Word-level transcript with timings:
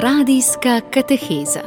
Radijska 0.00 0.80
kateheza. 0.94 1.60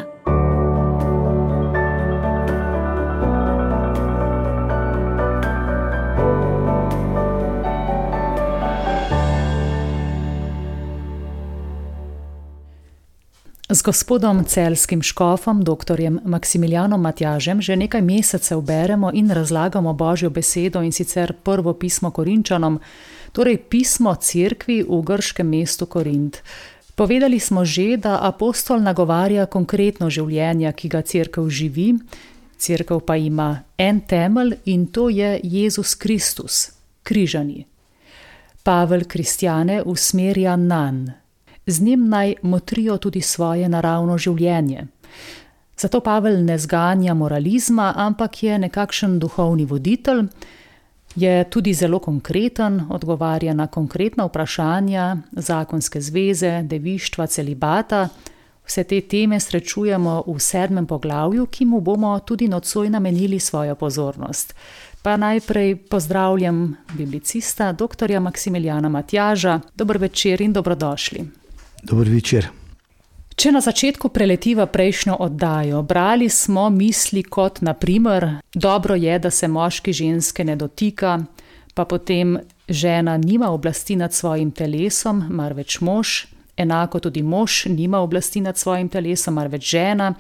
Z 13.70 13.82
gospodom 13.82 14.46
celskim 14.46 15.02
škofom, 15.02 15.64
dr. 15.64 16.00
Maksimilijanom 16.26 17.02
Matjažem, 17.02 17.62
že 17.62 17.76
nekaj 17.76 18.02
mesecev 18.02 18.62
beremo 18.62 19.12
in 19.14 19.32
razlagamo 19.32 19.94
Božjo 19.94 20.30
besedo 20.30 20.82
in 20.82 20.92
sicer 20.92 21.34
prvo 21.44 21.74
pismo 21.74 22.12
Korinčanom, 22.12 22.80
torej 23.32 23.58
pismo 23.58 24.16
Cerkvi 24.16 24.84
v 24.84 25.02
grškem 25.04 25.50
mestu 25.50 25.86
Korint. 25.86 26.40
Povedali 26.96 27.40
smo 27.40 27.66
že, 27.66 27.98
da 27.98 28.20
apostol 28.22 28.82
nagovarja 28.82 29.46
konkretno 29.46 30.10
življenje, 30.10 30.74
ki 30.74 30.90
ga 30.90 31.02
crkva 31.02 31.50
živi, 31.50 31.94
crkva 32.58 33.00
pa 33.00 33.16
ima 33.16 33.64
en 33.78 34.02
temelj 34.02 34.58
in 34.66 34.88
to 34.88 35.10
je 35.10 35.40
Jezus 35.44 35.96
Kristus, 35.96 36.72
križani. 37.04 37.66
Pavel 38.64 39.08
kristjane 39.10 39.82
usmerja 39.82 40.56
na 40.56 40.92
njega, 40.92 41.22
z 41.66 41.82
njim 41.82 42.10
naj 42.10 42.36
motrijo 42.42 42.98
tudi 42.98 43.22
svoje 43.22 43.70
naravno 43.70 44.18
življenje. 44.18 44.88
Zato 45.78 46.00
Pavel 46.00 46.44
ne 46.46 46.58
zganja 46.58 47.14
moralizma, 47.14 47.94
ampak 47.98 48.44
je 48.44 48.58
nekakšen 48.60 49.20
duhovni 49.20 49.66
voditelj 49.66 50.28
je 51.16 51.44
tudi 51.50 51.74
zelo 51.74 52.00
konkreten, 52.00 52.82
odgovarja 52.90 53.54
na 53.54 53.68
konkretna 53.68 54.26
vprašanja, 54.26 55.18
zakonske 55.32 56.02
zveze, 56.02 56.62
devištva, 56.64 57.28
celibata. 57.28 58.08
Vse 58.68 58.84
te 58.84 59.02
teme 59.02 59.40
srečujemo 59.40 60.24
v 60.28 60.40
sedmem 60.40 60.86
poglavju, 60.86 61.46
ki 61.46 61.66
mu 61.66 61.82
bomo 61.82 62.20
tudi 62.20 62.48
nocoj 62.48 62.90
namenili 62.90 63.40
svojo 63.40 63.76
pozornost. 63.76 64.56
Pa 65.02 65.18
najprej 65.18 65.76
pozdravljam 65.76 66.78
biblicista, 66.94 67.72
dr. 67.72 68.20
Maksimiljana 68.20 68.90
Matjaža. 68.90 69.60
Dober 69.76 69.98
večer 69.98 70.42
in 70.42 70.54
dobrodošli. 70.54 71.26
Dober 71.84 72.10
večer. 72.10 72.61
Če 73.42 73.50
na 73.50 73.58
začetku 73.58 74.12
preletiva 74.14 74.68
prejšnjo 74.70 75.16
oddajo, 75.26 75.80
brali 75.82 76.28
smo 76.30 76.68
misli 76.70 77.24
kot 77.24 77.64
naprimer: 77.66 78.28
Dobro 78.54 78.94
je, 78.96 79.16
da 79.20 79.32
se 79.34 79.48
moški 79.48 79.94
ženske 79.94 80.44
ne 80.46 80.56
dotika, 80.56 81.16
pa 81.74 81.86
potem 81.86 82.36
žena 82.70 83.16
nima 83.18 83.50
oblasti 83.50 83.96
nad 83.96 84.14
svojim 84.14 84.52
telesom, 84.52 85.24
marveč 85.30 85.80
mož, 85.82 86.28
enako 86.58 87.00
tudi 87.00 87.24
mož 87.24 87.66
nima 87.66 88.04
oblasti 88.06 88.42
nad 88.46 88.58
svojim 88.58 88.90
telesom, 88.90 89.34
marveč 89.34 89.72
žena. 89.72 90.14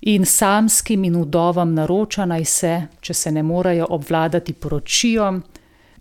In 0.00 0.26
samskim 0.26 1.04
in 1.04 1.16
udovam 1.16 1.74
naroča 1.74 2.26
naj 2.26 2.44
se, 2.44 2.74
če 3.00 3.14
se 3.14 3.32
ne 3.32 3.42
morejo 3.42 3.86
obvladati, 3.90 4.52
poročijo, 4.52 5.30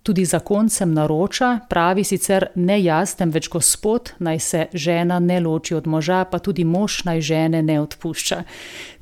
Tudi 0.08 0.24
zakoncem 0.26 0.94
naroča, 0.94 1.60
pravi 1.70 2.04
sicer 2.08 2.46
ne 2.56 2.78
jaz, 2.80 3.18
temveč 3.20 3.50
gospod, 3.52 4.14
naj 4.24 4.40
se 4.40 4.66
žena 4.74 5.18
ne 5.20 5.42
loči 5.44 5.76
od 5.76 5.88
moža, 5.88 6.22
pa 6.32 6.40
tudi 6.40 6.64
mož 6.64 7.02
naj 7.04 7.22
žene 7.22 7.60
ne 7.62 7.76
odpušča. 7.82 8.38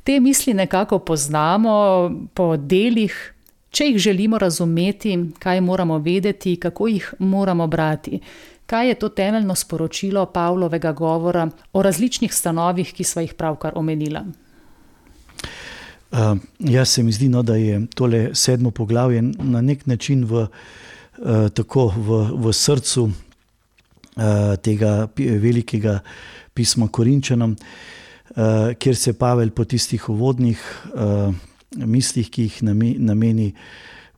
Te 0.02 0.16
misli 0.20 0.54
nekako 0.54 0.98
poznamo 0.98 1.76
po 2.34 2.56
delih, 2.56 3.14
če 3.70 3.86
jih 3.86 3.98
želimo 4.02 4.38
razumeti, 4.38 5.14
kaj 5.38 5.60
moramo 5.60 5.98
vedeti, 5.98 6.56
kako 6.56 6.88
jih 6.88 7.14
moramo 7.18 7.66
brati. 7.66 8.18
Kaj 8.66 8.88
je 8.88 8.94
to 8.94 9.08
temeljno 9.08 9.54
sporočilo 9.54 10.26
Pavlovega 10.26 10.92
govora 10.92 11.46
o 11.72 11.82
različnih 11.82 12.34
stanovih, 12.34 12.90
ki 12.92 13.04
smo 13.04 13.22
jih 13.22 13.34
pravkar 13.34 13.78
omenila? 13.78 14.24
Uh, 16.10 16.34
jaz 16.58 16.88
se 16.88 17.02
mi 17.02 17.12
zdi, 17.12 17.28
no, 17.28 17.42
da 17.42 17.56
je 17.56 17.86
tole 17.94 18.34
sedmo 18.34 18.70
poglavje 18.70 19.22
na 19.22 19.60
nek 19.60 19.86
način 19.86 20.24
v. 20.24 20.48
Eh, 21.16 21.48
tako 21.48 21.88
v, 21.96 22.08
v 22.36 22.52
srcu 22.52 23.08
uh, 23.08 23.14
tega 24.60 25.08
velikega 25.16 26.02
pisma 26.52 26.90
Korinčanom, 26.92 27.54
uh, 27.56 28.76
kjer 28.76 28.96
se 28.96 29.14
Pavel 29.16 29.50
po 29.50 29.64
tistih 29.64 30.08
uvodnih 30.12 30.60
mislih, 31.76 32.28
ki 32.28 32.42
jih 32.42 32.60
nameni 33.00 33.54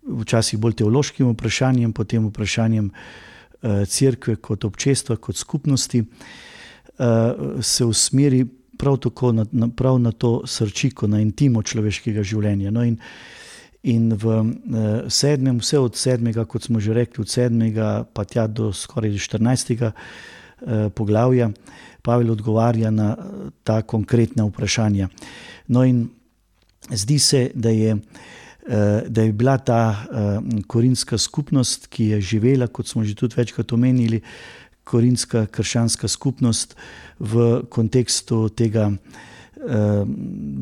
včasih 0.03 0.59
bolj 0.59 0.81
teološkim 0.83 1.31
vprašanjem, 1.33 1.93
potem 1.93 2.27
vprašanjem 2.27 2.91
crkve 3.63 4.37
kot 4.43 4.65
občestva, 4.65 5.17
kot 5.17 5.37
skupnosti, 5.37 6.05
se 7.63 7.85
usmeri 7.85 8.45
prav 8.79 9.01
tako 9.03 9.33
na, 9.33 9.47
na, 9.53 9.69
prav 9.69 9.99
na 9.99 10.13
to 10.13 10.47
srčiko, 10.47 11.09
na 11.11 11.19
intimo 11.21 11.63
človeškega 11.63 12.23
življenja. 12.23 12.71
No 12.71 12.85
in, 12.87 12.95
In 13.83 14.11
v 14.11 14.25
uh, 14.27 14.47
sedmem, 15.07 15.61
vse 15.63 15.79
od 15.79 15.95
sedmega, 15.95 16.43
kot 16.45 16.67
smo 16.67 16.81
že 16.83 16.95
rekli, 16.97 17.23
od 17.23 17.31
sedmega 17.31 18.03
pa 18.03 18.25
tja 18.27 18.47
do 18.51 18.73
skoraj 18.75 19.15
četrnajstega 19.15 19.93
uh, 19.95 20.91
poglavja, 20.91 21.51
Pavel 22.03 22.33
odgovarja 22.33 22.91
na 22.91 23.15
uh, 23.15 23.51
ta 23.63 23.83
konkretna 23.83 24.49
vprašanja. 24.51 25.09
No, 25.71 25.85
in 25.85 26.09
zdi 26.91 27.19
se, 27.19 27.51
da 27.55 27.71
je, 27.71 27.95
uh, 27.95 29.07
da 29.07 29.23
je 29.23 29.33
bila 29.33 29.59
ta 29.59 29.95
uh, 29.95 30.43
korinska 30.67 31.19
skupnost, 31.19 31.87
ki 31.87 32.05
je 32.17 32.21
živela, 32.21 32.67
kot 32.67 32.89
smo 32.91 33.05
že 33.05 33.15
tudi 33.15 33.39
večkrat 33.39 33.73
omenili, 33.73 34.23
korinska 34.85 35.47
krščanska 35.47 36.09
skupnost 36.09 36.75
v 37.21 37.63
kontekstu 37.71 38.49
tega. 38.49 38.91
Eh, 39.69 40.05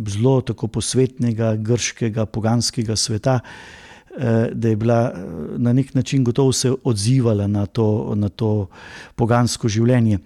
zelo 0.08 0.40
tako 0.40 0.66
posvetnega, 0.66 1.52
grškega, 1.56 2.24
poganskega 2.26 2.96
sveta, 2.96 3.38
eh, 3.38 4.48
da 4.52 4.68
je 4.68 4.76
bila 4.76 5.12
eh, 5.14 5.20
na 5.58 5.72
nek 5.72 5.94
način 5.94 6.24
gotovo 6.24 6.52
se 6.52 6.72
odzivala 6.84 7.46
na 7.46 7.66
to, 7.66 8.14
na 8.16 8.28
to 8.28 8.66
pogansko 9.14 9.68
življenje. 9.68 10.18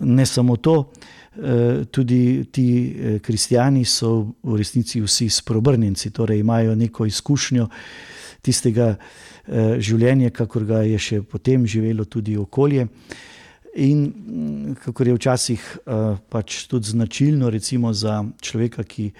Ne 0.00 0.26
samo 0.26 0.56
to, 0.56 0.90
tudi 1.90 2.44
ti 2.52 2.96
kristijani 3.22 3.84
so 3.84 4.26
v 4.42 4.56
resnici 4.58 5.00
vsi 5.00 5.28
sprobrnjenci, 5.30 6.10
torej 6.10 6.40
imajo 6.40 6.74
neko 6.74 7.06
izkušnjo 7.06 7.68
tistega 8.42 8.96
življenja, 9.78 10.32
kakor 10.34 10.64
ga 10.64 10.82
je 10.82 10.98
še 10.98 11.20
potem 11.22 11.66
živelo 11.66 12.04
tudi 12.04 12.36
okolje. 12.36 12.88
In 13.74 14.02
mm, 14.02 14.74
kako 14.84 15.04
je 15.04 15.14
včasih 15.14 15.78
uh, 15.86 16.18
pač 16.28 16.66
tudi 16.66 16.90
značilno, 16.90 17.50
recimo 17.50 17.92
za 17.92 18.24
človeka, 18.40 18.82
ki, 18.82 19.10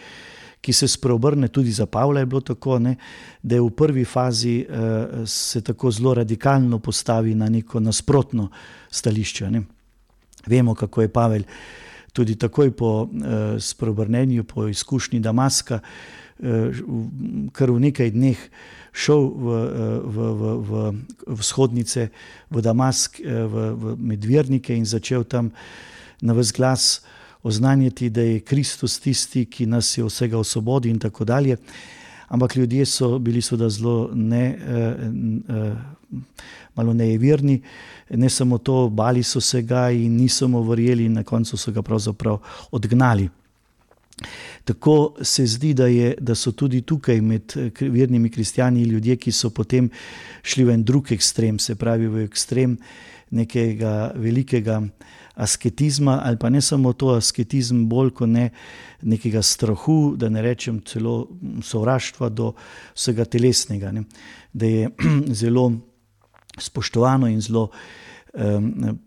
ki 0.60 0.72
se 0.72 0.88
spreobrne, 0.88 1.48
tudi 1.48 1.70
za 1.70 1.86
Pavla 1.86 2.20
je 2.20 2.26
bilo 2.26 2.40
tako, 2.40 2.78
ne, 2.78 2.96
da 3.42 3.54
je 3.54 3.60
v 3.60 3.70
prvi 3.70 4.04
fazi 4.04 4.64
uh, 4.66 5.22
se 5.26 5.62
tako 5.62 5.90
zelo 5.90 6.14
radikalno 6.14 6.78
postavi 6.78 7.34
na 7.34 7.48
neko 7.48 7.80
nasprotno 7.80 8.50
stališče. 8.90 9.50
Ne. 9.50 9.62
Vemo, 10.46 10.74
kako 10.74 11.02
je 11.02 11.12
Pavel 11.12 11.42
tudi 12.12 12.34
takoj 12.34 12.70
po 12.70 13.02
uh, 13.02 13.10
spreobrnenju, 13.58 14.44
po 14.44 14.66
izkušnji 14.68 15.20
Damaska, 15.20 15.78
uh, 15.78 16.19
kar 17.52 17.70
v 17.70 17.80
nekaj 17.80 18.10
dneh 18.10 18.40
šel 18.92 19.28
v, 19.28 19.46
v, 20.04 20.16
v, 20.16 20.42
v, 20.64 20.70
v 21.28 21.38
vzhodnice, 21.38 22.10
v 22.50 22.56
Damask, 22.64 23.20
v, 23.20 23.54
v 23.76 23.84
Medvednike 23.98 24.74
in 24.74 24.88
začel 24.88 25.24
tam 25.24 25.52
na 26.22 26.34
vse 26.34 26.52
glas 26.56 26.84
oznanjati, 27.42 28.10
da 28.10 28.20
je 28.20 28.40
Kristus 28.40 28.98
tisti, 29.00 29.46
ki 29.46 29.66
nas 29.66 29.98
je 29.98 30.04
vsega 30.04 30.38
osvobodil, 30.38 30.92
in 30.92 30.98
tako 30.98 31.24
dalje. 31.24 31.56
Ampak 32.28 32.56
ljudje 32.56 32.86
so 32.86 33.18
bili 33.18 33.42
seveda 33.42 33.68
zelo 33.68 34.10
ne, 34.14 34.44
eh, 34.58 35.74
malo 36.74 36.94
nejeverni, 36.94 37.62
ne 38.10 38.28
samo 38.28 38.58
to, 38.58 38.88
bali 38.88 39.22
so 39.22 39.40
se 39.40 39.62
ga 39.62 39.90
in 39.90 40.16
niso 40.16 40.48
mu 40.48 40.62
verjeli, 40.62 41.08
na 41.08 41.24
koncu 41.24 41.56
so 41.56 41.72
ga 41.72 41.82
pravzaprav 41.82 42.38
odgnali. 42.70 43.28
Tako 44.64 45.16
se 45.22 45.46
zdi, 45.46 45.74
da, 45.74 45.86
je, 45.86 46.14
da 46.20 46.34
so 46.34 46.52
tudi 46.52 46.82
tukaj 46.82 47.20
med 47.20 47.56
eh, 47.56 47.70
vernimi 47.80 48.30
kristijani 48.30 48.82
ljudje, 48.82 49.16
ki 49.16 49.32
so 49.32 49.50
potem 49.50 49.90
šli 50.42 50.64
v 50.64 50.74
en 50.74 50.84
drug 50.84 51.12
ekstrem, 51.12 51.58
se 51.58 51.74
pravi 51.74 52.08
v 52.08 52.24
ekstrem 52.24 52.78
nekega 53.30 54.12
velikega 54.16 54.80
asketizma, 55.40 56.20
ali 56.24 56.36
pa 56.36 56.50
ne 56.50 56.60
samo 56.60 56.92
to 56.92 57.14
asketizem, 57.14 57.86
bolj 57.88 58.10
kot 58.10 58.28
ne 58.28 58.50
nekega 59.02 59.42
strahu, 59.42 60.14
da 60.16 60.28
ne 60.28 60.42
rečem 60.42 60.82
celo 60.84 61.28
sovraštva 61.64 62.28
do 62.28 62.52
vsega 62.94 63.24
telesnega. 63.24 63.92
Ne. 63.92 64.04
Da 64.52 64.66
je 64.66 64.90
zelo 65.42 65.72
spoštovano 66.58 67.30
in 67.30 67.40
zelo 67.40 67.70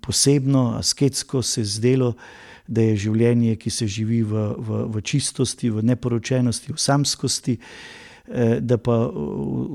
posebno, 0.01 0.73
asketsko 0.77 1.41
se 1.41 1.63
zdelo 1.63 2.13
da 2.67 2.81
je 2.81 2.95
življenje, 3.07 3.55
ki 3.59 3.71
se 3.71 3.87
živi 3.91 4.21
v, 4.23 4.45
v, 4.55 4.83
v 4.93 5.03
čistosti, 5.03 5.71
v 5.73 5.83
neporočenosti, 5.83 6.73
v 6.73 6.79
samskosti, 6.79 7.57
eh, 7.57 8.59
da 8.63 8.77
pa 8.79 8.97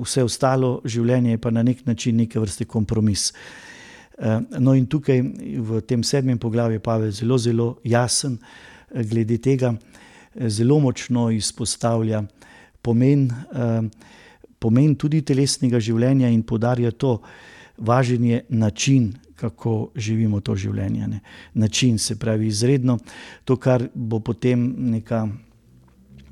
vse 0.03 0.25
ostalo 0.25 0.79
življenje 0.85 1.37
je 1.37 1.43
pa 1.43 1.53
na 1.53 1.63
nek 1.63 1.85
način 1.87 2.17
neke 2.17 2.41
vrste 2.41 2.65
kompromis. 2.65 3.33
No, 4.19 4.73
in 4.75 4.89
tukaj 4.91 5.21
v 5.63 5.79
tem 5.87 6.03
sedmem 6.03 6.41
poglavju 6.43 6.81
je 6.81 6.83
Pavel 6.83 7.13
zelo, 7.15 7.37
zelo 7.39 7.67
jasen 7.87 8.33
glede 8.91 9.37
tega, 9.39 9.71
zelo 10.35 10.81
močno 10.83 11.29
izpostavlja 11.31 12.25
pomen, 12.83 13.29
pomen 14.59 14.97
tudi 14.99 15.21
telesnega 15.23 15.79
življenja 15.79 16.33
in 16.35 16.43
podarja 16.43 16.91
to, 16.91 17.21
važen 17.79 18.25
je 18.27 18.43
način, 18.59 19.13
kako 19.39 19.91
živimo 19.97 20.41
to 20.41 20.57
življenje. 20.59 21.09
Ne. 21.09 21.21
Način 21.55 21.99
se 21.99 22.17
pravi 22.19 22.49
izredno, 22.51 22.99
to, 23.45 23.57
kar 23.57 23.87
bo 23.95 24.19
potem 24.21 24.65
neka, 24.91 25.29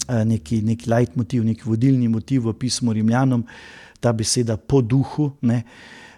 neki, 0.08 0.62
neki 0.62 0.90
leitmotiv, 0.90 1.44
neki 1.46 1.62
vodilni 1.66 2.08
motiv 2.08 2.48
v 2.48 2.56
pismu 2.58 2.92
Rimljanom, 2.96 3.46
ta 4.00 4.12
beseda 4.12 4.56
po 4.56 4.82
duhu. 4.82 5.32
Ne, 5.46 5.62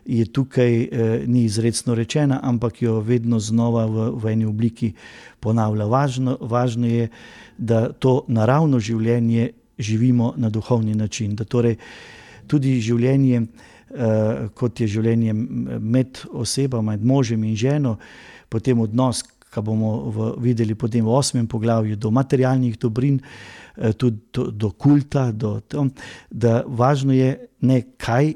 Je 0.08 0.24
tukaj 0.24 0.72
eh, 0.72 0.88
ni 1.28 1.42
izrecno 1.44 1.92
rečena, 1.92 2.38
ampak 2.40 2.78
jo 2.80 2.94
vedno 3.04 3.36
znova 3.36 3.82
v, 3.84 4.06
v 4.16 4.30
eni 4.32 4.46
obliki 4.48 4.94
ponavlja. 5.36 5.84
Važno, 5.84 6.38
važno 6.40 6.88
je, 6.88 7.10
da 7.58 7.90
to 7.92 8.22
naravno 8.32 8.80
življenje 8.80 9.50
živimo 9.76 10.30
na 10.40 10.48
duhovni 10.48 10.94
način. 10.96 11.34
Da 11.36 11.44
torej 11.44 11.76
tudi 12.48 12.78
življenje, 12.80 13.42
eh, 13.42 13.68
kot 14.54 14.80
je 14.80 14.86
življenje 14.86 15.32
med 15.34 16.18
osebami, 16.30 16.92
med 16.92 17.04
možem 17.04 17.44
in 17.44 17.56
ženo, 17.56 17.96
potem 18.48 18.80
odnos, 18.80 19.22
ki 19.48 19.62
bomo 19.64 19.92
v, 20.12 20.32
videli 20.44 20.76
potem 20.76 21.04
v 21.04 21.12
osmem 21.12 21.46
poglavju, 21.48 21.96
do 21.96 22.10
materialnih 22.12 22.76
dobrin, 22.76 23.20
eh, 23.76 23.92
tudi 23.92 24.20
do, 24.32 24.50
do 24.50 24.70
kulta, 24.70 25.30
do 25.32 25.60
tam, 25.60 25.90
da 26.30 26.62
važno 26.66 27.16
je 27.16 27.48
ne 27.60 27.80
kaj 27.96 28.34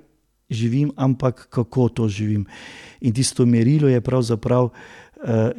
živim, 0.53 0.93
ampak 0.97 1.47
kako 1.49 1.89
to 1.89 2.09
živim. 2.09 2.47
In 3.01 3.13
tisto 3.13 3.47
merilo 3.47 3.89
je 3.89 4.01
pravzaprav, 4.01 4.69
uh, 4.69 5.51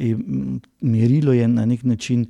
merilo 0.82 1.34
je 1.34 1.48
na 1.48 1.66
nek 1.66 1.84
način 1.84 2.28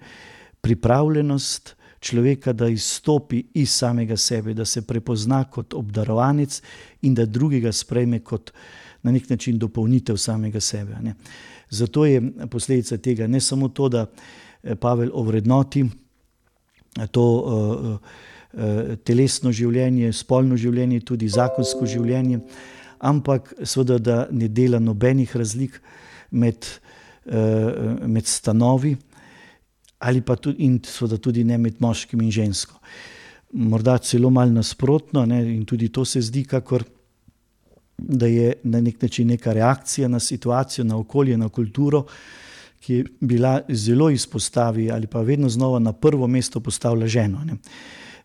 pripravljenost 0.62 1.76
človeka, 2.04 2.54
da 2.54 2.68
izstopi 2.68 3.44
iz 3.54 3.72
samega 3.72 4.18
sebe, 4.18 4.54
da 4.54 4.66
se 4.66 4.82
prepozna 4.82 5.44
kot 5.44 5.74
obdarovanec 5.74 6.60
in 7.02 7.16
da 7.16 7.26
drugega 7.26 7.72
sprejme 7.72 8.20
kot 8.20 8.52
na 9.04 9.12
nek 9.12 9.30
način 9.30 9.58
dopolnitev 9.60 10.18
samega 10.18 10.60
sebe. 10.60 11.00
Ne. 11.02 11.16
Zato 11.70 12.06
je 12.06 12.22
posledica 12.52 12.98
tega 12.98 13.28
ne 13.28 13.42
samo 13.42 13.70
to, 13.70 13.90
da 13.90 14.06
eh, 14.64 14.76
Pavel 14.76 15.10
ovrednoti 15.14 15.86
to. 17.12 17.24
Uh, 17.24 17.98
Eh, 18.54 18.98
telesno 19.02 19.50
življenje, 19.50 20.12
spolno 20.14 20.54
življenje, 20.62 21.00
tudi 21.02 21.26
zakonsko 21.26 21.88
življenje, 21.90 22.38
ampak 23.02 23.48
seveda, 23.66 23.98
da 23.98 24.18
ne 24.30 24.46
dela 24.46 24.78
nobenih 24.78 25.32
razlik 25.34 25.80
med, 26.30 26.68
eh, 27.26 28.06
med 28.06 28.30
stanovi, 28.30 28.94
ali 30.04 30.22
pa 30.22 30.36
tudi, 30.36 30.64
in 30.66 30.80
seveda 30.84 31.18
tudi 31.18 31.44
ne 31.44 31.58
med 31.58 31.80
moškim 31.80 32.22
in 32.22 32.32
žensko. 32.32 32.80
Morda 33.54 33.98
celo 33.98 34.30
malo 34.30 34.52
nasprotno, 34.52 35.26
ne, 35.26 35.40
in 35.56 35.66
tudi 35.66 35.90
to 35.94 36.06
se 36.06 36.22
zdi, 36.22 36.44
kakor 36.50 36.84
da 37.98 38.28
je 38.28 38.54
na 38.64 38.82
nek 38.82 39.02
način 39.02 39.28
neka 39.28 39.54
reakcija 39.54 40.08
na 40.08 40.20
situacijo, 40.20 40.84
na 40.84 40.98
okolje, 40.98 41.38
na 41.38 41.50
kulturo. 41.50 42.06
Ki 42.84 42.94
je 42.94 43.06
bila 43.20 43.62
zelo 43.70 44.10
izpostavljena, 44.10 44.96
ali 44.96 45.08
pa 45.08 45.22
vedno 45.22 45.50
znova 45.50 45.80
na 45.80 45.94
prvo 45.94 46.28
mesto 46.28 46.60
postavlja 46.60 47.08
ženo. 47.08 47.44
Ne. 47.46 47.56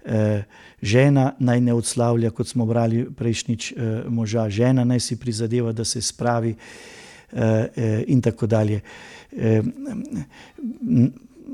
Eh, 0.04 0.42
žena 0.82 1.32
naj 1.38 1.60
ne 1.60 1.74
odslavlja, 1.74 2.30
kot 2.30 2.48
smo 2.48 2.66
brali 2.66 3.06
prejšnjič, 3.14 3.72
eh, 3.72 4.02
moža, 4.08 4.48
žena 4.50 4.84
naj 4.84 5.00
si 5.00 5.16
prizadeva, 5.16 5.72
da 5.72 5.84
se 5.84 6.00
spravi, 6.00 6.54
eh, 7.32 8.04
in 8.06 8.22
tako 8.22 8.46
dalje. 8.46 8.80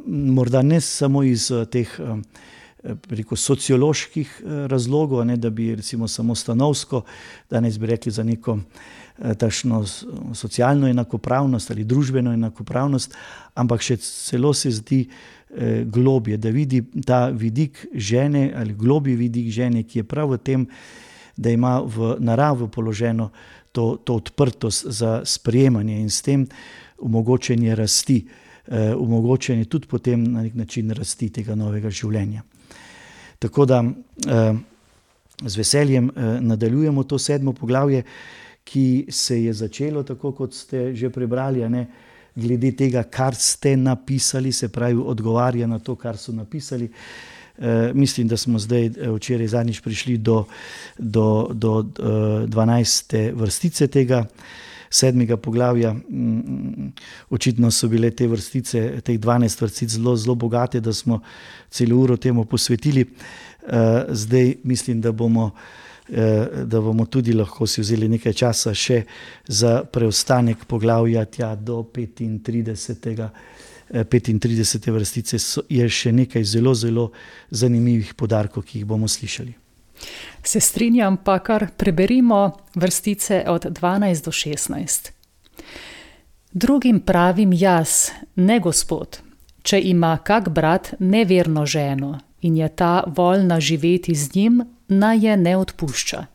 Morda 0.06 0.62
ne 0.62 0.80
samo 0.80 1.22
iz 1.22 1.50
teh 1.70 1.88
preko 3.08 3.36
socioloških 3.36 4.42
razlogov, 4.68 5.24
ne, 5.24 5.36
da 5.36 5.50
bi 5.50 5.74
recimo 5.74 6.08
samo 6.08 6.34
stanovsko, 6.34 7.02
danes 7.50 7.78
bi 7.78 7.86
rekli 7.86 8.12
za 8.12 8.22
neko 8.22 8.58
tašno 9.38 9.84
socialno 10.34 10.88
enakopravnost 10.88 11.70
ali 11.70 11.84
družbeno 11.84 12.32
enakopravnost, 12.32 13.14
ampak 13.54 13.82
še 13.82 13.96
celo 14.02 14.52
se 14.54 14.70
zdi, 14.70 15.04
eh, 15.54 15.84
globje, 15.86 16.36
da 16.36 16.50
vidi 16.50 16.82
ta 17.06 17.28
vidik 17.28 17.86
žene 17.94 18.52
ali 18.56 18.74
globji 18.74 19.16
vidik 19.16 19.50
žene, 19.50 19.82
ki 19.82 19.98
je 19.98 20.04
prav 20.04 20.34
v 20.34 20.38
tem, 20.38 20.66
da 21.36 21.50
ima 21.50 21.80
v 21.80 22.16
naravi 22.18 22.68
položeno 22.68 23.30
to, 23.72 23.96
to 24.04 24.14
odprtost 24.14 24.86
za 24.86 25.22
sprejemanje 25.24 26.00
in 26.00 26.10
s 26.10 26.22
tem 26.22 26.46
omogočenje 26.98 27.74
rasti, 27.74 28.26
eh, 28.68 28.94
omogočenje 28.94 29.64
tudi 29.64 29.86
potem 29.86 30.24
na 30.24 30.42
nek 30.42 30.54
način 30.54 30.90
rasti 30.90 31.30
tega 31.30 31.54
novega 31.54 31.90
življenja. 31.90 32.42
Tako 33.38 33.66
da 33.66 33.82
eh, 33.84 34.54
z 35.44 35.56
veseljem 35.56 36.08
eh, 36.08 36.40
nadaljujemo 36.40 37.04
to 37.04 37.18
sedmo 37.18 37.52
poglavje, 37.52 38.02
ki 38.64 39.06
se 39.10 39.42
je 39.44 39.52
začelo, 39.52 40.02
tako 40.02 40.32
kot 40.32 40.54
ste 40.54 40.94
že 40.94 41.10
prebrali, 41.10 41.68
ne, 41.68 41.80
eh, 41.80 42.12
glede 42.34 42.72
tega, 42.76 43.02
kar 43.02 43.34
ste 43.34 43.76
napisali, 43.76 44.52
se 44.52 44.68
pravi, 44.68 44.98
odgovarja 44.98 45.66
na 45.66 45.78
to, 45.78 45.94
kar 45.96 46.16
so 46.16 46.32
napisali. 46.32 46.90
E, 47.58 47.92
mislim, 47.94 48.28
da 48.28 48.36
smo 48.36 48.58
zdaj, 48.58 48.90
včeraj, 49.16 49.46
zadnjič 49.46 49.80
prišli 49.80 50.18
do, 50.18 50.44
do, 50.98 51.48
do, 51.52 51.82
do 51.82 52.02
12. 52.46 53.32
vrstice 53.34 53.86
tega 53.86 54.24
sedmega 54.94 55.36
poglavja. 55.36 55.92
Mm, 55.92 56.92
očitno 57.34 57.70
so 57.70 57.88
bile 57.90 58.10
te 58.14 58.28
vrstice, 58.30 58.84
teh 59.02 59.18
12 59.20 59.62
vrstic, 59.62 59.88
zelo, 59.96 60.16
zelo 60.16 60.34
bogate, 60.34 60.80
da 60.80 60.92
smo 60.92 61.20
celo 61.70 61.98
uro 61.98 62.16
temu 62.16 62.44
posvetili. 62.44 63.00
E, 63.00 64.04
zdaj 64.10 64.54
mislim, 64.62 65.00
da 65.00 65.12
bomo. 65.12 65.50
Eh, 66.08 66.64
da 66.64 66.80
bomo 66.80 67.06
tudi 67.06 67.32
lahko 67.32 67.66
si 67.66 67.80
vzeli 67.80 68.08
nekaj 68.12 68.32
časa 68.36 68.74
še 68.76 68.98
za 69.48 69.86
preostanek 69.88 70.66
poglavja 70.68 71.24
tja 71.24 71.54
do 71.56 71.78
35. 71.94 73.30
35. 73.88 74.88
Eh, 74.88 74.92
vrstice 74.92 75.40
je 75.68 75.88
še 75.88 76.12
nekaj 76.12 76.44
zelo, 76.44 76.74
zelo 76.74 77.10
zanimivih 77.50 78.12
podarkov, 78.20 78.66
ki 78.68 78.82
jih 78.82 78.86
bomo 78.86 79.08
slišali. 79.08 79.63
Se 80.42 80.60
strinjam, 80.60 81.16
pa 81.16 81.38
kar 81.38 81.66
preberimo 81.76 82.52
vrstice 82.74 83.44
od 83.46 83.64
12 83.64 84.24
do 84.24 84.30
16. 84.30 85.10
Drugim 86.52 87.00
pravim 87.00 87.52
jaz, 87.52 88.10
ne 88.36 88.60
gospod, 88.60 89.18
če 89.62 89.80
ima 89.80 90.18
kak 90.24 90.48
brat 90.48 90.94
neverno 90.98 91.66
ženo 91.66 92.18
in 92.40 92.56
je 92.56 92.68
ta 92.68 93.04
voljna 93.06 93.60
živeti 93.60 94.14
z 94.14 94.34
njim, 94.34 94.62
naj 94.88 95.26
je 95.26 95.36
ne 95.36 95.56
odpušča. 95.56 96.26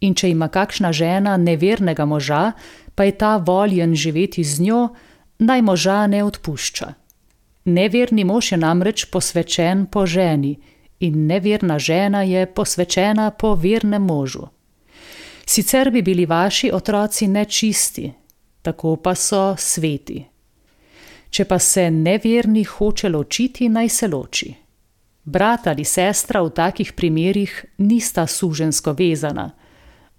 In 0.00 0.14
če 0.14 0.30
ima 0.30 0.48
kakšna 0.48 0.92
žena 0.92 1.36
nevernega 1.36 2.04
moža, 2.04 2.52
pa 2.94 3.04
je 3.04 3.16
ta 3.18 3.36
voljen 3.36 3.94
živeti 3.94 4.44
z 4.44 4.60
njo, 4.60 4.88
naj 5.38 5.62
moža 5.62 6.06
ne 6.06 6.24
odpušča. 6.24 6.92
Neverni 7.64 8.24
mož 8.24 8.52
je 8.52 8.58
namreč 8.58 9.04
posvečen 9.04 9.86
po 9.86 10.06
ženi, 10.06 10.58
in 11.04 11.26
neverna 11.26 11.78
žena 11.78 12.22
je 12.22 12.46
posvečena 12.46 13.30
po 13.30 13.54
vernem 13.54 14.02
možu. 14.02 14.48
Sicer 15.46 15.90
bi 15.90 16.02
bili 16.02 16.26
vaši 16.26 16.70
otroci 16.72 17.28
nečisti, 17.28 18.12
tako 18.62 18.96
pa 18.96 19.14
so 19.14 19.54
sveti. 19.58 20.24
Če 21.30 21.44
pa 21.44 21.58
se 21.58 21.90
neverni 21.90 22.64
hoče 22.64 23.08
ločiti, 23.08 23.68
naj 23.68 23.88
se 23.88 24.08
loči. 24.08 24.54
Brat 25.24 25.66
ali 25.66 25.84
sestra 25.84 26.42
v 26.44 26.50
takih 26.50 26.92
primerih 26.92 27.64
nista 27.78 28.26
sužensko 28.26 28.92
vezana. 28.92 29.50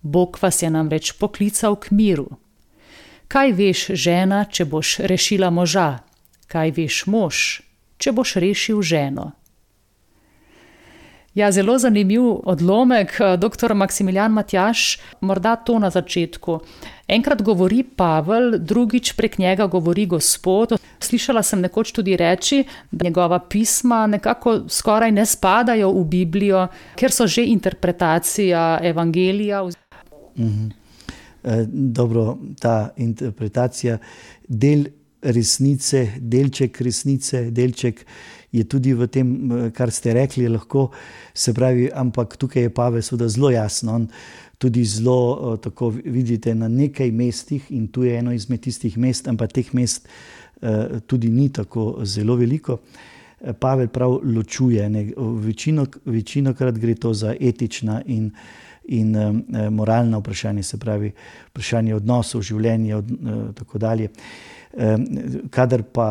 Bog 0.01 0.37
vas 0.41 0.61
je 0.61 0.69
namreč 0.69 1.11
poklical 1.11 1.75
k 1.75 1.91
miru. 1.91 2.27
Kaj 3.27 3.51
veš, 3.57 3.87
žena, 3.97 4.45
če 4.45 4.65
boš 4.65 4.99
rešila 4.99 5.49
moža? 5.49 6.03
Kaj 6.47 6.71
veš, 6.77 7.05
mož, 7.09 7.41
če 7.97 8.11
boš 8.11 8.35
rešil 8.41 8.81
ženo? 8.81 9.31
Ja, 11.35 11.51
zelo 11.51 11.77
zanimiv 11.79 12.21
odlomek, 12.43 13.17
dr. 13.37 13.73
Maksimilijan 13.73 14.31
Matjaš, 14.31 14.99
morda 15.21 15.55
to 15.55 15.79
na 15.79 15.89
začetku. 15.89 16.59
Enkrat 17.07 17.41
govori 17.41 17.83
Pavel, 17.83 18.55
drugič 18.59 19.11
prek 19.13 19.37
njega 19.37 19.67
govori 19.67 20.05
Gospod. 20.05 20.77
Slišala 20.99 21.43
sem 21.43 21.59
nekoč 21.61 21.91
tudi 21.91 22.15
reči, 22.17 22.63
da 22.91 23.03
njegova 23.03 23.39
pisma 23.39 24.07
nekako 24.07 24.61
skoraj 24.69 25.11
ne 25.11 25.25
spadajo 25.25 25.91
v 25.91 26.05
Biblijo, 26.05 26.67
ker 26.95 27.11
so 27.11 27.27
že 27.27 27.43
interpretacija 27.43 28.79
evangelija. 28.83 29.63
Mhm. 30.39 30.67
E, 31.43 31.65
dobro, 31.67 32.37
ta 32.59 32.93
interpretacija 32.97 33.97
del 34.47 34.85
resnice, 35.21 36.07
delček 36.19 36.81
resnice, 36.81 37.51
delček 37.51 38.05
je 38.55 38.63
tudi 38.63 38.93
v 38.95 39.07
tem, 39.11 39.29
kar 39.75 39.91
ste 39.91 40.13
rekli, 40.15 40.47
lahko 40.49 40.89
se 41.33 41.53
pravi, 41.53 41.89
ampak 41.93 42.37
tukaj 42.39 42.67
je 42.67 42.73
Pavel 42.73 43.03
seveda 43.03 43.27
zelo 43.29 43.51
jasno. 43.51 43.95
On 43.95 44.07
tudi 44.57 44.85
zelo, 44.87 45.57
tako 45.61 45.89
vidite, 45.91 46.55
na 46.55 46.67
nekaj 46.71 47.11
mestih, 47.11 47.67
in 47.75 47.87
tu 47.87 48.03
je 48.03 48.15
eno 48.17 48.31
izmed 48.31 48.63
tistih 48.63 48.97
mest, 48.97 49.27
ampak 49.27 49.51
teh 49.53 49.73
mest 49.75 50.07
tudi 51.07 51.29
ni 51.29 51.49
tako 51.53 51.99
zelo 52.07 52.35
veliko. 52.39 52.79
Pavel 53.59 53.91
prav 53.91 54.19
ločuje, 54.23 54.87
večino, 55.43 55.85
večino 56.05 56.53
krat 56.53 56.79
gre 56.79 56.95
to 56.95 57.13
za 57.13 57.35
etična 57.39 58.01
in, 58.07 58.31
in 58.87 59.15
moralna 59.71 60.17
vprašanja, 60.17 60.63
se 60.63 60.79
pravi, 60.79 61.11
vprašanje 61.51 61.95
odnosov, 61.95 62.41
življenja 62.41 63.03
in 63.03 63.51
tako 63.55 63.77
dalje. 63.77 64.09
Kadar 65.51 65.83
pa, 65.83 66.07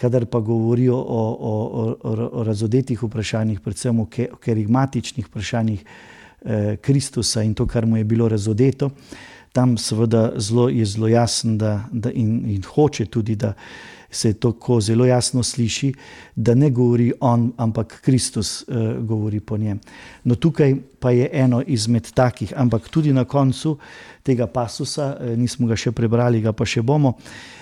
kadar 0.00 0.24
pa 0.26 0.40
govorijo 0.40 0.96
o, 0.96 1.22
o, 1.40 1.54
o, 2.02 2.28
o 2.32 2.44
razodetih 2.44 3.02
vprašanjih, 3.02 3.60
predvsem 3.60 4.00
o 4.00 4.06
kerigmatičnih 4.40 5.26
vprašanjih 5.26 5.84
Kristusa 6.80 7.42
in 7.44 7.54
to, 7.54 7.66
kar 7.66 7.86
mu 7.86 7.98
je 8.00 8.04
bilo 8.04 8.28
razodeto, 8.28 8.90
tam 9.52 9.76
seveda 9.78 10.32
zelo, 10.40 10.68
je 10.68 10.86
zelo 10.86 11.08
jasen 11.08 11.58
da, 11.58 11.84
da 11.92 12.10
in, 12.10 12.44
in 12.48 12.62
hoče 12.62 13.06
tudi, 13.06 13.36
da 13.36 13.52
se 14.10 14.32
tako 14.32 14.80
zelo 14.80 15.04
jasno 15.06 15.42
sliši, 15.42 15.92
da 16.36 16.54
ne 16.54 16.70
govori 16.70 17.12
on, 17.20 17.52
ampak 17.56 18.00
Kristus 18.00 18.62
uh, 18.62 19.04
govori 19.04 19.40
po 19.40 19.58
njem. 19.58 19.80
No, 20.24 20.34
tukaj 20.34 20.74
pa 20.98 21.10
je 21.10 21.28
eno 21.32 21.62
izmed 21.66 22.10
takih, 22.14 22.52
ampak 22.56 22.88
tudi 22.88 23.12
na 23.12 23.24
koncu 23.24 23.76
tega 24.22 24.46
pasusa, 24.46 25.16
uh, 25.20 25.38
nismo 25.38 25.68
ga 25.68 25.76
še 25.76 25.92
prebrali, 25.92 26.40
ga 26.40 26.52
pa 26.52 26.66
še 26.66 26.82
bomo, 26.82 27.08
uh, 27.08 27.59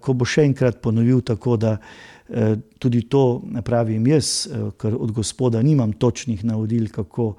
ko 0.00 0.14
bo 0.16 0.24
še 0.24 0.46
enkrat 0.48 0.78
ponovil 0.80 1.20
tako, 1.20 1.56
da 1.60 1.74
uh, 1.76 2.54
tudi 2.80 3.02
to 3.08 3.42
pravim 3.64 4.06
jaz, 4.08 4.46
uh, 4.46 4.70
ker 4.80 4.96
od 4.96 5.12
gospoda 5.12 5.62
nimam 5.62 5.92
točnih 5.92 6.44
navodil, 6.44 6.88
kako. 6.92 7.34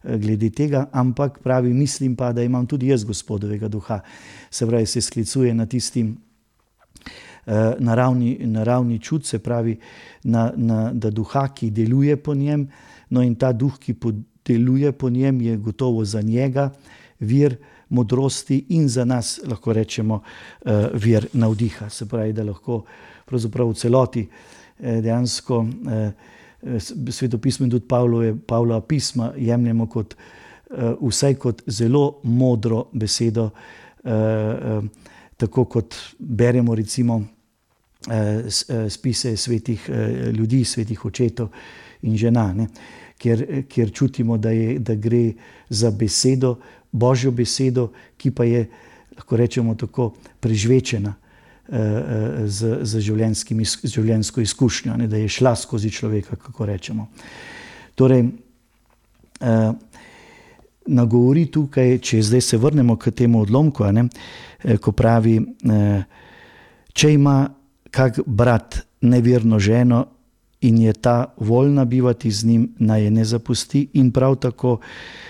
Glede 0.00 0.48
tega, 0.56 0.86
ampak 0.96 1.42
pravi, 1.44 1.74
mislim 1.76 2.14
pa, 2.16 2.30
da 2.32 2.40
imam 2.40 2.64
tudi 2.64 2.88
jaz 2.88 3.02
gospodovega 3.04 3.68
duha. 3.68 3.98
Se 4.48 4.64
pravi, 4.64 4.86
se 4.88 5.02
sklicuje 5.04 5.52
na 5.54 5.66
tistim, 5.68 6.14
Eh, 7.46 7.74
naravni, 7.78 8.38
naravni 8.40 8.98
čut, 8.98 9.26
se 9.26 9.38
pravi, 9.38 9.78
na, 10.22 10.52
na, 10.56 10.92
da 10.92 11.10
duha, 11.10 11.48
ki 11.54 11.70
deluje 11.70 12.16
po 12.16 12.34
njem, 12.34 12.68
no 13.10 13.22
in 13.22 13.34
ta 13.34 13.52
duh, 13.52 13.78
ki 13.80 13.94
deluje 14.46 14.92
po 14.92 15.10
njem, 15.10 15.40
je 15.40 15.56
gotovo 15.56 16.04
za 16.04 16.20
njega 16.22 16.70
vir 17.20 17.56
modrosti 17.90 18.64
in 18.76 18.88
za 18.88 19.04
nas, 19.04 19.40
lahko 19.46 19.72
rečemo, 19.72 20.22
eh, 20.64 20.88
vir 20.94 21.28
navdiha. 21.32 21.90
Se 21.90 22.08
pravi, 22.08 22.32
da 22.32 22.44
lahko 22.44 22.84
v 23.30 23.74
celoti 23.74 24.26
eh, 24.80 25.00
dejansko 25.00 25.66
svetopismo 27.10 27.64
in 27.64 27.70
tudi 27.70 27.86
Pavlova 28.46 28.80
pisma 28.80 29.32
jemljemo 29.36 29.86
kot 29.86 30.14
vsaj 31.00 31.34
kot 31.34 31.62
zelo 31.66 32.20
modro 32.22 32.84
besedo 32.92 33.50
tako 35.40 35.64
kot 35.64 35.94
beremo 36.18 36.74
recimo 36.74 37.22
eh, 38.10 38.14
eh, 38.68 38.90
spise 38.90 39.36
svetih 39.36 39.88
eh, 39.88 40.32
ljudi, 40.32 40.64
svetih 40.64 41.04
očetov 41.04 41.48
in 42.02 42.16
žena, 42.16 42.52
ne, 42.52 42.66
kjer, 43.18 43.64
kjer 43.68 43.92
čutimo, 43.92 44.36
da, 44.38 44.50
je, 44.50 44.78
da 44.78 44.94
gre 44.94 45.32
za 45.68 45.90
besedo, 45.90 46.56
božjo 46.92 47.30
besedo, 47.30 47.90
ki 48.16 48.30
pa 48.30 48.44
je, 48.44 48.66
lahko 49.16 49.36
rečemo 49.36 49.74
tako, 49.74 50.12
prežvečena 50.40 51.14
z, 51.70 52.70
z 52.82 53.00
življenjsko 53.86 54.40
izkušnjo, 54.42 54.96
ne, 54.98 55.06
da 55.06 55.20
je 55.20 55.28
šla 55.30 55.52
skozi 55.54 55.90
človeka, 55.94 56.34
kako 56.34 56.66
rečemo. 56.66 57.06
Torej, 57.94 58.24
nagovori 60.86 61.46
tukaj, 61.46 61.98
če 61.98 62.22
zdaj 62.22 62.40
se 62.44 62.58
vrnemo 62.58 62.96
k 62.96 63.12
temu 63.14 63.42
odlomku, 63.44 63.84
ne, 63.92 64.08
eh, 64.64 64.76
ko 64.76 64.92
pravi, 64.92 65.36
eh, 65.38 66.04
če 66.92 67.12
ima 67.12 67.48
kak 67.90 68.20
brat 68.26 68.80
nevirno 69.00 69.58
ženo 69.58 70.06
in 70.60 70.78
je 70.78 70.92
ta 70.92 71.34
voljna 71.36 71.84
bivati 71.84 72.30
z 72.30 72.44
njim, 72.44 72.74
naj 72.78 73.04
je 73.04 73.10
ne 73.10 73.24
zapusti, 73.24 73.88
in 73.94 74.10
prav 74.12 74.36
tako, 74.36 74.80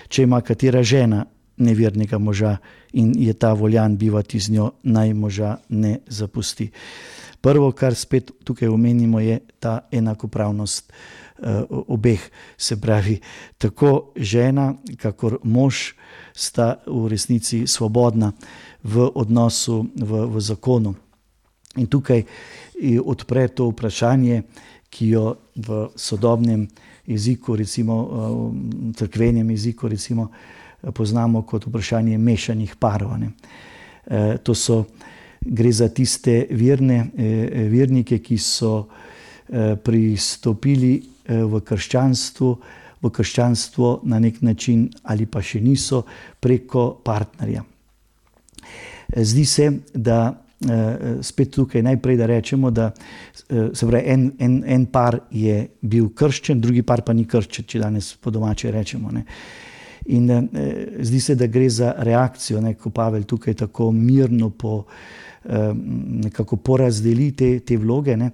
če 0.09 0.23
ima 0.23 0.41
katera 0.41 0.83
žena 0.83 1.25
nevirnega 1.61 2.19
moža 2.19 2.57
in 2.93 3.13
je 3.17 3.33
ta 3.33 3.53
voljan 3.53 3.97
bivati 3.97 4.41
z 4.41 4.51
njo, 4.51 4.71
naj 4.83 5.15
moža 5.15 5.57
ne 5.69 5.99
zapusti. 6.07 6.71
Prvo, 7.41 7.73
kar 7.73 7.95
spet 7.95 8.31
tukaj 8.45 8.69
omenimo, 8.69 9.21
je 9.21 9.39
ta 9.61 9.81
enakopravnost. 9.93 10.93
Eh, 11.43 11.65
obeh, 11.71 12.21
se 12.57 12.77
pravi, 12.81 13.21
tako 13.59 14.13
žena, 14.17 14.75
kakor 14.97 15.39
mož, 15.43 15.95
sta 16.37 16.77
v 16.87 17.09
resnici 17.09 17.65
svobodna 17.67 18.33
v 18.85 19.09
odnosu, 19.15 19.87
v, 19.97 20.27
v 20.29 20.41
zakonu. 20.41 20.95
In 21.81 21.87
tukaj 21.87 22.25
odpre 23.05 23.49
to 23.49 23.71
vprašanje, 23.73 24.43
ki 24.91 25.09
jo 25.09 25.25
v 25.57 25.89
sodobnem 25.97 26.69
jeziku, 27.07 27.57
recimo 27.57 27.97
v 28.05 28.93
crkvenem 29.01 29.51
jeziku, 29.51 29.89
recimo, 29.89 30.29
poznamo 30.95 31.43
kot 31.43 31.67
vprašanje 31.67 32.19
mešanih 32.19 32.77
parov. 32.77 33.17
Eh, 33.21 34.37
to 34.43 34.55
so, 34.55 34.85
gre 35.41 35.73
za 35.73 35.89
tiste 35.89 36.47
verne, 36.51 37.11
eh, 37.17 37.69
vernike, 37.71 38.19
ki 38.19 38.39
so 38.39 38.89
pristopili 39.83 41.11
Eh, 41.31 41.45
v 41.47 41.61
krščanstvu, 41.63 42.49
v 43.01 43.11
krščanstvo 43.15 44.01
na 44.11 44.19
nek 44.19 44.41
način 44.43 44.89
ali 45.05 45.27
pa 45.31 45.43
še 45.43 45.61
niso 45.63 46.03
preko 46.41 46.97
partnerja. 47.05 47.63
Eh, 47.63 49.25
zdi 49.25 49.45
se, 49.47 49.69
da 49.95 50.19
eh, 50.33 51.21
spet 51.23 51.55
tukaj 51.55 51.85
najprej 51.87 52.19
da 52.19 52.27
rečemo, 52.27 52.71
da 52.71 52.91
se 53.51 53.87
pravi, 53.87 54.05
en, 54.07 54.27
en, 54.39 54.63
en 54.67 54.87
par 54.87 55.21
je 55.31 55.69
bil 55.83 56.11
krščen, 56.15 56.61
drugi 56.61 56.83
par 56.87 57.03
pa 57.07 57.15
ni 57.15 57.25
krščen, 57.27 57.67
če 57.67 57.83
danes 57.83 58.13
po 58.17 58.31
domače 58.31 58.71
rečemo. 58.75 59.11
Ne. 59.15 59.25
In 60.17 60.31
eh, 60.31 60.43
zdi 61.07 61.21
se, 61.21 61.35
da 61.35 61.47
gre 61.47 61.69
za 61.71 61.95
reakcijo, 61.99 62.61
ne, 62.61 62.75
ko 62.75 62.91
Pavel 62.91 63.25
tukaj 63.25 63.55
tako 63.65 63.91
mirno 63.93 64.51
po, 64.51 64.85
eh, 65.45 66.57
porazdeli 66.65 67.33
te, 67.33 67.51
te 67.61 67.77
vloge. 67.77 68.17
Ne. 68.17 68.31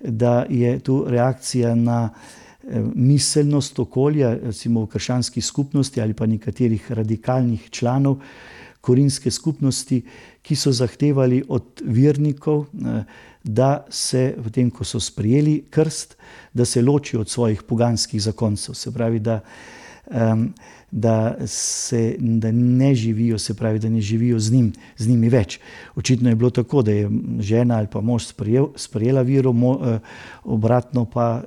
Da 0.00 0.44
je 0.50 0.78
tu 0.84 1.04
reakcija 1.08 1.74
na 1.74 2.08
eh, 2.08 2.82
miselnost 2.94 3.78
okolja, 3.78 4.34
recimo 4.42 4.84
v 4.84 4.92
krščanski 4.96 5.40
skupnosti 5.40 6.00
ali 6.00 6.14
pa 6.14 6.26
nekaterih 6.26 6.92
radikalnih 6.92 7.70
članov 7.70 8.20
korinske 8.84 9.30
skupnosti, 9.30 10.02
ki 10.44 10.56
so 10.56 10.72
zahtevali 10.72 11.42
od 11.48 11.82
vernikov, 11.84 12.66
eh, 12.66 13.04
da 13.44 13.84
se 13.90 14.34
v 14.36 14.50
tem, 14.52 14.70
ko 14.70 14.84
so 14.84 15.00
sprijeli 15.00 15.64
krst, 15.70 16.16
da 16.52 16.64
se 16.64 16.82
ločijo 16.82 17.20
od 17.20 17.28
svojih 17.28 17.62
poganskih 17.62 18.22
zakoncev. 18.22 18.74
Se 18.74 18.92
pravi, 18.92 19.20
da 19.20 19.40
da, 20.96 21.36
se, 21.46 22.16
da 22.18 22.52
ne 22.52 22.94
živijo, 22.94 23.38
se 23.38 23.54
pravi, 23.54 23.78
da 23.78 23.88
ne 23.88 24.00
živijo 24.00 24.38
z, 24.38 24.52
njim, 24.52 24.72
z 24.96 25.08
njimi 25.08 25.28
več. 25.28 25.58
Očitno 25.96 26.28
je 26.28 26.34
bilo 26.34 26.50
tako, 26.50 26.82
da 26.82 26.92
je 26.92 27.10
žena 27.40 27.78
ali 27.78 27.88
pa 27.90 28.00
mož 28.00 28.28
sprejel, 28.28 28.68
sprejela 28.76 29.22
viro, 29.22 29.52
mo, 29.52 29.74
eh, 29.82 29.98
obratno 30.44 31.04
pa 31.04 31.42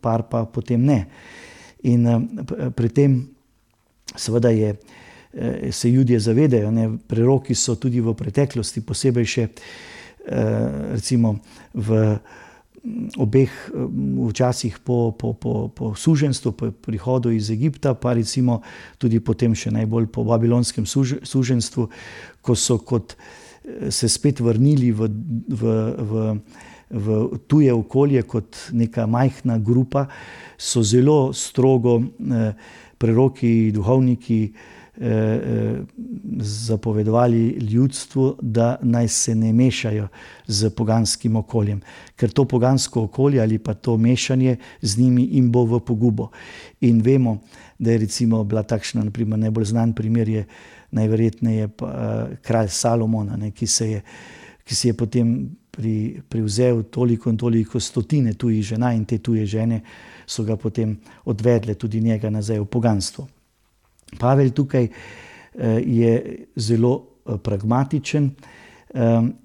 par 0.00 0.22
pa 0.30 0.44
potem 0.44 0.84
ne. 0.84 1.06
In 1.82 2.06
eh, 2.06 2.20
pri 2.70 2.88
tem, 2.88 3.16
seveda, 4.16 4.50
je, 4.54 4.76
eh, 5.34 5.72
se 5.72 5.90
ljudje 5.90 6.20
zavedajo, 6.20 6.70
da 6.70 6.86
preroki 7.08 7.54
so 7.54 7.74
tudi 7.74 8.00
v 8.00 8.14
preteklosti, 8.14 8.86
posebej 8.86 9.24
še 9.26 9.48
recimo 10.92 11.40
v 11.74 11.96
obeh 13.16 13.50
včasih 14.28 14.78
po, 14.82 15.14
po, 15.18 15.32
po, 15.34 15.68
po 15.68 15.94
suženstvu, 15.94 16.52
po 16.52 16.70
prihodu 16.70 17.30
iz 17.30 17.50
Egipta, 17.50 17.94
pa 17.94 18.14
tudi 18.98 19.20
potem 19.20 19.54
še 19.54 19.70
najbolj 19.70 20.10
po 20.10 20.24
babilonskem 20.24 20.86
suženstvu, 20.86 21.88
ko 22.42 22.54
so 22.54 22.78
kot 22.78 23.14
se 23.90 24.08
spet 24.08 24.40
vrnili 24.40 24.90
v, 24.90 25.06
v, 25.48 25.62
v, 25.94 26.12
v 26.90 27.38
tuje 27.46 27.72
okolje 27.72 28.22
kot 28.26 28.58
neka 28.72 29.06
majhna 29.06 29.58
grupa, 29.58 30.08
so 30.58 30.82
zelo 30.82 31.32
strogo 31.32 32.02
eh, 32.02 32.54
preroki, 32.98 33.70
duhovniki, 33.70 34.42
Eh, 34.42 34.50
eh, 34.50 34.81
zapovedovali 36.40 37.48
ljudstvu, 37.48 38.36
da 38.42 38.76
naj 38.82 39.08
se 39.08 39.34
ne 39.34 39.52
mešajo 39.52 40.08
z 40.46 40.70
poganskim 40.70 41.36
okoljem, 41.36 41.80
ker 42.16 42.30
to 42.30 42.44
pogansko 42.44 43.02
okolje 43.02 43.40
ali 43.42 43.58
pa 43.58 43.74
to 43.74 43.96
mešanje 43.96 44.56
z 44.82 44.98
njimi 44.98 45.28
jim 45.32 45.50
bo 45.52 45.64
v 45.64 45.80
pogubo. 45.80 46.30
In 46.80 47.00
vemo, 47.02 47.38
da 47.78 47.90
je 47.90 47.98
recimo 47.98 48.44
bila 48.44 48.62
takšna, 48.62 49.04
naprimer, 49.04 49.38
najbolj 49.38 49.64
znan 49.64 49.92
primer 49.92 50.28
je 50.28 50.44
najverjetneje 50.90 51.68
pa, 51.68 51.86
uh, 51.86 52.38
kralj 52.42 52.68
Salomona, 52.68 53.36
ne, 53.36 53.50
ki, 53.50 53.66
se 53.66 53.90
je, 53.90 54.02
ki 54.64 54.74
si 54.74 54.88
je 54.88 54.94
potem 54.94 55.50
pri, 55.70 56.22
privzel 56.28 56.82
toliko 56.82 57.30
in 57.30 57.36
toliko 57.36 57.80
stotine 57.80 58.34
tujih 58.34 58.62
žena 58.62 58.92
in 58.94 59.04
te 59.04 59.18
tuje 59.18 59.46
žene 59.46 59.80
so 60.26 60.44
ga 60.44 60.56
potem 60.56 60.96
odvedle 61.24 61.74
tudi 61.74 62.00
njega 62.00 62.30
nazaj 62.30 62.60
v 62.60 62.66
poganstvo. 62.66 63.26
Pavel 64.18 64.50
tukaj 64.50 64.88
je 65.84 66.12
zelo 66.56 66.92
pragmatičen 67.42 68.30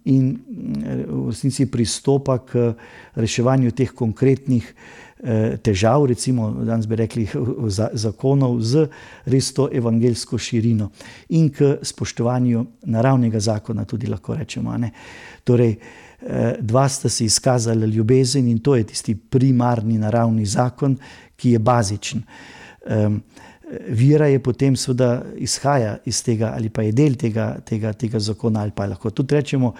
in 0.05 0.39
v 1.07 1.27
resnici 1.29 1.65
pristopa 1.71 2.37
k 2.43 2.73
reševanju 3.15 3.71
teh 3.71 3.91
konkretnih 3.95 4.73
težav, 5.63 6.05
recimo 6.05 6.51
danes 6.51 6.85
bi 6.85 6.95
rekli 6.95 7.27
zakonov, 8.05 8.59
z 8.61 8.87
res 9.25 9.53
to 9.53 9.69
evangelsko 9.73 10.37
širino 10.37 10.91
in 11.29 11.49
k 11.49 11.77
spoštovanju 11.81 12.65
naravnega 12.85 13.39
zakona, 13.39 13.85
tudi 13.85 14.07
lahko 14.07 14.35
rečemo. 14.35 14.75
Torej, 15.43 15.77
dva 16.59 16.85
sta 16.89 17.09
si 17.09 17.25
izkazala 17.25 17.85
ljubezen 17.85 18.47
in 18.47 18.59
to 18.59 18.75
je 18.75 18.83
tisti 18.83 19.15
primarni 19.15 19.97
naravni 19.97 20.45
zakon, 20.45 20.97
ki 21.37 21.51
je 21.51 21.59
bazičen. 21.59 22.23
Vira 23.89 24.27
je 24.27 24.39
potem, 24.39 24.75
seveda, 24.79 25.23
izhaja 25.43 25.97
iz 26.05 26.21
tega, 26.23 26.53
ali 26.55 26.69
pa 26.69 26.85
je 26.85 26.93
del 26.95 27.17
tega, 27.19 27.57
tega, 27.65 27.91
tega 27.93 28.19
zakona, 28.19 28.61
ali 28.63 28.71
pa 28.71 28.85
lahko 28.87 29.11
tudi 29.11 29.35
rečemo, 29.35 29.73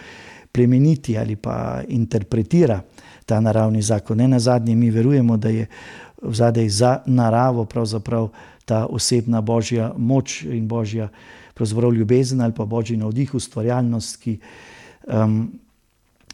plemeniti 0.52 1.18
ali 1.18 1.36
pa 1.36 1.82
interpretira 1.88 2.82
ta 3.26 3.40
naravni 3.40 3.82
zakon. 3.82 4.18
Ne 4.18 4.28
na 4.28 4.40
zadnje, 4.40 4.76
mi 4.76 4.90
verujemo, 4.92 5.38
da 5.38 5.50
je 5.50 5.68
zadaj 6.22 6.70
za 6.70 6.92
naravo 7.06 7.66
pravzaprav 7.66 8.30
ta 8.66 8.86
osebna 8.86 9.42
božja 9.42 9.94
moč 9.98 10.42
in 10.44 10.68
božja 10.68 11.10
ljubezen 11.94 12.42
ali 12.42 12.54
pa 12.54 12.66
božji 12.66 12.98
navdih, 12.98 13.34
ustvarjalnost, 13.34 14.18
ki. 14.18 14.40
Um, 15.08 15.60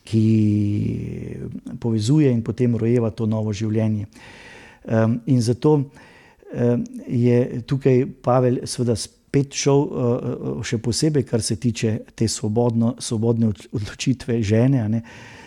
ki 0.03 1.37
povezuje 1.79 2.31
in 2.31 2.41
potem 2.43 2.75
rojeva 2.75 3.11
to 3.11 3.25
novo 3.25 3.53
življenje. 3.53 4.07
Um, 4.83 5.21
in 5.25 5.41
zato 5.41 5.77
je 7.07 7.61
tukaj 7.65 8.05
Pavel, 8.21 8.59
seveda, 8.69 8.95
spet 8.99 9.55
šel, 9.57 9.79
uh, 9.81 10.59
še 10.65 10.77
posebej, 10.77 11.25
kar 11.25 11.41
se 11.41 11.57
tiče 11.57 11.95
te 12.15 12.27
svobodno, 12.29 12.93
svobodne 13.01 13.49
odločitve 13.49 14.41
žene, 14.45 14.83
ne, 14.89 15.01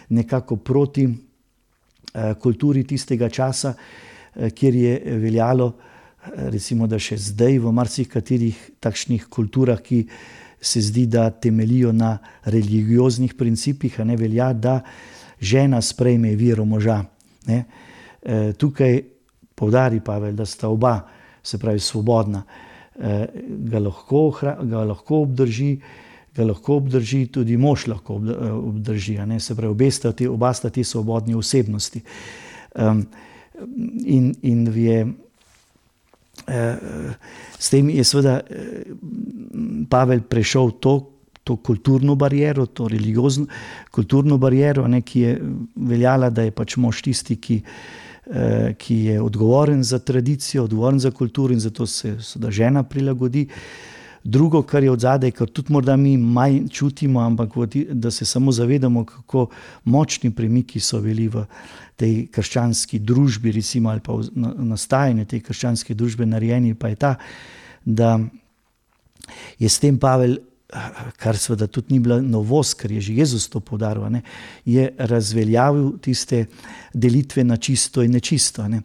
nekako 0.08 0.56
proti 0.56 1.06
uh, 1.06 2.34
kulturi 2.42 2.84
tistega 2.84 3.30
časa, 3.30 3.74
kjer 4.36 4.74
je 4.76 4.96
veljalo, 5.16 5.70
recimo, 6.52 6.84
da 6.90 6.98
še 7.00 7.16
zdaj 7.30 7.60
v 7.62 7.70
marsikaterih 7.72 8.58
takšnih 8.84 9.28
kulturah, 9.32 9.80
ki 9.80 10.02
se 10.60 10.82
zdi, 10.84 11.06
da 11.08 11.30
temeljijo 11.30 11.92
na 11.96 12.18
religioznih 12.44 13.32
principih, 13.38 13.96
ne 14.04 14.16
velja, 14.18 14.50
da 14.52 14.80
žena 15.40 15.80
sprejme 15.80 16.34
viro 16.36 16.66
moža. 16.68 16.98
Ne. 17.46 17.62
Tukaj 18.58 19.15
povdari 19.56 20.00
Pavel, 20.04 20.34
da 20.36 20.46
sta 20.46 20.68
oba, 20.68 21.00
se 21.42 21.58
pravi, 21.58 21.80
svobodna, 21.80 22.42
e, 22.94 23.26
ga, 23.70 23.80
lahko, 23.80 24.28
ga 24.40 24.84
lahko 24.84 25.22
obdrži. 25.26 25.76
Ga 26.36 26.44
lahko 26.44 26.74
obdrži 26.76 27.26
tudi 27.32 27.56
mož, 27.56 27.86
lahko 27.88 28.18
obdrži, 28.20 29.14
se 29.40 29.54
pravi, 29.56 29.70
obe 29.72 29.90
sta 29.90 30.12
ti, 30.12 30.26
oba 30.28 30.50
sta 30.52 30.68
ti 30.70 30.84
svobodni 30.84 31.34
osebnosti. 31.34 32.02
Um, 32.74 33.06
in, 34.04 34.34
in 34.42 34.66
je 34.76 34.98
S 37.58 37.70
tem 37.70 37.90
je 37.90 38.04
seveda 38.04 38.40
Pavel 39.90 40.22
prešel 40.28 40.76
to, 40.80 40.94
to 41.44 41.56
kulturno 41.56 42.14
bariero, 42.14 42.66
to 42.66 42.88
religiozno 42.88 43.46
kulturno 43.90 44.38
bariero, 44.38 44.86
ne, 44.88 45.00
ki 45.02 45.20
je 45.20 45.36
veljala, 45.76 46.30
da 46.30 46.44
je 46.46 46.52
pač 46.54 46.76
mož 46.76 47.02
tisti, 47.02 47.38
ki, 47.40 47.60
ki 48.78 48.96
je 49.04 49.20
odgovoren 49.22 49.82
za 49.82 49.98
tradicijo, 49.98 50.64
odgovoren 50.64 50.98
za 50.98 51.10
kulturo 51.10 51.54
in 51.54 51.60
zato 51.60 51.86
se 51.86 52.16
seveda 52.20 52.50
žena 52.50 52.82
prilagodi. 52.82 53.48
Drugo, 54.24 54.62
kar 54.62 54.82
je 54.82 54.90
od 54.90 55.00
zadaj, 55.00 55.30
kar 55.30 55.46
tudi 55.48 55.72
morda 55.72 55.96
mi 55.96 56.16
manj 56.16 56.68
čutimo, 56.68 57.20
ampak 57.20 57.50
da 57.90 58.10
se 58.10 58.24
samo 58.24 58.52
zavedamo, 58.52 59.04
kako 59.04 59.46
močni 59.84 60.30
premiki 60.34 60.80
so 60.80 61.00
bili 61.00 61.28
v 61.28 61.44
tej 61.96 62.26
krščanski 62.26 62.98
družbi, 62.98 63.52
recimo, 63.52 63.90
ali 63.90 64.00
pa 64.00 64.12
v 64.12 64.26
nastajanju 64.66 65.24
te 65.24 65.40
krščanske 65.40 65.94
družbe, 65.94 66.26
narejeni, 66.26 66.74
pa 66.74 66.88
je 66.88 66.96
ta, 66.96 67.14
da 67.84 68.18
je 69.58 69.68
s 69.68 69.78
tem 69.78 69.98
Pavel, 69.98 70.36
kar 71.16 71.36
seveda 71.38 71.66
tudi 71.66 71.94
ni 71.94 72.00
bila 72.00 72.20
novost, 72.20 72.74
ker 72.80 72.90
je 72.92 73.00
že 73.00 73.14
Jezus 73.14 73.48
to 73.48 73.60
podaril, 73.60 74.08
ne, 74.10 74.22
je 74.64 74.88
razveljavil 74.98 75.98
tiste 76.02 76.46
delitve 76.94 77.44
na 77.44 77.56
čisto 77.56 78.02
in 78.02 78.12
nečisto. 78.12 78.68
Ne. 78.68 78.82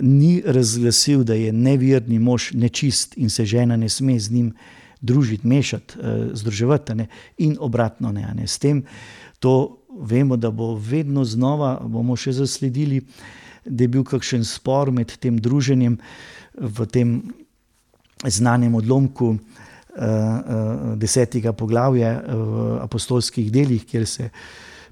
Ni 0.00 0.42
razglasil, 0.46 1.24
da 1.24 1.34
je 1.34 1.52
neverni 1.52 2.18
mož 2.18 2.52
nečist 2.54 3.16
in 3.16 3.30
se 3.30 3.44
žena 3.44 3.76
ne 3.76 3.88
sme 3.88 4.18
z 4.18 4.30
njim 4.30 4.52
družiti, 5.00 5.46
mešati, 5.46 5.94
združevati, 6.32 6.94
ne, 6.94 7.08
in 7.38 7.56
obratno. 7.60 8.12
Ne, 8.12 8.30
ne. 8.34 8.46
S 8.46 8.58
tem 8.58 8.84
to 9.38 9.78
vemo, 9.90 10.36
da 10.36 10.50
bo 10.50 10.74
vedno 10.74 11.24
znova, 11.24 11.80
bomo 11.82 12.16
še 12.16 12.32
zasledili, 12.32 13.02
da 13.64 13.84
je 13.84 13.88
bil 13.88 14.04
kakšen 14.06 14.44
spor 14.46 14.90
med 14.94 15.18
tem 15.18 15.38
druženjem 15.38 15.98
v 16.54 16.86
tem 16.86 17.20
znanem 18.26 18.74
odlomku 18.74 19.36
desetega 20.96 21.52
poglavja 21.52 22.12
v 22.28 22.78
apostolskih 22.84 23.50
delih, 23.52 23.86
kjer 23.86 24.06
se 24.06 24.28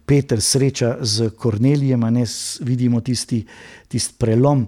Peter 0.06 0.40
sreča 0.40 0.96
z 1.00 1.30
Kornelijem, 1.37 2.00
ne 2.00 2.24
vidimo 2.61 3.00
tisti, 3.00 3.44
tisti 3.88 4.14
prelom. 4.18 4.66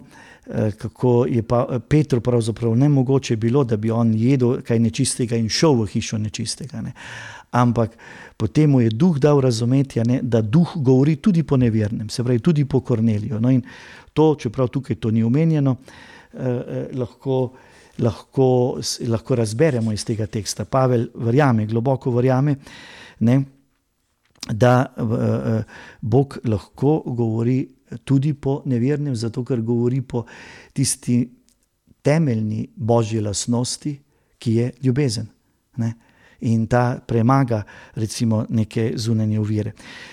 Kako 0.78 1.26
je 1.28 1.42
pa 1.42 1.80
Petru 1.88 2.20
pravzaprav 2.20 2.76
ne 2.76 2.88
mogoče 2.88 3.36
bilo, 3.36 3.64
da 3.64 3.76
bi 3.76 3.90
on 3.90 4.14
jedel 4.16 4.62
kaj 4.64 4.78
nečistega 4.80 5.36
in 5.36 5.48
šel 5.48 5.74
v 5.82 5.86
hišo 5.92 6.18
nečistega. 6.18 6.80
Ne. 6.80 6.92
Ampak 7.50 7.96
potem 8.36 8.70
mu 8.70 8.80
je 8.80 8.90
duh 8.90 9.18
dal 9.18 9.40
razumeti, 9.40 10.00
ne, 10.04 10.20
da 10.22 10.40
duh 10.40 10.76
govori 10.76 11.16
tudi 11.16 11.42
po 11.42 11.56
nevernem, 11.56 12.08
se 12.08 12.24
pravi 12.24 12.38
tudi 12.38 12.64
po 12.64 12.80
Korneliju. 12.80 13.40
No 13.40 13.50
in 13.50 13.62
to, 14.12 14.34
čeprav 14.34 14.68
tukaj 14.68 14.96
to 14.96 15.10
ni 15.10 15.24
omenjeno, 15.24 15.76
eh, 15.76 16.38
eh, 16.38 16.88
lahko, 16.92 17.52
lahko, 17.98 18.80
lahko 19.08 19.34
razberemo 19.34 19.92
iz 19.92 20.04
tega 20.04 20.26
teksta. 20.26 20.64
Pavel 20.64 21.08
verjame, 21.14 21.66
globoko 21.66 22.10
verjame, 22.14 22.56
ne, 23.20 23.38
da 24.48 24.74
eh, 24.86 25.62
Bog 26.00 26.38
lahko 26.44 27.02
govori 27.06 27.60
tudi 28.04 28.34
po 28.34 28.62
nevernem, 28.64 29.16
zato 29.16 29.44
ker 29.44 29.60
govori 29.62 30.02
po 30.02 30.24
tisti 30.72 31.22
temeljni 32.02 32.68
božji 32.76 33.20
lasnosti, 33.20 33.98
ki 34.38 34.54
je 34.54 34.70
ljubezen. 34.82 35.26
Ne 35.76 35.94
in 36.40 36.66
ta 36.66 37.00
premaga 37.06 37.62
recimo 37.94 38.44
neke 38.48 38.92
zunanje 38.96 39.40
uvire. 39.40 39.72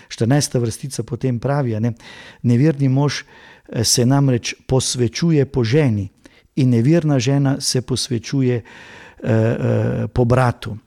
14. 0.10 0.60
vrstica 0.60 1.04
potem 1.04 1.40
pravi, 1.40 1.80
ne, 1.80 1.94
neverni 2.42 2.90
mož 2.90 3.22
eh, 3.22 3.84
se 3.84 4.06
namreč 4.06 4.56
posvečuje 4.68 5.46
po 5.46 5.64
ženi 5.64 6.10
in 6.56 6.70
neverna 6.70 7.20
žena 7.20 7.58
se 7.62 7.82
posvečuje 7.82 8.62
uh, 8.62 9.30
uh, 9.30 10.10
po 10.14 10.26
bratu. 10.26 10.78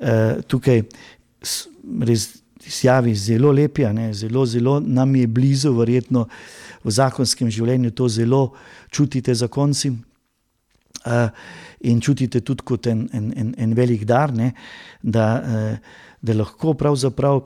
Uh, 0.00 0.42
tukaj 0.46 0.82
res 2.00 2.28
izjavi 2.66 3.14
zelo 3.14 3.52
lepi, 3.52 3.86
ne, 3.92 4.12
zelo, 4.14 4.46
zelo 4.46 4.80
nam 4.80 5.16
je 5.16 5.26
blizu, 5.26 5.72
verjetno 5.72 6.26
v 6.84 6.90
zakonskem 6.90 7.50
življenju 7.50 7.90
to 7.90 8.08
zelo 8.08 8.42
čutite 8.90 9.34
zakonci. 9.34 9.94
Uh, 11.06 11.30
in 11.80 12.00
čutite 12.00 12.40
tudi 12.40 12.64
kot 12.66 12.86
en, 12.90 13.08
en, 13.12 13.30
en, 13.36 13.52
en 13.58 13.74
velik 13.74 14.04
dar, 14.04 14.32
ne, 14.34 14.52
da, 15.02 15.26
eh, 15.38 15.98
da 16.20 16.34
lahko 16.34 16.74
pravzaprav. 16.74 17.42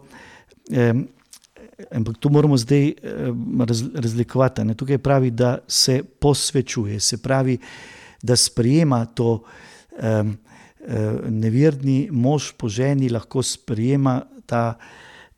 Ampak 1.90 2.18
to 2.20 2.28
moramo 2.28 2.56
zdaj 2.56 2.92
raz, 3.66 3.82
razlikovati. 3.94 4.64
Ne. 4.64 4.74
Tukaj 4.74 4.98
pravi, 4.98 5.30
da 5.30 5.58
se 5.68 6.02
posvečuje, 6.02 7.00
se 7.00 7.18
pravi, 7.22 7.58
da 8.22 8.36
sprejema 8.36 9.04
to 9.06 9.42
um, 9.42 10.36
neverni 11.28 12.08
mož 12.12 12.52
po 12.56 12.68
ženi, 12.68 13.08
lahko 13.08 13.42
sprejema 13.42 14.20
ta 14.46 14.78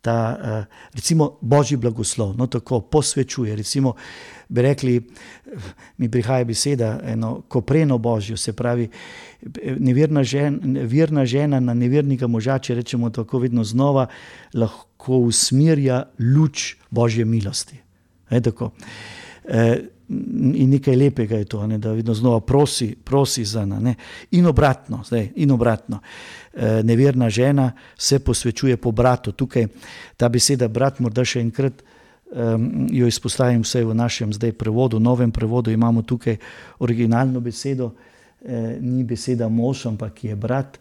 ta, 0.05 0.37
eh, 0.37 0.65
recimo, 0.93 1.37
božji 1.41 1.77
blagoslov, 1.77 2.37
no 2.37 2.45
tako 2.47 2.81
posvečuje. 2.81 3.55
Recimo, 3.55 3.95
bi 4.49 4.61
rekli, 4.61 5.01
mi 5.97 6.09
prihaja 6.11 6.45
beseda, 6.45 6.99
eno 7.03 7.41
kopreno 7.49 7.97
božjo, 7.97 8.37
se 8.37 8.53
pravi, 8.53 8.89
neverna 9.79 10.23
žena, 10.23 10.85
verna 10.85 11.25
žena 11.25 11.59
na 11.59 11.73
nevernika 11.73 12.27
moža, 12.27 12.59
če 12.59 12.75
rečemo 12.75 13.09
tako, 13.09 13.39
vedno 13.39 13.63
znova 13.63 14.05
lahko 14.53 14.94
usmerja 15.13 16.03
luč 16.19 16.75
božje 16.89 17.25
milosti. 17.25 17.77
E, 18.29 19.81
In 20.05 20.69
nekaj 20.69 20.95
lepega 20.95 21.37
je 21.41 21.45
to, 21.49 21.63
ne, 21.67 21.79
da 21.81 21.91
vedno 21.91 22.13
znova 22.13 22.39
prosi, 22.39 22.95
prosi 23.03 23.45
za 23.45 23.65
nas. 23.65 23.95
In 24.31 24.45
obratno, 24.45 24.99
zdaj, 25.05 25.31
in 25.35 25.51
obratno. 25.51 25.99
E, 26.53 26.83
neverna 26.83 27.29
žena 27.29 27.71
se 27.97 28.19
posvečuje 28.19 28.77
po 28.77 28.91
bratu. 28.91 29.31
Tukaj 29.31 29.65
ta 30.17 30.29
beseda 30.29 30.67
brat, 30.67 30.99
morda 30.99 31.25
še 31.25 31.41
enkrat 31.41 31.81
um, 32.35 32.87
jo 32.91 33.07
izpostavim, 33.07 33.61
vse 33.61 33.83
v 33.85 33.95
našem 33.95 34.33
zdaj 34.33 34.51
prevodu, 34.51 34.99
novem 34.99 35.31
prevodu 35.31 35.71
imamo 35.71 36.01
tukaj 36.01 36.37
originalno 36.79 37.39
besedo, 37.39 37.91
eh, 38.45 38.77
ni 38.81 39.03
beseda 39.03 39.49
mož, 39.49 39.85
ampak 39.85 40.23
je 40.23 40.35
brat 40.35 40.77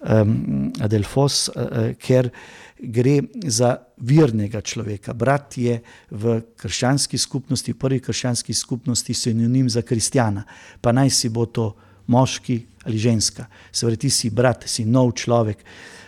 um, 0.00 0.72
Adelfos, 0.80 1.48
uh, 1.48 1.92
ker 1.98 2.30
gre 2.78 3.22
za 3.46 3.76
virnega 3.96 4.60
človeka. 4.60 5.14
Brat 5.14 5.58
je 5.58 5.78
v 6.10 6.40
krščanski 6.56 7.18
skupnosti, 7.18 7.72
v 7.72 7.78
prvi 7.78 8.00
krščanski 8.00 8.54
skupnosti, 8.54 9.14
sinonim 9.14 9.70
za 9.70 9.82
kristjana. 9.82 10.44
Pa 10.80 10.92
naj 10.92 11.10
si 11.10 11.28
bo 11.28 11.46
to 11.46 11.72
moški 12.06 12.60
ali 12.84 12.98
ženska. 12.98 13.46
Se 13.72 13.86
pravi, 13.86 13.96
ti 13.96 14.10
si 14.10 14.30
brat, 14.30 14.66
si 14.68 14.84
nov 14.84 15.14
človek, 15.16 15.64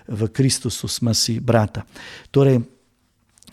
v 0.09 0.29
Kristusu 0.29 0.89
smo 0.89 1.15
si 1.15 1.41
brata. 1.41 1.83
Torej, 2.31 2.61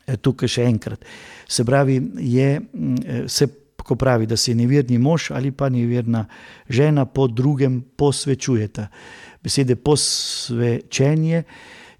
eh, 0.05 0.17
tukaj 0.17 0.49
še 0.49 0.65
enkrat. 0.67 1.05
Se 1.47 1.63
pravi, 1.65 2.01
je, 2.19 2.61
eh, 2.61 3.27
se 3.27 3.47
ko 3.83 3.95
pravi, 3.95 4.25
da 4.25 4.37
se 4.37 4.55
nevirni 4.55 4.97
mož 4.97 5.31
ali 5.31 5.51
pa 5.51 5.69
nevirna 5.69 6.25
žena 6.69 7.05
po 7.05 7.27
drugem 7.27 7.81
posvečujeta. 7.95 8.87
Besede 9.43 9.75
posvečenje 9.75 11.43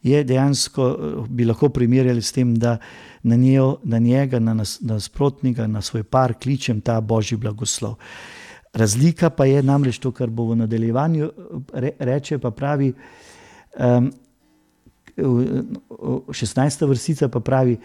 je 0.04 0.24
dejansko, 0.24 0.88
eh, 0.90 1.28
bi 1.30 1.46
lahko 1.46 1.70
primerjali 1.70 2.22
s 2.22 2.32
tem, 2.32 2.56
da 2.56 2.78
na, 3.24 3.36
njo, 3.36 3.78
na 3.84 4.00
njega, 4.00 4.40
na 4.40 4.56
nasprotnika, 4.82 5.68
na 5.68 5.82
svoj 5.82 6.04
par 6.04 6.34
kličem 6.34 6.82
ta 6.82 7.02
božji 7.02 7.38
blagoslov. 7.38 7.96
Razlika 8.74 9.30
pa 9.30 9.46
je 9.46 9.64
namreč 9.64 10.00
to, 10.00 10.12
kar 10.12 10.30
bo 10.30 10.48
v 10.50 10.56
nadaljevanju 10.56 11.30
re, 11.74 11.92
reče, 12.00 12.38
pa 12.38 12.52
pravi, 12.52 12.94
um, 13.80 14.12
16. 15.18 16.88
vrstica 16.88 17.28
pa 17.30 17.40
pravi, 17.40 17.78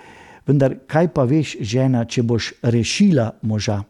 vendar 0.47 0.79
kaj 0.87 1.09
pa 1.13 1.25
veš, 1.29 1.57
žena, 1.61 2.05
če 2.05 2.23
boš 2.23 2.53
rešila 2.63 3.31
moža, 3.43 3.83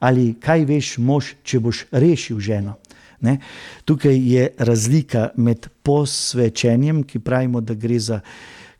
ali 0.00 0.34
kaj 0.40 0.64
veš, 0.66 0.98
mož, 0.98 1.34
če 1.42 1.60
boš 1.60 1.84
rešil 1.92 2.40
ženo. 2.40 2.74
Ne? 3.20 3.38
Tukaj 3.84 4.34
je 4.34 4.48
razlika 4.58 5.28
med 5.36 5.68
posvečenjem, 5.82 7.02
ki 7.02 7.18
pravimo, 7.18 7.60
da 7.60 7.74
gre 7.74 7.98
za 7.98 8.20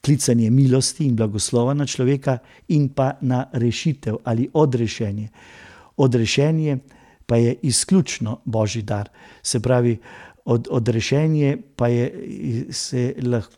klicanje 0.05 0.51
milosti 0.51 1.07
in 1.07 1.17
blagoslova 1.17 1.75
na 1.75 1.87
človeka, 1.87 2.39
in 2.69 2.89
pa 2.89 3.13
na 3.21 3.47
rešitev 3.53 4.17
ali 4.25 4.49
odrešenje. 4.53 5.29
Odrešenje 5.97 6.79
pa 7.27 7.37
je 7.37 7.55
izključno 7.63 8.41
božji 8.45 8.83
dar. 8.83 9.09
Se 9.43 9.61
pravi, 9.61 9.99
od, 10.45 10.69
odrešenje 10.71 11.57
pa 11.77 11.89
je 11.89 12.27
se 12.71 13.15
lahko, 13.23 13.57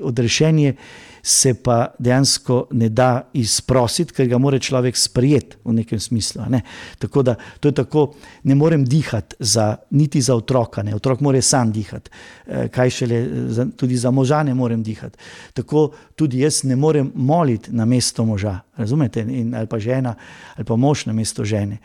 odrešenje 0.00 0.74
se 1.22 1.54
pa 1.54 1.86
dejansko 1.98 2.66
ne 2.70 2.88
da 2.88 3.28
izprositi, 3.32 4.12
ker 4.12 4.26
ga 4.26 4.38
mora 4.38 4.58
človek 4.58 4.96
sprijeti 4.96 5.56
v 5.64 5.72
nekem 5.72 6.00
smislu. 6.00 6.42
Ne? 6.50 6.62
Tako 6.98 7.22
da 7.22 7.34
to 7.60 7.68
je 7.68 7.72
tako, 7.72 8.14
ne 8.42 8.54
morem 8.54 8.84
dihati 8.84 9.36
za, 9.38 9.76
niti 9.90 10.20
za 10.20 10.34
otroka, 10.34 10.82
ne? 10.82 10.94
otrok 10.94 11.20
mora 11.20 11.42
sam 11.42 11.72
dihati, 11.72 12.10
e, 12.46 12.68
kaj 12.68 12.90
šele, 12.90 13.20
za, 13.48 13.66
tudi 13.76 13.96
za 13.96 14.10
moža 14.10 14.42
ne 14.42 14.54
morem 14.54 14.82
dihati. 14.82 15.18
Tako 15.54 15.92
tudi 16.16 16.40
jaz 16.40 16.64
ne 16.64 16.76
morem 16.76 17.12
moliti 17.14 17.72
na 17.72 17.84
mesto 17.84 18.24
moža, 18.24 18.58
razumete, 18.76 19.20
In, 19.22 19.54
ali 19.54 19.66
pa 19.66 19.78
žena, 19.78 20.14
ali 20.56 20.64
pa 20.64 20.76
mož 20.76 21.06
na 21.06 21.12
mesto 21.12 21.44
žene 21.44 21.78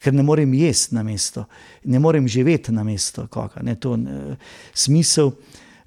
ker 0.00 0.14
ne 0.16 0.24
morem 0.24 0.54
jesti 0.54 0.94
na 0.96 1.04
mesto, 1.04 1.44
ne 1.84 2.00
morem 2.00 2.28
živeti 2.28 2.72
na 2.72 2.84
mesto 2.84 3.26
koga. 3.30 3.62
Ne, 3.62 3.76
to, 3.76 3.96
ne, 4.00 4.36
smisel 4.74 5.32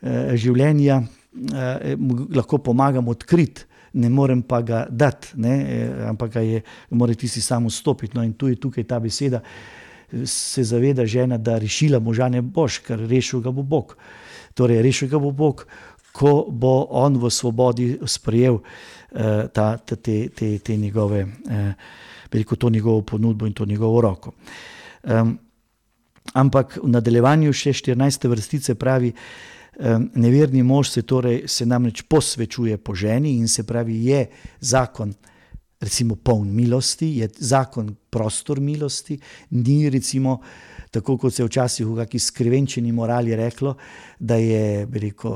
eh, 0.02 0.36
življenja 0.38 1.00
eh, 1.02 1.94
lahko 2.36 2.62
pomagam 2.62 3.10
odkriti, 3.10 3.66
ne 3.94 4.10
morem 4.10 4.42
pa 4.46 4.62
ga 4.66 4.84
dati, 4.90 5.34
ne, 5.42 5.54
eh, 5.62 6.04
ampak 6.10 6.36
ga 6.38 6.46
je, 6.46 6.62
mora 6.94 7.16
tisti 7.18 7.42
samo 7.42 7.70
stopiti. 7.74 8.18
No, 8.18 8.26
in 8.26 8.36
tu 8.38 8.52
je 8.52 8.60
tukaj 8.62 8.86
ta 8.90 9.00
beseda, 9.02 9.42
se 10.30 10.64
zaveda 10.64 11.06
žena, 11.10 11.40
da 11.42 11.58
rešila 11.58 12.00
moža 12.00 12.30
ne 12.30 12.44
boš, 12.46 12.84
ker 12.86 13.02
rešil 13.10 13.42
ga 13.42 13.52
bo 13.52 13.66
Bog. 13.66 13.98
Torej, 14.54 14.84
rešil 14.86 15.10
ga 15.10 15.18
bo 15.18 15.32
Bog, 15.34 15.66
ko 16.14 16.44
bo 16.50 16.84
on 16.94 17.18
v 17.18 17.32
svobodi 17.34 17.88
sprejel 18.06 18.60
uh, 18.60 19.50
ta, 19.50 19.72
te, 19.82 19.98
te, 20.30 20.52
te 20.62 20.76
njegove. 20.78 21.24
Uh, 21.26 21.72
veliko 22.34 22.56
to 22.56 22.70
njegovo 22.70 23.02
ponudbo 23.02 23.48
in 23.48 23.54
to 23.54 23.66
njegovo 23.66 24.02
roko. 24.02 24.34
Um, 25.04 25.38
ampak 26.34 26.78
v 26.84 26.90
nadaljevanju 26.90 27.54
še 27.54 27.74
14. 27.74 28.28
vrstice 28.30 28.76
pravi, 28.76 29.14
um, 29.80 30.10
neverni 30.16 30.64
mož 30.64 30.90
se, 30.96 31.02
torej, 31.02 31.44
se 31.48 31.66
namreč 31.66 32.02
posvečuje 32.10 32.78
po 32.78 32.96
ženi 32.96 33.38
in 33.38 33.48
se 33.48 33.64
pravi, 33.64 34.06
je 34.06 34.26
zakon. 34.60 35.14
Recimo, 35.84 36.16
poln 36.16 36.48
milosti, 36.56 37.10
je 37.20 37.28
zakon 37.44 37.90
prostor 38.10 38.62
milosti, 38.64 39.18
ni 39.52 39.90
recimo 39.92 40.38
tako, 40.94 41.18
kot 41.18 41.34
se 41.34 41.42
je 41.42 41.48
včasih 41.48 41.88
v 41.88 41.98
neki 42.04 42.20
skrivenčeni 42.20 42.92
morali 42.92 43.36
reklo, 43.36 43.76
da 44.20 44.38
je 44.40 44.86
veliko 44.86 45.34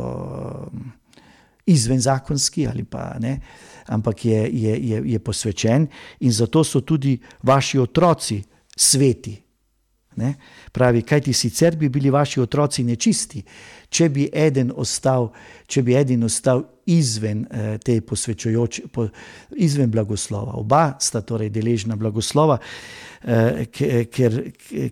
izvenzakonski 1.65 2.67
ali 2.67 2.83
pa 2.83 3.17
ne. 3.19 3.39
Ampak 3.87 4.25
je, 4.25 4.39
je, 4.51 4.77
je, 4.89 5.01
je 5.05 5.19
posvečen 5.19 5.87
in 6.19 6.31
zato 6.31 6.63
so 6.63 6.81
tudi 6.81 7.17
vaši 7.43 7.79
otroci 7.79 8.41
sveti. 8.75 9.37
Ne? 10.17 10.33
Pravi, 10.71 11.01
kaj 11.05 11.21
ti 11.21 11.33
sicer 11.33 11.75
bi 11.77 11.89
bili 11.89 12.09
vaši 12.09 12.41
otroci 12.41 12.83
nečisti, 12.83 13.43
če 13.89 14.09
bi 14.09 14.25
eden 14.33 14.71
ostal, 14.75 15.29
če 15.69 15.83
bi 15.85 15.93
eden 15.95 16.25
ostal 16.25 16.63
izven 16.89 17.43
eh, 17.45 17.77
te 17.77 17.99
posvečujoče, 18.01 18.87
po, 18.93 19.07
izven 19.61 19.91
blagoslova. 19.93 20.57
Oba 20.57 20.97
sta 20.99 21.21
torej 21.21 21.51
deležna 21.53 21.95
blagoslova, 21.95 22.57
eh, 23.23 23.65
ker, 24.09 24.39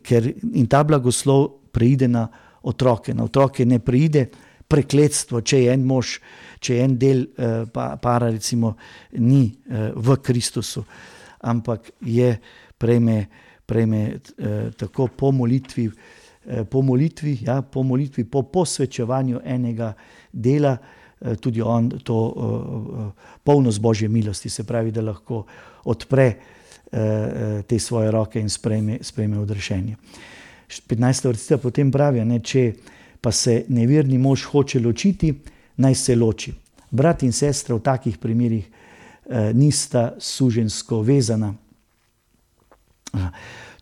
ker 0.05 0.29
in 0.53 0.67
ta 0.69 0.83
blagoslov 0.83 1.71
preide 1.73 2.07
na 2.07 2.27
otroke. 2.61 3.13
Na 3.13 3.25
otroke 3.25 3.65
ne 3.65 3.79
preide 3.79 4.27
prekletstvo, 4.67 5.41
če 5.41 5.63
je 5.63 5.73
en 5.73 5.85
mož 5.85 6.17
če 6.65 6.81
en 6.83 6.97
del 6.99 7.25
uh, 7.25 7.65
pa, 7.71 7.93
para 8.01 8.31
recimo 8.33 8.75
ni 9.21 9.47
uh, 9.49 9.93
v 9.93 10.17
Kristusu, 10.25 10.85
ampak 11.45 11.91
je 12.01 12.31
prejme, 12.77 13.17
prejme 13.65 14.01
uh, 14.09 14.69
tako 14.77 15.09
po 15.13 15.31
molitvi, 15.35 15.89
po 16.69 16.83
molitvi, 16.85 17.39
ja, 17.47 17.63
po 17.65 17.81
molitvi, 17.81 18.21
po 18.29 18.43
posvečevanju 18.53 19.39
enega 19.49 19.87
dela, 20.29 20.75
tudi 21.41 21.63
on 21.63 21.87
to 22.05 22.17
uh, 22.21 23.31
polnost 23.41 23.81
Božje 23.81 24.05
milosti, 24.13 24.51
se 24.53 24.61
pravi, 24.63 24.91
da 24.93 25.01
lahko 25.01 25.41
odpre 25.89 26.27
te 27.65 27.79
svoje 27.81 28.11
roke 28.13 28.39
in 28.39 28.49
sprejme, 28.49 28.99
sprejme 29.01 29.39
odrešenje. 29.41 29.95
15. 30.69 31.27
vrstica 31.27 31.57
potem 31.57 31.89
pravi, 31.91 32.21
ne, 32.29 32.37
če 32.45 32.61
pa 33.25 33.31
se 33.31 33.63
neverni 33.73 34.19
mož 34.21 34.43
hoče 34.45 34.79
ločiti, 34.79 35.31
naj 35.81 35.95
se 35.95 36.15
loči. 36.15 36.51
Brat 36.91 37.23
in 37.25 37.31
sestra 37.33 37.73
v 37.73 37.81
takih 37.81 38.19
primerih 38.21 38.67
eh, 38.69 39.49
nista 39.53 40.11
sužensko 40.21 40.99
vezana. 41.01 41.49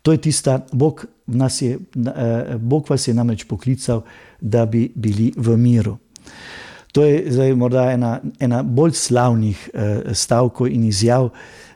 To 0.02 0.12
je 0.12 0.20
tista, 0.20 0.62
Bog, 0.72 1.04
je, 1.60 1.76
eh, 1.76 2.56
Bog 2.56 2.88
vas 2.88 3.08
je 3.08 3.14
namreč 3.14 3.44
poklical, 3.44 4.00
da 4.40 4.64
bi 4.66 4.88
bili 4.94 5.32
v 5.36 5.56
miru. 5.56 5.98
To 6.96 7.04
je 7.04 7.26
zdaj 7.28 7.54
morda 7.54 7.90
ena, 7.92 8.20
ena 8.40 8.62
bolj 8.62 8.96
slavnih 8.96 9.68
eh, 9.74 10.14
stavkov 10.14 10.72
in 10.72 10.88
izjav 10.88 11.28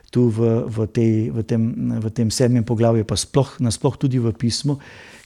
tu 0.09 0.25
v, 0.33 0.65
v, 0.65 0.89
tej, 0.89 1.13
v, 1.29 1.45
tem, 1.45 1.69
v 2.01 2.09
tem 2.09 2.33
sedmem 2.33 2.65
poglavju, 2.65 3.05
pa 3.05 3.13
sploh, 3.13 3.59
nasploh 3.61 3.93
tudi 3.93 4.17
v 4.17 4.33
pismu, 4.33 4.79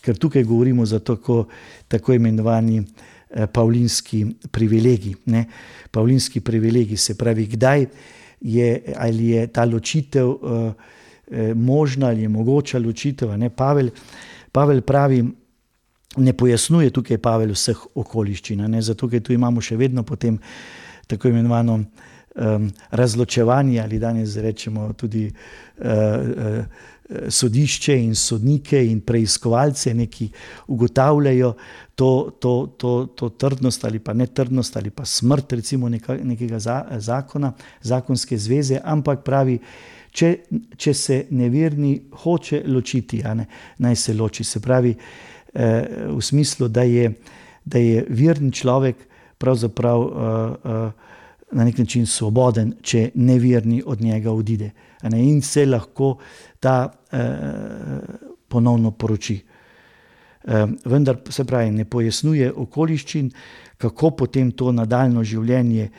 ker 0.03 0.17
tukaj 0.19 0.43
govorimo 0.43 0.85
za 0.85 0.99
tako, 0.99 1.45
tako 1.87 2.13
imenovani 2.13 2.81
eh, 2.83 3.47
pavlinski 3.47 4.25
privilegij. 4.51 5.15
Ne? 5.25 5.45
Pavlinski 5.91 6.41
privilegij 6.41 6.97
se 6.97 7.17
pravi, 7.17 7.47
kdaj 7.47 7.85
je, 8.41 8.81
je 9.11 9.47
ta 9.47 9.65
ločitev 9.65 10.27
uh, 10.27 10.73
možna 11.55 12.07
ali 12.07 12.21
je 12.21 12.29
mogoča 12.29 12.79
ločitev. 12.79 13.29
Pavel, 13.55 13.89
Pavel 14.51 14.81
pravi, 14.81 15.23
ne 16.17 16.33
pojasnjuje 16.33 16.89
tukaj 16.89 17.17
Pavel 17.17 17.53
vseh 17.55 17.79
okoliščin, 17.95 18.65
ne? 18.67 18.81
zato 18.81 19.07
ker 19.07 19.21
tu 19.23 19.33
imamo 19.33 19.61
še 19.61 19.77
vedno 19.77 20.03
potem 20.03 20.37
tako 21.07 21.31
imenovano 21.31 21.79
um, 22.35 22.71
razločevanje 22.91 23.81
ali 23.81 23.99
danes 23.99 24.37
rečemo 24.37 24.93
tudi. 24.93 25.31
Uh, 25.77 25.85
uh, 25.87 26.65
sodišče 27.29 27.95
in 27.99 28.15
sodnike 28.15 28.79
in 28.87 29.01
preiskovalce, 29.01 29.93
ki 30.11 30.29
ugotavljajo 30.67 31.53
to, 31.95 32.31
to, 32.39 32.53
to, 32.77 33.05
to 33.15 33.29
trdnost 33.29 33.85
ali 33.85 33.99
pa 33.99 34.13
netrdnost 34.13 34.77
ali 34.77 34.89
pa 34.89 35.05
smrt, 35.05 35.53
recimo 35.53 35.89
neka, 35.89 36.17
nekega 36.23 36.59
za, 36.59 36.85
zakona, 36.97 37.53
zakonske 37.81 38.37
zveze, 38.37 38.79
ampak 38.83 39.23
pravi, 39.23 39.59
če, 40.11 40.33
če 40.77 40.93
se 40.93 41.19
neverni 41.31 41.93
hoče 42.23 42.63
ločiti, 42.67 43.21
ne, 43.35 43.47
naj 43.77 43.95
se 43.95 44.13
loči. 44.13 44.43
Se 44.43 44.61
pravi, 44.61 44.95
eh, 45.53 46.07
v 46.09 46.21
smislu, 46.21 46.67
da 46.67 46.83
je, 46.83 47.13
da 47.65 47.77
je 47.77 48.05
verni 48.09 48.51
človek 48.51 49.07
pravzaprav. 49.37 50.07
Eh, 50.07 50.69
eh, 50.75 51.11
Na 51.53 51.63
nek 51.63 51.77
način 51.77 52.05
svoboden, 52.05 52.73
če 52.81 53.11
neverni 53.15 53.83
od 53.85 54.01
njega 54.01 54.31
odide. 54.31 54.71
Ne, 55.03 55.19
in 55.21 55.41
se 55.41 55.65
lahko 55.65 56.17
ta 56.59 56.93
eh, 57.11 57.99
ponovno 58.47 58.91
poroči. 58.91 59.41
vendar 60.85 61.17
se 61.29 61.45
pravi, 61.45 61.71
ne 61.71 61.85
pojasnjuje 61.85 62.51
okoliščin, 62.51 63.29
kako 63.77 64.09
potem 64.11 64.51
to 64.51 64.71
nadaljno 64.71 65.23
življenje 65.23 65.89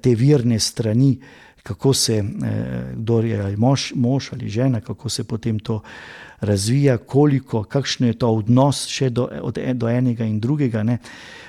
te 0.00 0.14
virne 0.14 0.58
strani 0.58 1.18
kako 1.64 1.92
se, 1.92 2.16
eh, 2.16 2.92
kdo 2.96 3.20
je 3.20 3.40
ali 3.40 3.56
mož, 3.56 3.92
mož 3.94 4.28
ali 4.32 4.48
žena, 4.48 4.80
kako 4.80 5.08
se 5.08 5.24
potem 5.24 5.58
to 5.58 5.80
razvija, 6.40 6.98
koliko, 6.98 7.62
kakšno 7.64 8.06
je 8.06 8.18
to 8.18 8.28
odnos 8.28 8.86
še 8.86 9.08
do, 9.10 9.28
od, 9.42 9.58
do 9.74 9.88
enega 9.88 10.24
in 10.24 10.40
drugega. 10.40 10.82
Ne. 10.82 10.98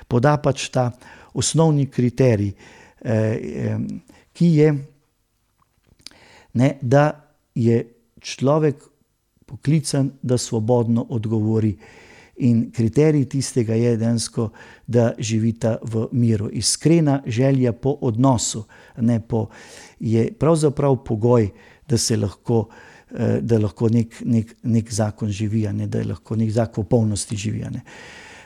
Poda 0.08 0.38
pač 0.38 0.70
ta 0.70 0.92
osnovni 1.34 1.90
kriterij, 1.92 2.48
eh, 2.48 2.85
ki 4.34 4.48
je, 4.56 4.70
ne, 6.54 6.70
da 6.82 7.04
je 7.56 7.84
človek 8.20 8.84
poklican, 9.46 10.12
da 10.22 10.38
svobodno 10.38 11.06
odgovori. 11.10 11.78
In 12.38 12.72
kriterij 12.72 13.26
tistega 13.26 13.74
je 13.74 13.98
dejansko, 13.98 14.50
da 14.88 15.14
živita 15.20 15.78
v 15.84 16.08
miru. 16.12 16.50
Iskrena 16.52 17.22
želja 17.26 17.72
po 17.74 17.98
odnosu, 18.02 18.66
ne 18.98 19.20
po, 19.28 19.48
je 20.00 20.34
pravzaprav 20.34 21.04
pogoj, 21.04 21.50
da 21.88 21.98
se 21.98 22.18
lahko, 22.18 22.68
eh, 23.12 23.40
da 23.42 23.60
lahko 23.60 23.90
nek, 23.90 24.22
nek, 24.26 24.56
nek 24.64 24.92
zakon 24.92 25.30
živi, 25.30 25.68
ne, 25.74 25.88
da 25.88 26.04
lahko 26.04 26.36
nek 26.36 26.52
zakon 26.52 26.84
v 26.84 26.88
polnosti 26.88 27.38
živi. 27.38 27.64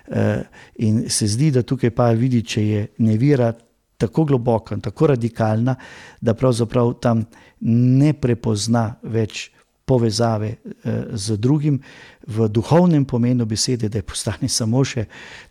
Eh, 0.08 0.44
in 0.76 1.10
se 1.10 1.28
zdi, 1.28 1.52
da 1.52 1.64
tukaj 1.64 1.90
pa 1.90 2.12
vidi, 2.12 2.44
če 2.44 2.68
je 2.68 2.88
nevira 2.98 3.54
tako 4.00 4.24
globoka 4.26 4.76
in 4.76 4.82
tako 4.82 5.12
radikalna, 5.14 5.76
da 6.22 6.34
pravzaprav 6.34 6.94
tam 7.04 7.26
ne 7.68 8.14
prepozna 8.14 8.94
več 9.04 9.50
povezave 9.90 10.50
eh, 10.50 11.04
z 11.14 11.38
drugim, 11.38 11.80
v 12.28 12.48
duhovnem 12.48 13.06
pomenu 13.06 13.46
besede, 13.46 13.90
da 13.90 14.00
je 14.00 14.06
postane 14.06 14.50
samo 14.60 14.84
še 14.86 15.08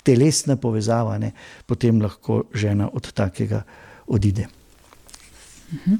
telesna 0.06 0.56
povezava, 0.56 1.18
ne, 1.18 1.32
potem 1.66 2.00
lahko 2.02 2.46
žena 2.54 2.88
od 2.92 3.12
takega 3.12 3.64
odide. 4.06 4.48
Mhm. 5.68 5.96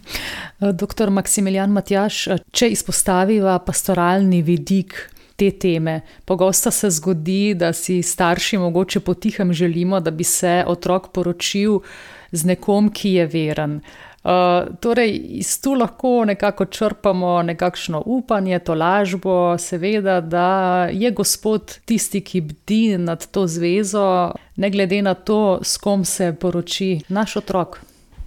Doktor 0.80 1.11
Maksimilijan 1.12 1.74
Matjaš, 1.76 2.22
če 2.56 2.70
izpostaviva 2.72 3.58
pastoralni 3.61 4.40
vidik 4.42 4.96
te 5.37 5.50
teme, 5.50 6.00
pogosto 6.24 6.70
se 6.72 6.88
zgodi, 6.90 7.52
da 7.54 7.74
si 7.76 8.00
starši 8.02 8.58
mogoče 8.58 9.00
potihem 9.04 9.52
želimo, 9.52 10.00
da 10.00 10.11
bi 10.11 10.24
se 10.24 10.64
otrok 10.66 11.12
poročil 11.12 11.78
z 12.33 12.45
nekom, 12.45 12.91
ki 12.91 13.12
je 13.12 13.27
veren. 13.27 13.81
Uh, 14.19 14.77
torej, 14.81 15.14
iz 15.38 15.61
tu 15.62 15.75
lahko 15.75 16.25
nekako 16.27 16.64
črpamo 16.64 17.43
nekakšno 17.43 18.03
upanje, 18.07 18.59
to 18.59 18.75
lažbo, 18.75 19.59
seveda, 19.59 20.21
da 20.21 20.49
je 20.93 21.11
Gospod 21.11 21.79
tisti, 21.85 22.21
ki 22.21 22.41
bdi 22.41 22.99
nad 22.99 23.27
to 23.31 23.47
zvezo, 23.47 24.33
ne 24.57 24.71
glede 24.71 25.03
na 25.03 25.14
to, 25.14 25.61
s 25.62 25.79
kom 25.79 26.05
se 26.05 26.35
poroči 26.41 27.01
naš 27.09 27.37
otrok. 27.37 27.81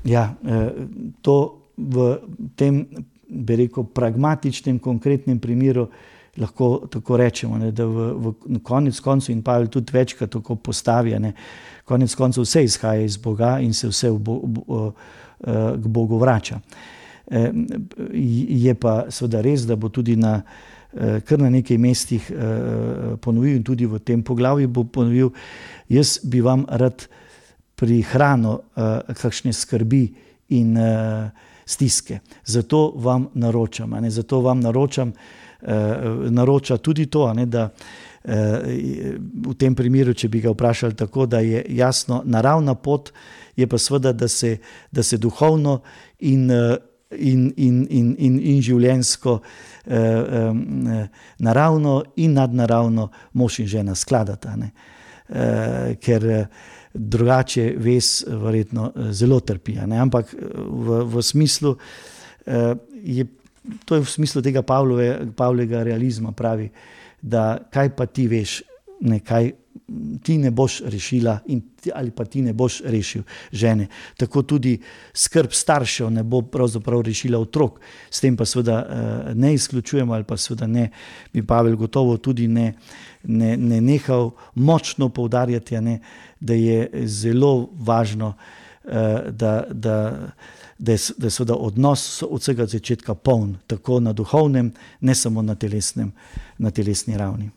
Ja, 0.03 0.33
eh, 0.47 0.69
to 1.21 1.59
v 1.77 2.17
tem, 2.55 2.85
bi 3.27 3.55
rekel, 3.55 3.83
pragmatičnem, 3.83 4.79
konkretnem 4.79 5.39
primeru 5.39 5.89
lahko 6.37 6.87
tako 6.91 7.17
rečemo, 7.17 7.57
ne, 7.57 7.71
da 7.71 7.85
v, 7.85 8.11
v 8.17 8.59
konec 8.63 8.99
koncev 8.99 9.35
in 9.35 9.41
Pavel 9.43 9.67
tudi 9.67 9.91
večkrat 9.93 10.31
tako 10.31 10.55
postavi, 10.55 11.17
ne, 11.19 11.33
konec 11.85 12.15
koncev 12.15 12.45
vse 12.47 12.63
izhaja 12.63 13.01
iz 13.03 13.17
Boga 13.17 13.57
in 13.59 13.73
se 13.73 13.87
vse 13.87 14.11
Bo, 14.11 14.39
bo, 14.43 14.93
Eh, 15.41 15.73
k 15.77 15.87
Bogu 15.87 16.17
vrača. 16.17 16.59
Eh, 17.31 17.51
je 18.59 18.73
pa 18.75 19.05
seveda 19.09 19.41
res, 19.41 19.65
da 19.65 19.75
bo 19.75 19.89
tudi 19.89 20.15
na 20.15 20.41
eh, 20.93 21.21
kar 21.25 21.39
na 21.39 21.49
nekaj 21.49 21.77
mestih 21.77 22.31
ponovil 23.21 23.55
in 23.55 23.63
tudi 23.63 23.85
v 23.89 23.99
tem 24.05 24.21
poglavju 24.21 24.67
bo 24.67 24.83
ponovil, 24.83 25.31
jaz 25.89 26.19
bi 26.23 26.41
vam 26.45 26.65
rad 26.69 27.07
prihranil 27.75 28.59
kakšne 29.17 29.53
skrbi 29.53 30.03
in 30.53 30.77
stiske. 31.65 32.19
Zato 32.45 32.93
vam 32.95 33.29
naročam, 33.33 33.97
ne, 33.97 34.11
zato 34.11 34.41
vam 34.41 34.59
naročam, 34.59 35.13
naroča 36.29 36.77
tudi 36.77 37.05
to, 37.05 37.33
ne, 37.33 37.45
da 37.45 37.69
v 38.23 39.53
tem 39.57 39.75
primeru, 39.75 40.13
če 40.13 40.29
bi 40.29 40.41
ga 40.41 40.51
vprašali 40.53 40.95
tako, 40.97 41.25
da 41.25 41.39
je 41.41 41.63
jasno 41.69 42.21
naravna 42.25 42.75
pot, 42.75 43.11
je 43.55 43.67
pa 43.67 43.77
seveda, 43.77 44.13
da 44.13 44.27
se, 44.27 44.57
da 44.91 45.03
se 45.03 45.17
duhovno 45.17 45.81
in, 46.19 46.51
eh, 46.51 46.77
in, 47.17 47.53
in, 47.57 47.87
in, 47.89 48.15
in, 48.19 48.39
in 48.39 48.61
življensko, 48.61 49.39
eh, 49.85 49.97
eh, 49.97 51.07
naravno 51.39 52.03
in 52.15 52.33
nadnaravno 52.33 53.09
mož 53.33 53.59
in 53.59 53.67
žena 53.67 53.95
skladata. 53.95 54.55
Eh, 55.29 55.95
ker 56.01 56.25
eh, 56.25 56.45
drugače 56.93 57.73
ves, 57.77 58.23
verjetno, 58.27 58.91
eh, 58.95 59.11
zelo 59.13 59.39
trpi. 59.39 59.77
Ampak 59.79 60.33
v, 60.35 61.03
v 61.05 61.23
smislu, 61.23 61.75
eh, 62.45 62.75
je, 63.03 63.27
to 63.85 63.95
je 63.95 64.01
v 64.01 64.09
smislu 64.09 64.41
tega 64.41 64.61
Pavlovega 64.61 65.83
realizma, 65.83 66.31
pravi, 66.31 66.69
da 67.21 67.59
kaj 67.71 67.95
pa 67.95 68.05
ti 68.05 68.27
veš, 68.27 68.61
nekaj 69.01 69.51
ti 70.23 70.37
ne 70.37 70.51
boš 70.51 70.81
rešila, 70.85 71.39
ali 71.95 72.11
pa 72.11 72.25
ti 72.25 72.41
ne 72.41 72.53
boš 72.53 72.81
rešil 72.85 73.23
žene. 73.51 73.87
Tako 74.17 74.43
tudi 74.43 74.77
skrb 75.13 75.51
staršev 75.51 76.11
ne 76.11 76.23
bo 76.23 76.41
pravzaprav 76.41 77.01
rešila 77.01 77.39
otrok. 77.39 77.79
S 78.09 78.21
tem 78.21 78.37
pa 78.37 78.45
seveda 78.45 78.77
eh, 78.79 79.33
ne 79.35 79.53
izključujemo, 79.53 80.13
ali 80.13 80.23
pa 80.23 80.37
seveda 80.37 80.67
ne, 80.67 80.89
bi 81.33 81.45
Pavel 81.45 81.75
gotovo 81.75 82.17
tudi 82.17 82.47
ne, 82.47 82.73
ne, 83.23 83.57
ne 83.57 83.81
nehal 83.81 84.31
močno 84.55 85.09
poudarjati, 85.09 85.81
ne, 85.81 85.99
da 86.39 86.53
je 86.53 87.05
zelo 87.05 87.69
važno, 87.73 88.33
eh, 88.85 89.31
da. 89.31 89.63
da 89.71 89.97
Da 90.81 90.95
je, 90.97 90.97
da 91.17 91.29
je 91.29 91.53
odnos 91.53 92.23
od 92.25 92.41
vsega 92.41 92.65
začetka 92.65 93.13
poln, 93.13 93.57
tako 93.67 93.99
na 94.01 94.13
duhovnem, 94.17 94.71
ne 94.99 95.15
samo 95.15 95.41
na, 95.45 95.53
telesnem, 95.55 96.09
na 96.57 96.71
telesni 96.71 97.17
ravni. 97.17 97.51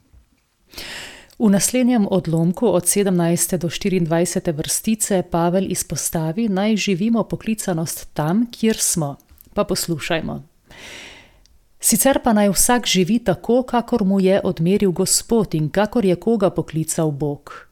V 1.38 1.50
naslednjem 1.50 2.06
odlomku 2.10 2.68
od 2.68 2.84
17. 2.84 3.56
do 3.56 3.68
24. 3.68 4.52
vrstice 4.52 5.22
Pavel 5.30 5.70
izpostavi, 5.70 6.48
naj 6.48 6.76
živimo 6.76 7.24
poklicanost 7.24 8.08
tam, 8.12 8.46
kjer 8.50 8.76
smo. 8.76 9.16
Pa 9.54 9.64
poslušajmo. 9.64 10.42
Sicer 11.80 12.18
pa 12.24 12.32
naj 12.32 12.48
vsak 12.48 12.86
živi 12.86 13.18
tako, 13.18 13.62
kakor 13.62 14.04
mu 14.04 14.20
je 14.20 14.40
odmeril 14.44 14.92
Gospod 14.92 15.54
in 15.54 15.68
kakor 15.68 16.04
je 16.04 16.16
koga 16.16 16.50
poklical 16.50 17.10
Bog. 17.10 17.68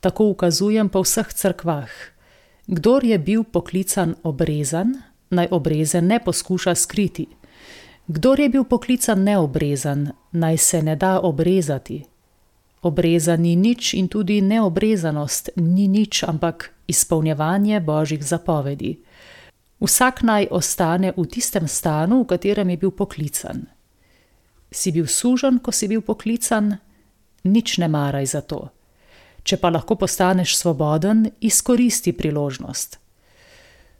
Tako 0.00 0.26
ukazujem 0.34 0.88
po 0.88 1.00
vseh 1.00 1.32
crkvah. 1.32 1.88
Kdor 2.66 3.04
je 3.04 3.18
bil 3.18 3.44
poklican 3.44 4.14
obrezan, 4.22 4.94
naj 5.30 5.48
obrezen 5.50 6.06
ne 6.06 6.18
poskuša 6.24 6.74
skriti. 6.74 7.26
Kdor 8.06 8.40
je 8.40 8.48
bil 8.48 8.64
poklican 8.64 9.22
neobrezan, 9.22 10.12
naj 10.32 10.56
se 10.56 10.82
ne 10.82 10.96
da 10.96 11.20
obrezati. 11.20 12.04
Obreza 12.82 13.36
ni 13.36 13.56
nič 13.56 13.94
in 13.94 14.08
tudi 14.08 14.40
neobrezanost 14.40 15.48
ni 15.56 15.88
nič, 15.88 16.22
ampak 16.22 16.70
izpolnjevanje 16.86 17.80
božjih 17.80 18.24
zapovedi. 18.24 18.98
Vsak 19.80 20.22
naj 20.22 20.48
ostane 20.50 21.12
v 21.16 21.26
tistem 21.26 21.68
stanu, 21.68 22.22
v 22.22 22.26
katerem 22.26 22.70
je 22.70 22.76
bil 22.76 22.90
poklican. 22.90 23.66
Si 24.70 24.92
bil 24.92 25.06
sužen, 25.06 25.58
ko 25.58 25.72
si 25.72 25.88
bil 25.88 26.00
poklican, 26.00 26.76
nič 27.44 27.78
ne 27.78 27.88
maraj 27.88 28.26
za 28.26 28.40
to. 28.40 28.73
Če 29.44 29.58
pa 29.60 29.68
lahko 29.68 29.96
postaneš 30.00 30.56
svoboden, 30.56 31.26
izkoristi 31.40 32.12
priložnost. 32.16 32.98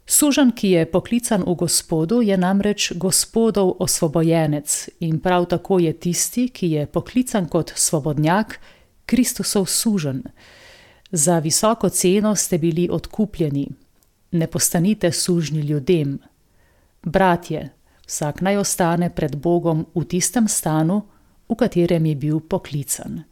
Sužen, 0.05 0.51
ki 0.51 0.69
je 0.69 0.85
poklican 0.85 1.41
v 1.45 1.55
Gospodu, 1.55 2.21
je 2.21 2.37
namreč 2.37 2.91
Gospodov 2.93 3.75
osvobojenec 3.79 4.89
in 4.99 5.19
prav 5.19 5.45
tako 5.49 5.79
je 5.79 5.93
tisti, 5.93 6.49
ki 6.49 6.71
je 6.71 6.85
poklican 6.85 7.49
kot 7.49 7.73
svobodnjak, 7.75 8.59
Kristusov 9.05 9.65
sužen. 9.65 10.23
Za 11.11 11.39
visoko 11.39 11.89
ceno 11.89 12.35
ste 12.35 12.57
bili 12.57 12.89
odkupljeni. 12.91 13.67
Ne 14.31 14.47
postanite 14.47 15.11
sužni 15.11 15.59
ljudem. 15.59 16.19
Bratje, 17.03 17.69
vsak 18.07 18.41
naj 18.41 18.57
ostane 18.57 19.09
pred 19.09 19.35
Bogom 19.35 19.85
v 19.95 20.05
tistem 20.05 20.47
stanu, 20.47 21.01
v 21.49 21.55
katerem 21.55 22.05
je 22.05 22.15
bil 22.15 22.39
poklican. 22.39 23.23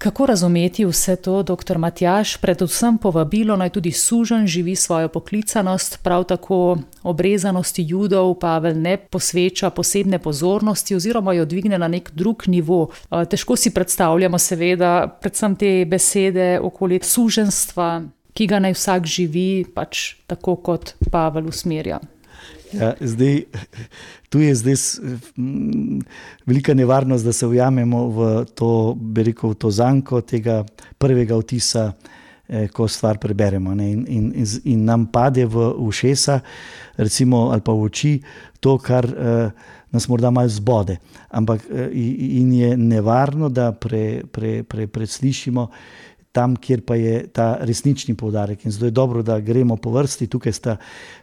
Kako 0.00 0.26
razumeti 0.26 0.84
vse 0.84 1.16
to, 1.16 1.42
dr. 1.42 1.78
Matjaš, 1.78 2.36
predvsem 2.36 2.98
povabilo 2.98 3.56
naj 3.56 3.68
tudi 3.70 3.92
sužen 3.92 4.46
živi 4.46 4.76
svojo 4.76 5.08
poklicanost, 5.08 5.98
prav 6.02 6.24
tako 6.24 6.78
obrezanosti 7.02 7.84
judov 7.88 8.34
Pavel 8.34 8.80
ne 8.80 8.96
posveča 8.96 9.70
posebne 9.70 10.18
pozornosti 10.18 10.94
oziroma 10.94 11.32
jo 11.32 11.44
dvigne 11.44 11.78
na 11.78 11.88
nek 11.88 12.10
drug 12.14 12.42
nivo. 12.46 12.88
Težko 13.30 13.56
si 13.56 13.74
predstavljamo 13.74 14.38
seveda 14.38 15.18
predvsem 15.20 15.56
te 15.56 15.84
besede 15.84 16.60
okoli 16.62 17.00
suženstva, 17.02 18.02
ki 18.32 18.46
ga 18.46 18.58
naj 18.58 18.72
vsak 18.72 19.06
živi 19.06 19.66
pač 19.74 20.14
tako, 20.26 20.56
kot 20.56 20.94
Pavel 21.10 21.52
usmerja. 21.52 22.00
Ja, 22.72 22.94
zdaj, 23.00 23.42
tu 24.28 24.40
je 24.40 24.54
zdaj 24.54 24.74
velika 26.46 26.74
nevarnost, 26.74 27.24
da 27.24 27.32
se 27.32 27.46
ujamemo 27.46 28.06
v 28.08 28.44
to, 28.54 28.96
rekel, 29.16 29.54
to 29.54 29.70
zanko 29.70 30.20
tega 30.20 30.64
prvega 30.98 31.36
vtisa, 31.36 31.92
eh, 32.48 32.68
ko 32.68 32.88
stvar 32.88 33.18
preberemo. 33.18 33.72
In, 33.72 34.06
in, 34.08 34.32
in, 34.34 34.46
in 34.64 34.84
nam 34.84 35.06
pade 35.06 35.46
v 35.46 35.72
ušesa, 35.78 36.40
recimo, 36.96 37.50
ali 37.50 37.60
pa 37.60 37.72
v 37.72 37.82
oči, 37.90 38.14
to, 38.60 38.78
kar 38.78 39.06
eh, 39.06 39.50
nas 39.90 40.08
morda 40.08 40.30
malo 40.30 40.48
zbode. 40.48 40.98
Ampak 41.28 41.66
eh, 41.70 41.90
in 41.92 42.52
je 42.52 42.76
nevarno, 42.76 43.48
da 43.48 43.72
pre, 43.72 44.22
pre, 44.30 44.62
pre, 44.62 44.86
preslišimo 44.86 45.68
tam, 46.32 46.56
kjer 46.56 46.84
pa 46.86 46.94
je 46.94 47.26
ta 47.32 47.56
resnični 47.60 48.14
poudarek. 48.14 48.64
In 48.64 48.70
zato 48.70 48.84
je 48.84 48.90
dobro, 48.90 49.22
da 49.22 49.40
gremo 49.40 49.76
po 49.76 49.90
vrsti. 49.90 50.26
Tukaj 50.26 50.52
sta 50.52 50.76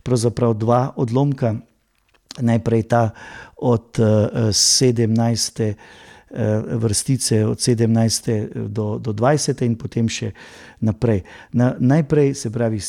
pravzaprav 0.03 0.53
dva 0.53 0.91
odlomka. 0.95 1.55
Najprej 2.39 2.83
ta 2.83 3.09
od 3.57 3.99
uh, 3.99 4.07
17. 4.51 5.73
Uh, 5.73 5.75
vrstice, 6.81 7.45
od 7.45 7.57
17. 7.57 8.67
Do, 8.67 8.97
do 8.99 9.13
20. 9.13 9.65
in 9.65 9.77
potem 9.79 10.09
še 10.09 10.33
naprej. 10.79 11.23
Na, 11.53 11.75
najprej 11.79 12.33
se 12.35 12.51
pravi, 12.51 12.79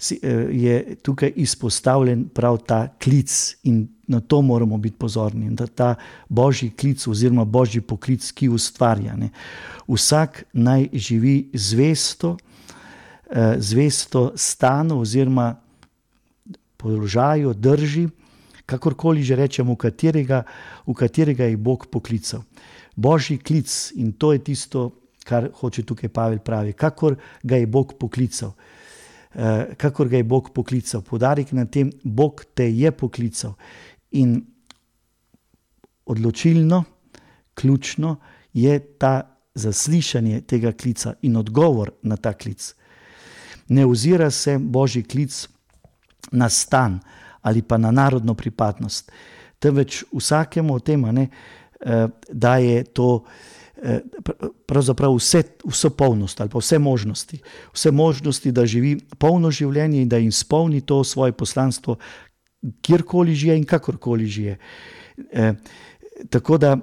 si, 0.00 0.18
je 0.50 0.96
tukaj 1.02 1.32
izpostavljen 1.36 2.28
prav 2.34 2.58
ta 2.66 2.88
klic 2.98 3.56
in 3.62 3.88
na 4.10 4.20
to 4.20 4.42
moramo 4.42 4.78
biti 4.78 4.96
pozorni, 4.98 5.50
da 5.50 5.66
ta 5.66 5.94
božji 6.28 6.70
klic 6.70 7.06
oziroma 7.06 7.44
božji 7.44 7.80
poklic, 7.80 8.32
ki 8.32 8.48
ustvarja. 8.48 9.14
Ne. 9.16 9.28
Vsak 9.90 10.44
naj 10.52 10.88
živi 10.92 11.50
zvesto, 11.54 12.36
eh, 13.30 13.56
zvesto 13.58 14.32
stanu 14.36 15.00
oziroma 15.00 15.56
položaju, 16.76 17.54
drži, 17.54 18.08
kakorkoli 18.66 19.22
že 19.22 19.36
rečemo, 19.36 19.74
v 19.74 19.76
katerega, 19.76 20.44
v 20.86 20.94
katerega 20.94 21.44
je 21.50 21.56
Bog 21.56 21.86
poklical. 21.90 22.42
Božji 22.96 23.38
klic 23.38 23.92
in 23.96 24.12
to 24.12 24.32
je 24.32 24.38
tisto, 24.38 24.90
kar 25.24 25.50
hoče 25.54 25.82
tukaj 25.82 26.08
Pavel 26.08 26.38
pravi, 26.38 26.72
kakor 26.72 27.16
ga 27.42 27.56
je 27.56 27.66
Bog 27.66 27.94
poklical. 27.98 28.54
Uh, 29.30 29.74
kakor 29.78 30.08
ga 30.08 30.16
je 30.16 30.26
Bog 30.26 30.50
poklical, 30.50 31.02
podarek 31.06 31.52
na 31.52 31.64
tem, 31.64 31.92
Bog 32.04 32.42
te 32.54 32.66
je 32.66 32.90
poklical. 32.90 33.54
In 34.18 34.40
odločilno, 36.06 36.84
ključno 37.54 38.16
je 38.52 38.78
ta 38.98 39.29
zaslišanje 39.54 40.40
tega 40.40 40.72
klica 40.72 41.14
in 41.22 41.36
odgovor 41.36 41.90
na 42.02 42.16
ta 42.16 42.32
klic. 42.32 42.74
Ne 43.68 43.86
ozira 43.86 44.30
se 44.30 44.58
božji 44.58 45.02
klic 45.02 45.48
na 46.32 46.48
stan 46.48 47.00
ali 47.42 47.62
pa 47.62 47.78
na 47.78 47.90
narodno 47.90 48.34
pripadnost, 48.34 49.12
temveč 49.58 50.04
vsakemu 50.12 50.74
od 50.74 50.84
tem, 50.84 51.04
eh, 51.04 51.28
da 52.32 52.56
je 52.56 52.84
to. 52.84 53.24
Eh, 53.82 54.00
pravzaprav 54.66 55.14
vse, 55.16 55.42
vso 55.64 55.90
polnost 55.90 56.40
ali 56.40 56.50
pa 56.50 56.58
vse 56.58 56.78
možnosti, 56.78 57.38
vse 57.72 57.90
možnosti, 57.90 58.52
da 58.52 58.66
živi 58.66 58.98
polno 59.18 59.50
življenje 59.50 60.02
in 60.02 60.08
da 60.08 60.18
izpolni 60.18 60.80
to 60.80 61.04
svoje 61.04 61.32
poslanstvo, 61.32 61.96
kjerkoli 62.82 63.34
žije 63.34 63.56
in 63.56 63.64
kakorkoli 63.64 64.26
žije. 64.26 64.58
E, 65.32 65.52
tako 66.30 66.58
da 66.58 66.76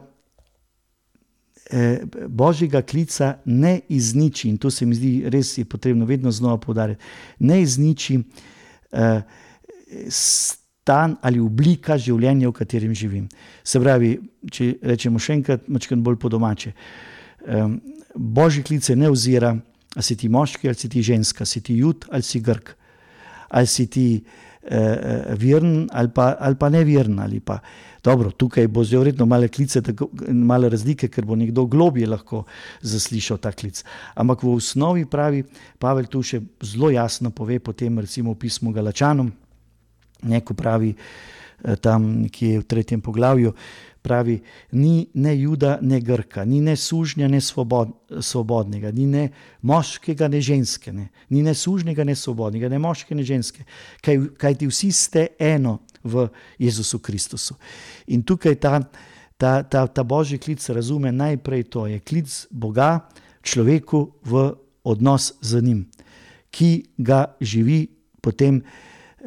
božjega 2.28 2.82
klica 2.82 3.34
ne 3.46 3.80
izniči, 3.90 4.50
in 4.50 4.58
to 4.58 4.72
se 4.72 4.86
mi 4.86 4.96
zdi 4.96 5.30
res 5.30 5.58
je 5.58 5.66
potrebno 5.66 6.06
vedno 6.06 6.32
znova 6.32 6.58
poudariti, 6.58 7.04
ne 7.40 7.62
izniči 7.62 8.20
e, 8.92 9.22
stan 10.08 11.18
ali 11.22 11.40
oblika 11.40 11.98
življenja, 11.98 12.48
v 12.50 12.56
katerem 12.56 12.96
živim. 12.96 13.28
Se 13.64 13.80
pravi, 13.84 14.16
če 14.52 14.78
rečemo 14.82 15.20
še 15.20 15.34
enkrat, 15.34 15.68
malo 15.68 16.02
bolj 16.04 16.20
po 16.22 16.32
domače. 16.32 16.72
E, 16.72 17.64
božji 18.16 18.64
klic 18.64 18.90
ne 18.96 19.12
ozira, 19.12 19.56
ali 19.96 20.04
si 20.04 20.16
ti 20.16 20.30
moški 20.30 20.68
ali 20.68 20.76
si 20.76 20.90
ti 20.90 21.02
ženska, 21.04 21.46
si 21.46 21.62
ti 21.62 21.78
jud 21.78 22.06
ali 22.12 22.24
si 22.24 22.40
grk, 22.40 22.76
ali 23.50 23.68
si 23.68 23.88
ti 23.88 24.08
eh, 24.16 24.47
veren 25.40 25.88
ali 25.92 26.10
pa, 26.14 26.36
ali 26.40 26.56
pa 26.60 26.70
neveren. 26.70 27.20
Ali 27.20 27.40
pa. 27.40 27.60
Dobro, 28.04 28.32
tukaj 28.32 28.68
bo 28.68 28.84
zelo 28.84 29.02
verjetno 29.02 29.26
malo 29.26 29.48
klice, 29.48 29.82
tako, 29.82 30.10
malo 30.32 30.70
razlike, 30.70 31.10
ker 31.12 31.26
bo 31.26 31.36
nekdo 31.36 31.66
globje 31.66 32.08
lahko 32.08 32.44
zaslišal 32.82 33.38
ta 33.38 33.52
klic. 33.52 33.84
Ampak 34.16 34.44
v 34.44 34.54
osnovi 34.54 35.06
pravi 35.06 35.44
Pavel 35.80 36.08
tu 36.08 36.22
še 36.24 36.40
zelo 36.64 36.92
jasno 36.94 37.34
pove, 37.36 37.60
potem 37.60 38.00
recimo 38.00 38.32
v 38.32 38.40
pismu 38.46 38.72
Galačanom, 38.72 39.32
neko 40.24 40.54
pravi 40.54 40.94
eh, 40.94 41.76
tam 41.76 42.08
nekje 42.24 42.62
v 42.62 42.68
tretjem 42.68 43.02
poglavju 43.02 43.54
pravi, 44.08 44.38
ni 44.72 45.10
ne 45.14 45.34
juda, 45.36 45.78
ne 45.82 46.00
grka, 46.02 46.46
ni 46.48 46.62
ne 46.64 46.78
sužnja, 46.80 47.28
ne 47.28 47.42
svobod, 47.44 47.92
svobodnega, 48.24 48.92
ni 48.96 49.08
ne 49.08 49.26
moškega, 49.68 50.30
ne 50.32 50.40
ženske, 50.42 50.94
ne. 50.96 51.10
ni 51.30 51.44
ne 51.44 51.54
sužnega, 51.56 52.06
ne 52.08 52.16
svobodnega, 52.16 52.70
ne 52.72 52.80
moške, 52.80 53.16
ne 53.16 53.26
ženske, 53.28 53.66
kaj, 54.06 54.22
kaj 54.40 54.58
ti 54.62 54.72
vsi 54.72 54.92
ste 54.96 55.28
eno 55.40 55.82
v 56.04 56.30
Jezusu 56.60 57.02
Kristusu. 57.04 57.58
In 58.16 58.24
tukaj 58.24 58.56
ta, 58.64 58.80
ta, 59.38 59.60
ta, 59.68 59.84
ta 59.88 60.08
božji 60.08 60.40
klic 60.40 60.64
razume 60.70 61.12
najprej 61.12 61.68
to, 61.68 61.88
je 61.92 62.00
klic 62.00 62.32
Boga 62.52 63.10
človeku 63.44 64.24
v 64.24 64.48
odnos 64.88 65.34
z 65.44 65.62
njim, 65.62 65.86
ki 66.52 66.96
ga 66.98 67.26
živi 67.44 67.88
potem. 68.24 68.64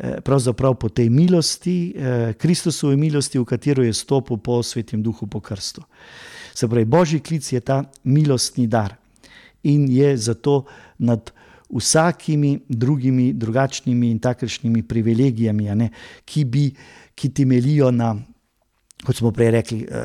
Eh, 0.00 0.20
pravzaprav 0.24 0.74
po 0.74 0.88
tej 0.88 1.10
milosti, 1.10 1.92
eh, 1.92 2.32
Kristusovi 2.32 2.96
milosti, 2.96 3.38
v 3.38 3.44
katero 3.44 3.82
je 3.84 3.92
stopil 3.92 4.40
po 4.40 4.62
svetem 4.62 5.02
duhu, 5.02 5.26
po 5.26 5.40
krstu. 5.40 5.82
Se 6.54 6.68
pravi, 6.68 6.84
božji 6.84 7.20
klic 7.20 7.52
je 7.52 7.60
ta 7.60 7.84
milostni 8.04 8.66
dar 8.66 8.96
in 9.62 9.84
je 9.92 10.16
zato 10.16 10.64
nad 10.98 11.30
vsakimi 11.68 12.60
drugimi, 12.68 13.32
drugačnimi 13.32 14.10
in 14.10 14.18
takršnimi 14.18 14.82
privilegijami, 14.82 15.68
ne, 15.74 15.90
ki, 16.24 16.44
bi, 16.44 16.70
ki 17.14 17.28
temelijo 17.28 17.90
na 17.90 18.16
kot 19.06 19.16
smo 19.16 19.30
prej 19.32 19.50
rekli, 19.50 19.86
eh, 19.90 20.04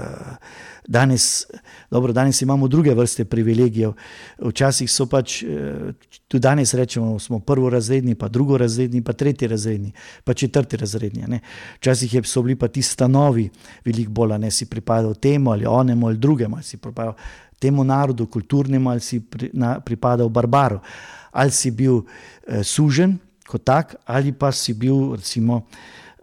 danes, 0.87 1.45
dobro, 1.91 2.13
danes 2.13 2.41
imamo 2.41 2.67
druge 2.67 2.93
vrste 2.93 3.25
privilegijev. 3.25 3.93
Včasih 4.39 4.91
so 4.91 5.05
pač, 5.05 5.43
eh, 5.43 5.93
tudi 6.27 6.41
danes 6.41 6.73
rečemo, 6.73 7.19
smo 7.19 7.39
prvorazredni, 7.39 8.15
pa 8.15 8.27
drugorazredni, 8.27 9.01
pa 9.01 9.13
tretjerazredni, 9.13 9.91
pa 10.23 10.33
četrtirazredni. 10.33 11.39
Včasih 11.77 12.21
so 12.23 12.41
bili 12.41 12.55
pa 12.55 12.67
ti 12.67 12.81
stanovi, 12.81 13.49
veliko 13.85 14.11
bolj, 14.11 14.37
ne 14.39 14.51
si 14.51 14.65
pripadal 14.65 15.13
temu 15.13 15.51
ali 15.51 15.65
onemu 15.65 16.07
ali 16.07 16.17
drugemu, 16.17 16.55
ali 16.55 16.63
si 16.63 16.77
pripadal 16.77 17.13
temu 17.59 17.83
narodu, 17.83 18.27
kulturnemu 18.27 18.89
ali 18.89 18.99
si 18.99 19.21
pripadal 19.85 20.29
barbaru, 20.29 20.79
ali 21.31 21.51
si 21.51 21.71
bil 21.71 22.01
eh, 22.47 22.63
sužen 22.63 23.17
tak, 23.63 23.95
ali 24.05 24.31
pa 24.31 24.51
si 24.51 24.73
bil 24.73 25.15
recimo. 25.15 25.67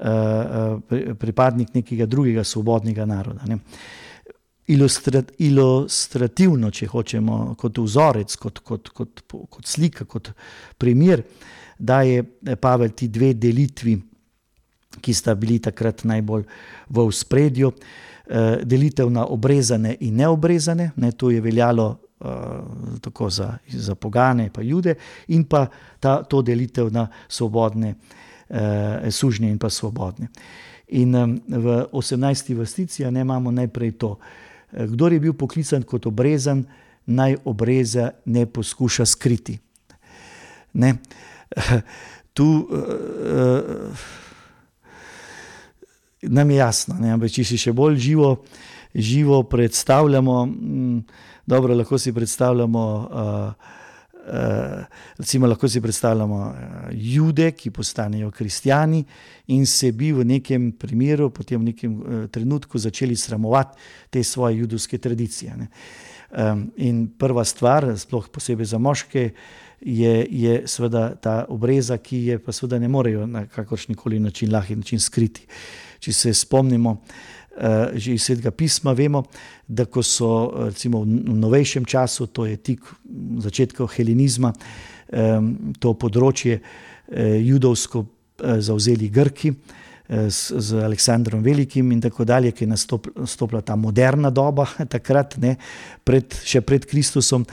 Eh, 0.04 1.14
pripadnik 1.14 1.74
nekega 1.74 2.06
drugega 2.06 2.44
svobodnega 2.44 3.04
naroda. 3.06 3.44
Ne. 3.46 3.58
Ilustrat, 4.66 5.28
ilustrativno, 5.38 6.70
če 6.74 6.88
hočemo, 6.90 7.36
kot 7.58 7.78
vzorec, 7.78 8.34
kot, 8.36 8.58
kot, 8.66 8.88
kot, 8.96 9.22
kot 9.30 9.68
slika, 9.68 10.04
kot 10.10 10.32
primer, 10.78 11.22
da 11.78 12.00
je 12.02 12.24
Pavel 12.58 12.90
ti 12.98 13.06
dve 13.14 13.30
delitvi, 13.38 13.94
ki 15.02 15.14
sta 15.14 15.36
bili 15.38 15.60
takrat 15.62 16.02
najbolj 16.10 16.48
v 16.90 17.04
spredju, 17.14 17.70
eh, 17.70 18.64
delitev 18.64 19.10
na 19.10 19.28
obrezane 19.30 19.94
in 20.00 20.18
neobrezane, 20.18 20.88
ne, 20.96 21.12
to 21.12 21.30
je 21.30 21.40
veljalo 21.40 21.86
uh, 21.86 22.98
tako 23.00 23.30
za, 23.30 23.52
za 23.68 23.94
pogane, 23.94 24.50
pa 24.50 24.66
jude, 24.66 24.96
in 25.28 25.44
pa 25.44 25.68
ta, 26.00 26.24
to 26.24 26.42
delitev 26.42 26.90
na 26.90 27.06
svobodne 27.28 27.94
eh, 27.94 28.21
sužnje 29.10 29.48
in 29.48 29.58
pa 29.58 29.70
svobodne. 29.70 30.28
In 30.92 31.16
v 31.48 31.88
18. 31.92 32.52
vrstici 32.54 33.04
ne 33.10 33.20
imamo 33.20 33.50
najprej 33.50 33.92
to. 33.96 34.18
Eh, 34.72 34.86
kdor 34.86 35.12
je 35.12 35.20
bil 35.20 35.32
poklican 35.32 35.82
kot 35.82 36.06
obrezan, 36.06 36.64
naj 37.06 37.36
obreza 37.44 38.10
ne 38.24 38.46
poskuša 38.46 39.06
skriti. 39.06 39.58
Ne? 40.72 40.94
Tu 42.32 42.44
uh, 42.44 43.92
nam 46.22 46.50
je 46.50 46.56
jasno, 46.56 46.96
ampak 46.96 47.28
če 47.28 47.44
si 47.44 47.58
še 47.60 47.74
bolj 47.76 47.98
živo, 48.00 48.30
živo 48.96 49.42
predstavljamo, 49.44 50.36
m, 50.48 51.02
dobro, 51.44 51.76
lahko 51.76 52.00
si 52.00 52.12
predstavljamo. 52.16 52.84
Uh, 53.12 53.81
Eh, 54.26 54.84
recimo, 55.18 55.46
lahko 55.46 55.68
si 55.68 55.80
predstavljamo 55.80 56.36
uh, 56.36 56.54
jude, 56.92 57.50
ki 57.50 57.70
postanejo 57.70 58.30
kristijani 58.30 59.04
in 59.46 59.66
se 59.66 59.92
bi 59.92 60.12
v 60.12 60.24
nekem 60.24 60.68
primeru, 60.78 61.30
potem 61.30 61.60
v 61.60 61.64
nekem 61.64 61.96
uh, 61.96 62.28
trenutku 62.30 62.78
začeli 62.78 63.16
sramovati 63.16 63.78
te 64.10 64.22
svoje 64.22 64.58
judovske 64.58 64.98
tradicije. 64.98 65.56
Um, 66.30 66.70
in 66.76 67.08
prva 67.18 67.44
stvar, 67.44 67.88
sploh 67.98 68.28
posebej 68.28 68.70
za 68.70 68.78
moške, 68.78 69.30
je, 69.80 70.14
je 70.30 70.62
seveda 70.70 71.14
ta 71.14 71.44
obreza, 71.48 71.98
ki 71.98 72.26
je 72.28 72.38
pa 72.38 72.52
seveda 72.52 72.78
ne 72.78 72.88
morejo 72.88 73.26
na 73.26 73.46
kakršni 73.46 73.94
koli 73.94 74.20
način, 74.20 74.52
lahki 74.52 74.76
način 74.76 75.00
skriti. 75.00 75.46
Če 75.98 76.12
se 76.12 76.34
spomnimo 76.34 76.90
uh, 76.90 77.41
že 77.94 78.14
iz 78.14 78.24
svetega 78.24 78.50
pisma, 78.50 78.94
vemo, 78.96 79.24
da 79.68 79.84
ko 79.84 80.02
so 80.02 80.52
recimo 80.70 81.02
v 81.04 81.36
novejšem 81.36 81.84
času, 81.84 82.26
to 82.32 82.46
je 82.48 82.56
tik 82.56 82.80
začetka 83.44 83.86
helenizma, 83.92 84.52
um, 84.52 85.72
to 85.76 85.92
področje 85.94 86.60
judovsko 87.12 88.06
zauzeli 88.40 89.10
Grki. 89.12 89.52
Z, 90.12 90.60
z 90.60 90.82
Aleksandrom 90.84 91.40
Velikim, 91.40 91.88
in 91.94 92.00
tako 92.04 92.26
dalje, 92.28 92.50
ki 92.52 92.66
je 92.66 92.68
nastopila 92.68 93.62
ta 93.64 93.78
moderna 93.80 94.28
doba, 94.30 94.66
takrat, 94.94 95.38
ne, 95.40 95.54
pred, 96.04 96.36
še 96.44 96.60
pred 96.60 96.84
Kristusom, 96.84 97.46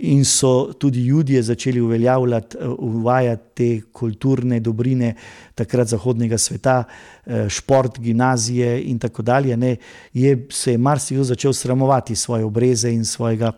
in 0.00 0.24
so 0.24 0.72
tudi 0.72 1.00
ljudje 1.00 1.42
začeli 1.42 1.80
uveljavljati, 1.80 2.56
eh, 2.60 2.68
uvajati 2.68 3.42
te 3.54 3.80
kulturne 3.92 4.60
dobrine 4.60 5.14
takrat 5.54 5.88
zahodnega 5.88 6.38
sveta, 6.38 6.84
eh, 7.26 7.48
šport, 7.48 7.98
gimnazije 7.98 8.82
in 8.82 8.98
tako 8.98 9.22
dalje. 9.22 9.56
Ne, 9.56 9.76
je 10.12 10.46
se 10.50 10.72
je 10.72 10.78
marsikdo 10.78 11.24
začel 11.24 11.52
sramovati 11.52 12.16
svoje 12.16 12.44
obreze 12.44 12.90
in 12.90 13.04
svojega, 13.04 13.52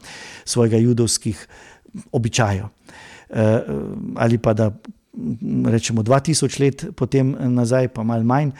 svojega 0.44 0.76
judovskih 0.76 1.46
običajev. 2.12 2.64
Eh, 3.30 3.60
ali 4.16 4.38
pa 4.38 4.52
da 4.52 4.70
rečemo 5.66 6.02
2000 6.02 6.60
let 6.60 6.86
potem 6.96 7.36
nazaj, 7.54 7.88
pa 7.88 8.02
malo 8.02 8.24
manj. 8.24 8.52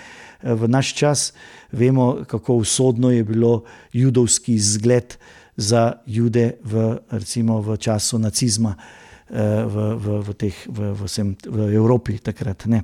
V 0.43 0.69
naš 0.69 0.95
čas 0.95 1.33
vemo, 1.73 2.25
kako 2.27 2.55
usodno 2.55 3.11
je 3.11 3.25
bilo 3.25 3.65
judovski 3.93 4.59
zgled 4.59 5.17
za 5.57 5.93
jude 6.07 6.59
v, 6.65 6.99
recimo, 7.11 7.61
v 7.61 7.77
času 7.77 8.19
nacizma 8.19 8.75
eh, 8.77 9.65
v, 9.65 9.77
v, 9.97 10.07
v, 10.27 10.35
teh, 10.35 10.57
v, 10.69 10.93
v, 10.93 11.01
vsem, 11.07 11.37
v 11.47 11.73
Evropi 11.77 12.19
takrat. 12.19 12.67
Ne. 12.67 12.83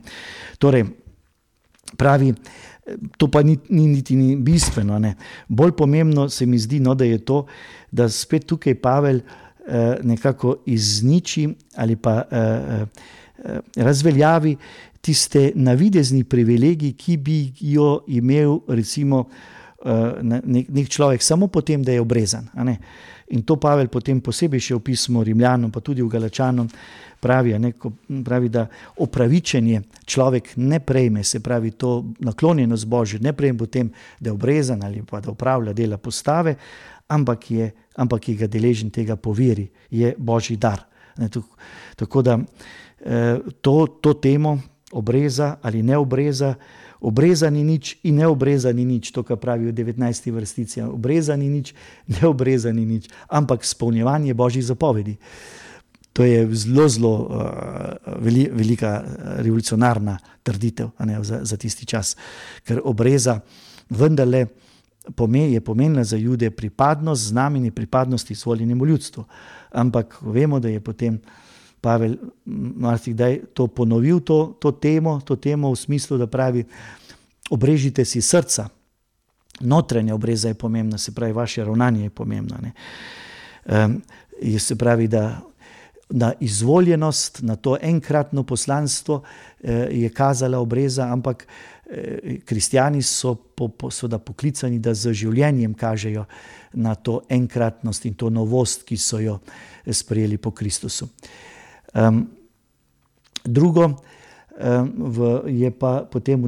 Torej, 0.59 0.85
pravi, 1.97 2.35
to 3.17 3.29
pa 3.29 3.43
ni, 3.43 3.59
ni 3.69 3.87
niti 3.87 4.17
ni 4.17 4.37
bistveno. 4.37 4.99
Ne. 4.99 5.15
Bolj 5.49 5.73
pomembno 5.77 6.29
se 6.29 6.47
mi 6.47 6.59
zdi, 6.59 6.81
no, 6.81 6.95
da 6.95 7.05
je 7.05 7.19
to, 7.25 7.47
da 7.91 8.09
spet 8.09 8.47
tukaj 8.47 8.75
Pavel 8.81 9.21
eh, 9.21 9.99
nekako 10.03 10.63
izniči 10.67 11.49
ali 11.77 11.97
pa 11.97 12.23
eh, 12.31 12.37
eh, 12.37 12.87
razveljavi 13.77 14.57
tiste 15.01 15.53
navidezni 15.55 16.25
privilegiji, 16.25 16.93
ki 16.93 17.17
bi 17.17 17.39
jo 17.61 18.01
imel 18.07 18.59
recimo 18.69 19.27
Eh, 19.79 20.23
nek, 20.23 20.67
nek 20.75 20.89
človek 20.91 21.23
samo 21.23 21.47
potem, 21.47 21.85
da 21.87 21.93
je 21.93 22.01
obrezan. 22.03 22.49
In 23.31 23.45
to 23.47 23.57
Pavel 23.63 23.87
potem 23.87 24.19
posebej 24.19 24.59
še 24.59 24.75
v 24.75 24.83
pismu 24.83 25.23
Rimljanom, 25.23 25.71
pa 25.71 25.79
tudi 25.79 26.03
v 26.03 26.11
Galačanom, 26.11 26.67
pravi, 27.23 27.55
ne, 27.63 27.71
pravi, 28.27 28.51
da 28.51 28.65
opravičenje 28.99 30.03
človek 30.03 30.57
ne 30.59 30.81
prejme, 30.83 31.23
se 31.23 31.39
pravi 31.39 31.77
to 31.79 32.11
naklonjenost 32.27 32.91
Božje, 32.91 33.23
ne 33.23 33.31
prejme 33.31 33.59
potem, 33.63 33.93
da 34.19 34.33
je 34.33 34.35
obrezan 34.35 34.83
ali 34.83 35.05
pa 35.07 35.23
da 35.23 35.31
upravlja 35.31 35.73
dela 35.79 35.99
postave, 36.03 36.57
ampak 37.15 37.51
je, 37.51 37.71
ampak 38.03 38.29
je 38.29 38.35
ga 38.35 38.51
deležen 38.51 38.91
tega 38.91 39.15
poveri, 39.15 39.69
je 39.95 40.11
Božji 40.19 40.59
dar. 40.59 40.83
Ne, 41.23 41.31
tako 41.95 42.23
da 42.23 42.35
eh, 42.35 42.88
to, 43.61 43.87
to 44.01 44.15
temo 44.15 44.59
obreza 44.93 45.57
ali 45.63 45.83
ne 45.83 45.97
obreza, 45.97 46.55
obrezani 47.01 47.65
nič 47.65 47.99
in 48.03 48.19
neobrezani 48.19 48.85
nič, 48.85 49.13
to, 49.13 49.23
kar 49.23 49.37
pravijo 49.37 49.73
19. 49.73 50.33
vrstice. 50.33 50.85
Obrezani 50.85 51.49
nič, 51.49 51.75
neobrezani 52.19 52.87
nič, 52.87 53.09
ampak 53.29 53.65
spolnjevanje 53.65 54.35
božjih 54.35 54.65
zapovedi. 54.65 55.17
To 56.13 56.27
je 56.27 56.49
zelo, 56.51 56.89
zelo 56.89 57.15
uh, 57.15 57.39
velika 58.51 58.99
uh, 58.99 59.39
revolucionarna 59.39 60.19
trditev 60.43 60.91
ne, 61.07 61.23
za, 61.23 61.45
za 61.47 61.57
tisti 61.57 61.87
čas, 61.87 62.17
ker 62.67 62.83
obreza 62.83 63.39
vendarle 63.91 64.49
pome, 65.15 65.53
je 65.53 65.61
pomenila 65.61 66.05
za 66.05 66.17
jude 66.17 66.51
pripadnost, 66.51 67.31
znamenje 67.31 67.71
pripadnosti 67.71 68.33
izvoljenemu 68.33 68.87
ljudstvu. 68.87 69.25
Ampak 69.71 70.19
vemo, 70.23 70.61
da 70.61 70.69
je 70.69 70.81
potem. 70.81 71.21
Pavel 71.81 72.17
marsikdaj 72.77 73.41
to 73.55 73.67
ponovil, 73.67 74.21
to, 74.21 74.57
to, 74.61 74.73
temo, 74.73 75.21
to 75.21 75.37
temo 75.37 75.71
v 75.73 75.77
smislu, 75.77 76.19
da 76.19 76.27
pravi: 76.27 76.65
obrežite 77.51 78.05
si 78.05 78.23
srca, 78.23 78.69
notranja 79.61 80.15
obreza 80.15 80.49
je 80.49 80.55
pomembna, 80.55 80.99
se 80.99 81.15
pravi, 81.15 81.33
vaše 81.33 81.65
ravnanje 81.65 82.03
je 82.03 82.11
pomembno. 82.11 82.57
Um, 83.67 84.03
se 84.59 84.77
pravi, 84.77 85.09
da 85.09 85.41
na 86.11 86.33
izvoljenost, 86.41 87.43
na 87.43 87.57
to 87.57 87.77
enkratno 87.83 88.43
poslanstvo 88.43 89.23
eh, 89.63 89.89
je 89.91 90.09
kazala 90.09 90.59
obreza, 90.59 91.13
ampak 91.13 91.47
eh, 91.91 92.39
kristijani 92.45 93.03
so 93.03 93.35
po, 93.35 93.69
po, 93.69 93.91
poklicani, 94.25 94.79
da 94.79 94.95
z 94.95 95.13
življenjem 95.13 95.75
kažejo 95.75 96.25
na 96.73 96.95
to 96.95 97.21
enkratnost 97.29 98.07
in 98.07 98.15
to 98.15 98.31
novost, 98.31 98.83
ki 98.83 98.97
so 98.97 99.21
jo 99.21 99.39
sprejeli 99.93 100.37
po 100.37 100.51
Kristusu. 100.51 101.05
Um, 101.05 101.49
drugo 103.45 103.85
um, 103.85 103.95
v, 104.99 105.43
je 105.47 105.71
pa 105.71 106.03
potem 106.05 106.43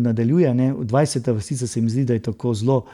v 0.74 0.84
20. 0.84 1.32
vrstica 1.32 1.66
se 1.66 1.80
mi 1.80 1.90
zdi, 1.90 2.04
da 2.04 2.14
je 2.14 2.22
tako 2.22 2.54
zelo, 2.54 2.84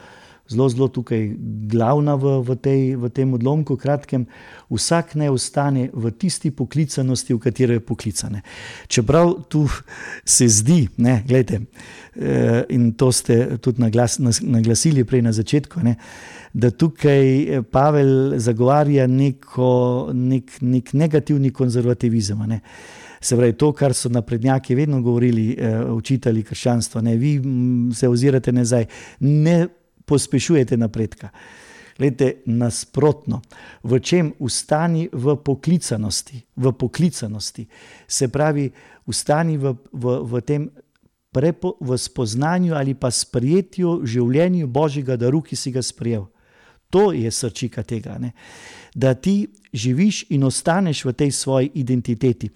zelo, 0.49 0.69
zelo 0.69 0.87
tukaj 0.87 1.31
glavna 1.71 2.15
v, 2.15 2.39
v, 2.43 2.55
tej, 2.55 2.81
v 2.95 3.09
tem 3.09 3.33
odlomku, 3.33 3.77
kratkem. 3.77 4.27
Vsak 4.69 5.15
ne 5.15 5.29
ostane 5.31 5.89
v 5.93 6.11
tisti 6.11 6.51
poklicanosti, 6.51 7.33
v 7.33 7.39
katero 7.39 7.77
je 7.77 7.83
poklicane. 7.83 8.41
Čeprav 8.87 9.47
tu 9.49 9.67
se 10.25 10.47
zdi, 10.47 10.87
ne, 10.97 11.21
gledajte, 11.27 11.61
eh, 12.15 12.63
in 12.69 12.93
to 12.93 13.11
ste 13.11 13.57
tudi 13.57 13.81
naglas, 13.81 14.19
naglasili 14.41 15.03
prej 15.03 15.21
na 15.21 15.31
začetku. 15.31 15.83
Ne, 15.83 15.97
da 16.53 16.71
tukaj 16.71 17.25
eh, 17.41 17.61
Pavel 17.61 18.39
zagovarja 18.39 19.07
neko, 19.07 20.09
nek, 20.13 20.61
nek 20.61 20.93
negativni 20.93 21.51
konzervativizem. 21.51 22.39
Ne. 22.47 22.61
Se 23.21 23.35
pravi, 23.35 23.53
to, 23.57 23.71
kar 23.73 23.93
so 23.97 24.09
naprednjaki 24.09 24.75
vedno 24.75 25.01
govorili, 25.01 25.55
eh, 25.57 25.83
učitelji 25.91 26.43
krščanstva, 26.43 27.01
ne, 27.01 27.15
vi 27.17 27.39
se 27.95 28.09
ozirate 28.09 28.51
nazaj, 28.51 28.85
ne 29.19 29.67
pospešujete 30.07 30.77
napredka. 30.77 31.29
Glede, 31.97 32.45
nasprotno, 32.45 33.41
v 33.83 33.99
čem 33.99 34.29
ustani 34.39 35.09
v 35.11 35.33
poklicanosti, 35.41 36.43
v 36.55 36.71
poklicanosti, 36.71 37.65
se 38.07 38.27
pravi, 38.29 38.69
ustani 39.09 39.57
v, 39.57 39.73
v, 39.91 40.19
v 40.21 40.41
tem 40.45 40.69
prepo, 41.33 41.73
v 41.81 41.97
spoznanju 41.97 42.77
ali 42.77 42.93
pa 42.93 43.11
sprijetju 43.11 44.05
življenju 44.05 44.67
Božjega 44.67 45.17
daru, 45.17 45.41
ki 45.41 45.57
si 45.57 45.73
ga 45.73 45.81
sprijel. 45.81 46.27
To 46.89 47.11
je 47.11 47.31
srčika 47.31 47.83
tega, 47.83 48.15
ne? 48.21 48.31
da 48.95 49.13
ti 49.13 49.47
živiš 49.73 50.25
in 50.29 50.43
ostaneš 50.47 51.03
v 51.05 51.13
tej 51.13 51.31
svoji 51.31 51.71
identiteti. 51.75 52.49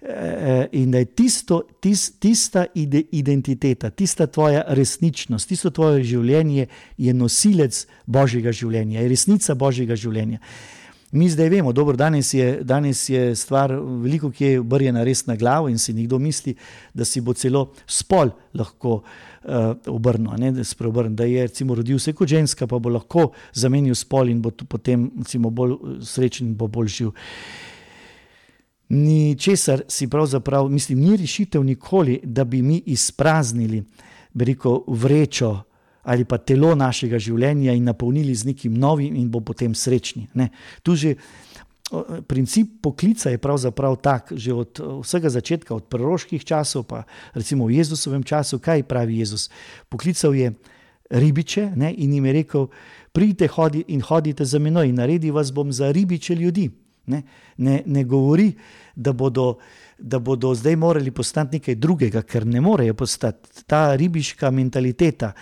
E, 0.00 0.68
in 0.72 0.90
da 0.90 0.98
je 0.98 1.04
tisto, 1.04 1.62
tis, 1.80 2.12
tista 2.22 2.66
ide, 2.74 3.02
identiteta, 3.10 3.90
tista 3.90 4.26
tvoja 4.26 4.62
resničnost, 4.68 5.48
tisto 5.48 5.72
tvoje 5.74 6.04
življenje 6.06 6.68
je 6.96 7.14
nosilec 7.14 7.80
božjega 8.06 8.52
življenja, 8.54 9.00
je 9.00 9.08
resnica 9.10 9.56
božjega 9.58 9.96
življenja. 9.98 10.38
Mi 11.10 11.26
zdaj 11.28 11.48
vemo, 11.48 11.72
dobro, 11.72 11.96
danes 11.96 12.30
danes 12.62 13.08
je 13.08 13.34
stvar 13.36 13.72
veliko, 13.74 14.30
ki 14.30 14.44
je 14.44 14.60
obrjena 14.60 15.02
res 15.04 15.24
na 15.26 15.34
glavo 15.36 15.68
in 15.68 15.78
si 15.78 15.94
nekdo 15.96 16.18
misli, 16.18 16.54
da 16.94 17.04
si 17.04 17.20
bo 17.20 17.32
celo 17.34 17.72
spol 17.86 18.30
lahko 18.54 19.00
uh, 19.00 19.72
obrnil, 19.88 20.36
ne, 20.38 20.52
da, 20.52 20.64
spreobrn, 20.64 21.16
da 21.16 21.24
je 21.24 21.46
recimo 21.48 21.74
rodil 21.74 21.98
se 21.98 22.12
kot 22.12 22.28
ženska, 22.28 22.68
pa 22.68 22.78
bo 22.78 22.92
lahko 22.92 23.32
zamenil 23.54 23.96
spol 23.98 24.28
in 24.28 24.42
bo 24.44 24.52
potem 24.52 25.08
recimo, 25.18 25.50
bolj 25.50 25.74
eh, 25.74 25.98
srečen 26.04 26.52
in 26.52 26.54
bo 26.54 26.68
bolj 26.68 26.92
živ. 27.00 27.10
Ni 27.10 27.67
česar 29.38 29.82
si 29.88 30.08
pravzaprav, 30.08 30.68
mislim, 30.68 30.98
ni 30.98 31.16
rešitev 31.16 31.64
nikoli, 31.64 32.20
da 32.24 32.44
bi 32.44 32.62
mi 32.62 32.82
izpraznili, 32.86 33.84
bi 34.32 34.44
rekel, 34.44 34.80
vrečo 34.86 35.62
ali 36.08 36.24
pa 36.24 36.38
telo 36.38 36.72
našega 36.74 37.18
življenja 37.20 37.74
in 37.76 37.84
napolnili 37.84 38.32
z 38.34 38.48
nekim 38.48 38.78
novim, 38.80 39.16
in 39.16 39.28
bo 39.28 39.42
potem 39.44 39.74
srečni. 39.74 40.28
Ne. 40.34 40.48
Tu 40.82 40.94
že 40.96 41.14
princip 42.28 42.80
poklica 42.82 43.30
je 43.30 43.40
pravzaprav 43.40 43.96
tak, 44.00 44.32
že 44.32 44.52
od 44.52 44.80
vsega 45.04 45.28
začetka, 45.28 45.74
od 45.74 45.88
proroških 45.88 46.44
časov, 46.44 46.88
pa 46.88 47.04
recimo 47.34 47.68
v 47.68 47.76
Jezusovem 47.76 48.24
času, 48.24 48.56
kaj 48.56 48.88
pravi 48.88 49.20
Jezus. 49.20 49.48
Poklical 49.88 50.32
je 50.36 50.52
ribiče 51.10 51.72
ne, 51.76 51.92
in 51.92 52.12
jim 52.12 52.24
je 52.24 52.32
rekel: 52.32 52.68
Pridite 53.12 53.48
hodi 53.48 53.84
in 53.88 54.00
hodite 54.00 54.44
za 54.44 54.58
menoj, 54.58 54.88
in 54.88 55.00
naredi 55.00 55.30
vas 55.30 55.52
bom 55.52 55.72
za 55.72 55.92
ribiče 55.92 56.34
ljudi. 56.34 56.70
Ne, 57.08 57.22
ne, 57.56 57.82
ne 57.86 58.04
govori, 58.04 58.52
da 58.94 59.12
bodo 59.12 59.56
da 59.98 60.18
bodo 60.18 60.54
zdaj 60.54 60.76
morali 60.76 61.10
postati 61.10 61.56
nekaj 61.56 61.74
drugega, 61.74 62.22
ker 62.22 62.46
ne 62.46 62.60
morejo 62.60 62.94
postati. 62.94 63.64
Ta 63.66 63.96
ribiška 63.96 64.50
mentaliteta, 64.50 65.32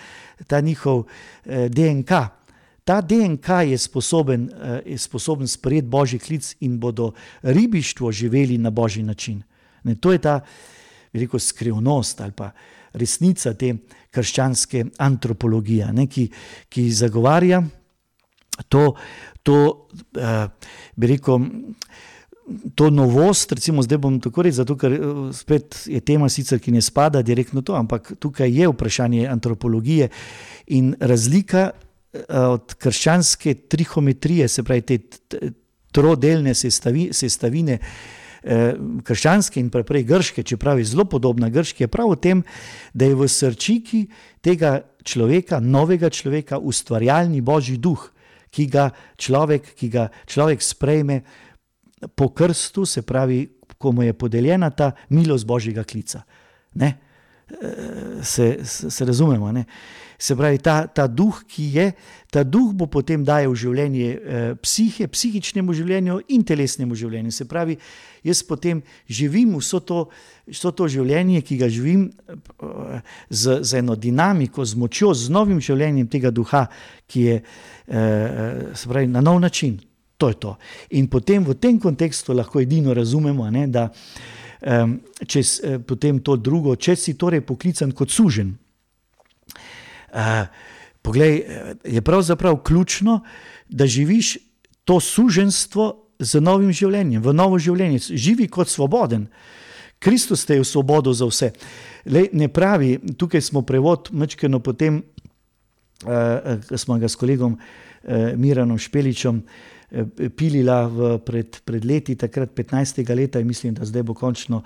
ta 0.47 0.61
njihov 0.61 1.03
eh, 1.45 1.69
DNK, 1.69 2.09
ta 2.87 3.01
DNK 3.01 3.49
je 3.67 3.77
sposoben, 3.77 4.43
uh, 4.47 4.79
je 4.85 4.97
sposoben 4.97 5.47
sprejeti 5.47 5.87
božji 5.87 6.19
klic 6.19 6.55
in 6.59 6.79
bodo 6.79 7.11
ribištvo 7.41 8.11
živeli 8.11 8.57
na 8.57 8.69
božji 8.69 9.03
način. 9.03 9.43
Ne, 9.83 9.95
to 9.95 10.11
je 10.11 10.17
ta 10.17 10.39
veliko 11.13 11.39
skrivnost 11.39 12.21
ali 12.21 12.31
pa 12.31 12.51
resnica 12.93 13.53
te 13.53 13.75
krščanske 14.11 14.85
antropologije, 14.97 15.91
ne, 15.93 16.07
ki, 16.07 16.29
ki 16.69 16.91
zagovarja 16.91 17.63
to, 18.69 18.95
to 19.47 19.87
uh, 20.19 20.47
bi 20.99 21.15
rekel 21.15 21.47
to 22.75 22.89
novost, 22.89 23.51
recimo 23.51 23.81
zdaj 23.83 23.97
bom 23.97 24.19
tako 24.23 24.45
rekel, 24.45 24.55
zato 24.55 24.77
ker 24.79 24.93
eh, 24.93 24.99
spet 25.35 25.83
je 25.91 25.99
tema 26.01 26.29
sicer, 26.31 26.61
ki 26.63 26.71
ne 26.71 26.81
spada 26.81 27.21
direktno 27.21 27.61
to, 27.61 27.75
ampak 27.75 28.13
tukaj 28.19 28.51
je 28.51 28.69
vprašanje 28.71 29.27
antropologije 29.27 30.09
in 30.79 30.93
razlika 30.99 31.69
eh, 31.69 32.19
od 32.37 32.75
krščanske 32.79 33.53
trihometrije, 33.67 34.47
se 34.47 34.63
pravi 34.63 34.81
te 34.81 34.99
trodelne 35.91 36.53
sestavi, 36.55 37.09
sestavine, 37.13 37.79
eh, 38.43 38.75
krščanske 39.03 39.59
in 39.59 39.69
prej 39.69 40.03
grške, 40.07 40.43
čeprav 40.43 40.79
je 40.79 40.91
zelo 40.93 41.05
podobna 41.05 41.49
grški, 41.49 41.83
je 41.83 41.91
prav 41.91 42.13
v 42.15 42.21
tem, 42.21 42.43
da 42.93 43.09
je 43.09 43.15
v 43.15 43.27
srčiki 43.27 44.05
tega 44.41 44.79
človeka, 45.03 45.59
novega 45.59 46.09
človeka, 46.09 46.59
ustvarjalni 46.59 47.41
božji 47.41 47.77
duh, 47.77 48.11
ki 48.57 48.65
ga 48.73 48.89
človek, 49.21 49.75
ki 49.77 49.87
ga 49.93 50.07
človek 50.25 50.63
sprejme, 50.65 51.21
po 52.17 52.31
krstu, 52.33 52.85
se 52.89 53.05
pravi, 53.05 53.43
ko 53.77 53.93
mu 53.93 54.01
je 54.01 54.13
podeljena 54.17 54.71
ta 54.73 54.91
milost 55.13 55.45
božjega 55.45 55.85
klica. 55.85 56.23
Ne? 56.73 56.97
Se, 58.21 58.59
se, 58.65 58.89
se 58.91 59.05
razumemo. 59.05 59.51
Ne? 59.55 59.65
Se 60.19 60.35
pravi, 60.35 60.57
ta, 60.57 60.87
ta 60.89 61.05
duh, 61.07 61.43
ki 61.45 61.63
je, 61.77 61.91
ta 62.33 62.41
duh 62.41 62.71
bo 62.73 62.87
potem 62.89 63.21
dajal 63.21 63.53
življenje 63.53 64.05
eh, 64.09 64.45
psihe, 64.65 65.05
psihičnemu 65.13 65.75
življenju 65.77 66.15
in 66.33 66.41
telesnemu 66.41 66.97
življenju. 66.97 67.33
Se 67.35 67.45
pravi, 67.45 67.75
jaz 68.25 68.41
potem 68.41 68.81
živim 69.05 69.53
vso 69.61 69.77
to, 69.85 70.07
vso 70.49 70.71
to 70.73 70.87
življenje, 70.89 71.43
ki 71.45 71.59
ga 71.61 71.69
živim 71.69 72.07
eh, 72.09 73.13
z, 73.29 73.59
z 73.61 73.77
eno 73.83 73.93
dinamiko, 73.93 74.65
z 74.65 74.81
močjo, 74.81 75.13
z 75.13 75.29
novim 75.29 75.61
življenjem 75.61 76.09
tega 76.09 76.33
duha, 76.33 76.65
ki 77.05 77.27
je 77.27 77.37
eh, 77.37 78.81
pravi, 78.89 79.13
na 79.13 79.21
nov 79.21 79.37
način. 79.45 79.77
To 80.17 80.31
je 80.33 80.39
to. 80.41 80.55
In 80.97 81.05
potem 81.13 81.45
v 81.45 81.53
tem 81.61 81.77
kontekstu 81.77 82.33
lahko 82.33 82.57
edino 82.65 82.89
razumemo, 82.97 83.45
ne, 83.53 83.67
da 83.69 83.85
um, 83.85 84.36
če 84.61 85.41
uh, 85.41 85.77
potem 85.85 86.19
to 86.19 86.37
drugo, 86.37 86.75
če 86.75 86.95
si 86.97 87.13
torej 87.17 87.43
poklican 87.45 87.91
kot 87.93 88.11
sužen. 88.13 88.55
Uh, 90.07 90.47
poglej, 91.05 91.35
eh, 91.39 91.75
je 91.83 92.01
pravzaprav 92.01 92.57
ključno, 92.65 93.21
da 93.69 93.85
živiš 93.85 94.37
to 94.83 94.99
suženstvo 94.99 95.85
z 96.19 96.41
novim 96.41 96.71
življenjem, 96.71 97.21
v 97.21 97.33
novo 97.33 97.59
življenje. 97.59 97.99
Živi 98.17 98.47
kot 98.47 98.71
svoboden. 98.71 99.27
Kristus 99.99 100.45
te 100.45 100.57
je 100.57 100.63
v 100.63 100.67
svobodo 100.67 101.13
za 101.13 101.25
vse. 101.25 101.51
Lej, 102.05 102.29
ne 102.33 102.47
pravi, 102.47 102.97
tukaj 103.17 103.41
smo 103.41 103.61
prevod, 103.61 104.09
mečkeno 104.11 104.59
potem, 104.59 105.03
uh, 106.03 106.59
smo 106.75 106.97
ga 106.97 107.07
s 107.07 107.15
kolegom 107.15 107.57
uh, 107.57 108.33
Miranom 108.35 108.77
Špeličem 108.79 109.43
uh, 109.43 109.43
Eh, 109.43 109.76
pilila 110.35 110.81
v, 110.87 111.17
pred, 111.23 111.59
pred 111.65 111.85
leti, 111.85 112.15
takrat 112.19 112.51
15. 112.55 113.03
leta, 113.15 113.39
in 113.39 113.47
mislim, 113.47 113.73
da 113.73 113.85
zdaj 113.85 114.03
bo 114.03 114.13
končno 114.13 114.63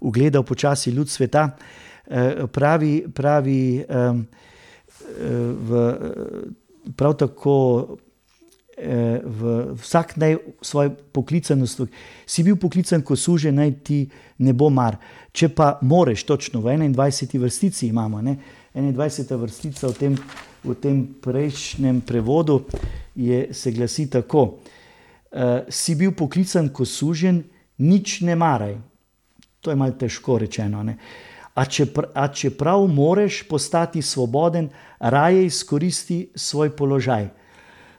ugledal 0.00 0.42
počasi 0.42 0.90
ljud 0.90 1.08
sveta. 1.08 1.50
Eh, 2.06 2.46
pravi, 2.52 3.04
pravi 3.14 3.84
v, 5.68 5.82
prav 6.96 7.14
tako 7.20 7.98
v 9.22 9.40
vsak 9.76 10.16
naj 10.16 10.36
svoj 10.64 10.90
poklicanost. 11.12 11.82
Si 12.26 12.42
bil 12.42 12.56
poklican, 12.56 13.02
ko 13.04 13.16
suže, 13.16 13.52
naj 13.52 13.74
ti 13.84 13.98
ne 14.38 14.52
bo 14.52 14.70
mar. 14.70 14.96
Če 15.32 15.48
pa 15.54 15.78
moreš, 15.82 16.24
točno 16.24 16.60
v 16.60 16.74
21. 16.74 17.38
vrstici 17.38 17.86
imamo, 17.92 18.22
ne? 18.22 18.36
21. 18.74 19.36
vrstica 19.36 19.88
v 19.88 19.92
tem, 19.92 20.12
v 20.64 20.74
tem 20.80 20.96
prejšnjem 21.20 22.00
prevodu 22.00 22.64
je, 23.14 23.52
se 23.52 23.72
glasi 23.72 24.08
tako: 24.10 24.58
uh, 25.32 25.68
Si 25.68 25.94
bil 25.94 26.16
poklican 26.16 26.72
kot 26.72 26.88
sužen, 26.88 27.42
nič 27.78 28.20
ne 28.20 28.36
maraj. 28.36 28.78
To 29.60 29.70
je 29.70 29.76
malo 29.76 29.92
težko 29.92 30.38
rečeno. 30.38 30.82
Ne? 30.82 30.96
A, 31.54 31.64
čepr, 31.68 32.08
a 32.14 32.28
čeprav 32.32 32.86
moraš 32.88 33.42
postati 33.44 34.02
svoboden, 34.02 34.70
raje 34.98 35.46
izkoristi 35.46 36.30
svoj 36.34 36.72
položaj. 36.76 37.28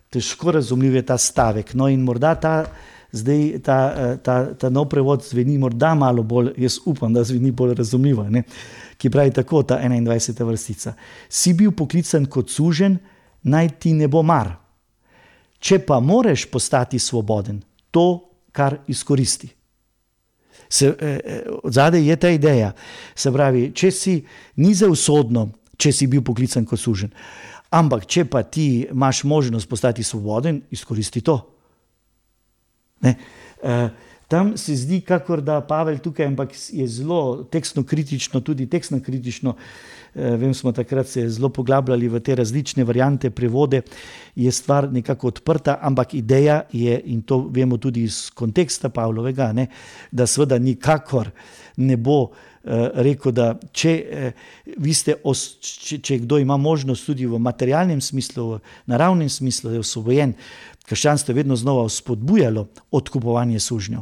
Težko 0.09 0.51
razumljiv 0.51 0.95
je 0.95 1.05
ta 1.05 1.17
stavek. 1.17 1.73
No, 1.73 1.87
in 1.87 2.01
morda 2.01 2.33
ta, 2.35 2.65
zdaj, 3.13 3.61
ta, 3.63 3.77
eh, 3.97 4.17
ta, 4.17 4.53
ta 4.57 4.69
nov 4.69 4.89
prevod 4.89 5.21
zveni 5.21 5.57
morda 5.57 5.93
malo 5.95 6.23
bolj, 6.23 6.51
jaz 6.57 6.79
upam, 6.85 7.13
da 7.13 7.23
zveni 7.23 7.51
bolj 7.51 7.75
razumljivo, 7.77 8.25
ne? 8.29 8.43
Ki 9.03 9.09
pravi 9.11 9.33
tako: 9.35 9.63
ta 9.67 9.81
21. 9.83 10.45
vrstica. 10.47 10.93
Si 11.29 11.51
bil 11.53 11.73
poklican 11.75 12.23
kot 12.25 12.49
sužen, 12.49 12.95
naj 13.43 13.73
ti 13.83 13.91
ne 13.93 14.07
bo 14.07 14.21
mar. 14.23 14.53
Če 15.59 15.81
pa 15.83 15.99
moraš 15.99 16.45
postati 16.51 16.99
svoboden, 16.99 17.59
to, 17.91 18.29
kar 18.55 18.77
izkoristi. 18.87 19.49
Eh, 20.81 20.95
eh, 20.99 21.43
Zadaj 21.63 22.07
je 22.09 22.15
ta 22.15 22.31
ideja. 22.31 22.71
Se 23.15 23.31
pravi, 23.31 23.71
če 23.75 23.91
si 23.91 24.15
ni 24.63 24.71
za 24.73 24.87
usodno, 24.87 25.49
če 25.77 25.91
si 25.91 26.07
bil 26.07 26.23
poklican 26.23 26.65
kot 26.65 26.79
sužen, 26.79 27.11
ampak 27.75 28.07
če 28.07 28.23
pa 28.25 28.43
ti 28.43 28.87
imaš 28.87 29.23
možnost 29.27 29.69
postati 29.69 30.03
svoboden, 30.03 30.61
izkoristi 30.71 31.21
to. 31.21 31.37
Ne? 33.03 33.15
Uh, 33.63 33.89
tam 34.33 34.57
se 34.57 34.73
zdi, 34.75 34.97
kakor 35.05 35.41
da 35.45 35.59
Pavel 35.61 35.99
tukaj, 36.01 36.25
ampak 36.25 36.55
je 36.73 36.87
zelo 36.89 37.43
tekstno 37.51 37.83
kritično, 37.85 38.41
tudi 38.41 38.65
tekstno 38.65 38.97
kritično. 39.03 39.53
Eh, 40.15 40.35
vem, 40.37 40.53
smo 40.53 40.71
takrat 40.71 41.07
se 41.07 41.27
zelo 41.29 41.49
poglabljali 41.49 42.07
v 42.09 42.19
te 42.19 42.35
različne 42.35 42.83
variante 42.83 43.29
prevode, 43.29 43.81
je 44.35 44.51
stvar 44.51 44.89
nekako 44.93 45.27
odprta, 45.27 45.77
ampak 45.81 46.13
ideja 46.13 46.63
je, 46.71 46.99
in 47.05 47.21
to 47.21 47.47
vemo 47.49 47.77
tudi 47.77 48.03
iz 48.03 48.29
konteksta 48.33 48.89
Pavlovega, 48.89 49.51
ne, 49.53 49.67
da 50.11 50.27
seveda 50.27 50.57
nikakor 50.59 51.29
ne 51.77 51.97
bo 51.97 52.19
eh, 52.29 52.89
rekel, 53.05 53.33
da 53.33 53.53
če, 53.71 53.93
eh, 54.09 54.31
ste, 54.93 55.17
če, 55.61 55.97
če 55.97 56.19
kdo 56.25 56.37
ima 56.41 56.57
možnost 56.57 57.05
tudi 57.09 57.25
v 57.29 57.41
materialnem 57.41 58.01
smislu, 58.01 58.47
v 58.55 58.61
naravnem 58.93 59.29
smislu, 59.29 59.69
da 59.69 59.77
je 59.77 59.85
osvobojen, 59.85 60.33
Krščanstvo 60.83 61.31
je 61.31 61.35
vedno 61.35 61.55
znova 61.55 61.87
spodbujalo 61.89 62.67
odkupovanje 62.91 63.59
sužnjev. 63.59 64.01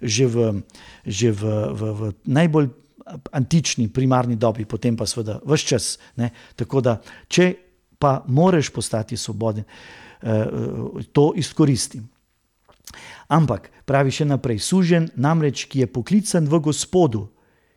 Že 0.00 0.26
v, 0.26 0.52
že 1.06 1.32
v, 1.32 1.42
v, 1.76 1.90
v 1.98 2.12
najbolj 2.24 2.70
antični, 3.32 3.88
primarni 3.88 4.36
dobi, 4.36 4.64
potem 4.64 4.96
pa 4.96 5.06
seveda 5.06 5.40
vse 5.44 5.66
čas. 5.66 5.98
Ne? 6.16 6.30
Tako 6.56 6.80
da, 6.80 6.96
če 7.28 7.52
pa 7.98 8.22
moraš 8.26 8.70
postati 8.70 9.16
svoboden, 9.16 9.64
eh, 10.22 10.46
to 11.12 11.32
izkoristi. 11.36 12.00
Ampak, 13.28 13.70
pravi 13.84 14.10
še 14.10 14.26
naprej, 14.28 14.58
sužen, 14.60 15.08
namreč, 15.16 15.66
ki 15.70 15.84
je 15.84 15.86
poklican 15.86 16.48
v 16.48 16.60
Gospodu, 16.60 17.28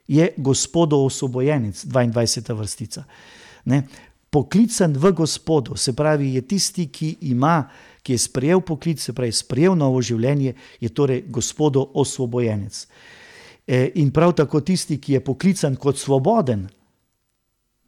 je 0.08 0.34
Gospodo 0.38 1.00
osvobojenec, 1.06 1.86
22. 1.86 2.58
vrstica. 2.58 3.06
Ne? 3.66 3.86
Poklican 4.36 4.98
v 5.00 5.14
Gospodu, 5.16 5.78
se 5.80 5.94
pravi, 5.96 6.34
je 6.36 6.42
tisti, 6.44 6.90
ki 6.92 7.16
ima 7.32 7.62
ki 8.06 8.14
je 8.14 8.22
sprejel 8.22 8.62
poklic, 8.62 9.02
se 9.02 9.14
pravi, 9.18 9.34
sprejel 9.34 9.74
novo 9.78 10.02
življenje, 10.06 10.54
je 10.80 10.90
torej 10.94 11.24
Gospodo 11.34 11.82
osvobojenec. 11.98 12.84
E, 13.66 13.80
in 13.98 14.12
prav 14.14 14.36
tako 14.38 14.62
tisti, 14.62 15.00
ki 15.02 15.18
je 15.18 15.24
poklican 15.26 15.78
kot 15.82 15.98
svoboden, 15.98 16.68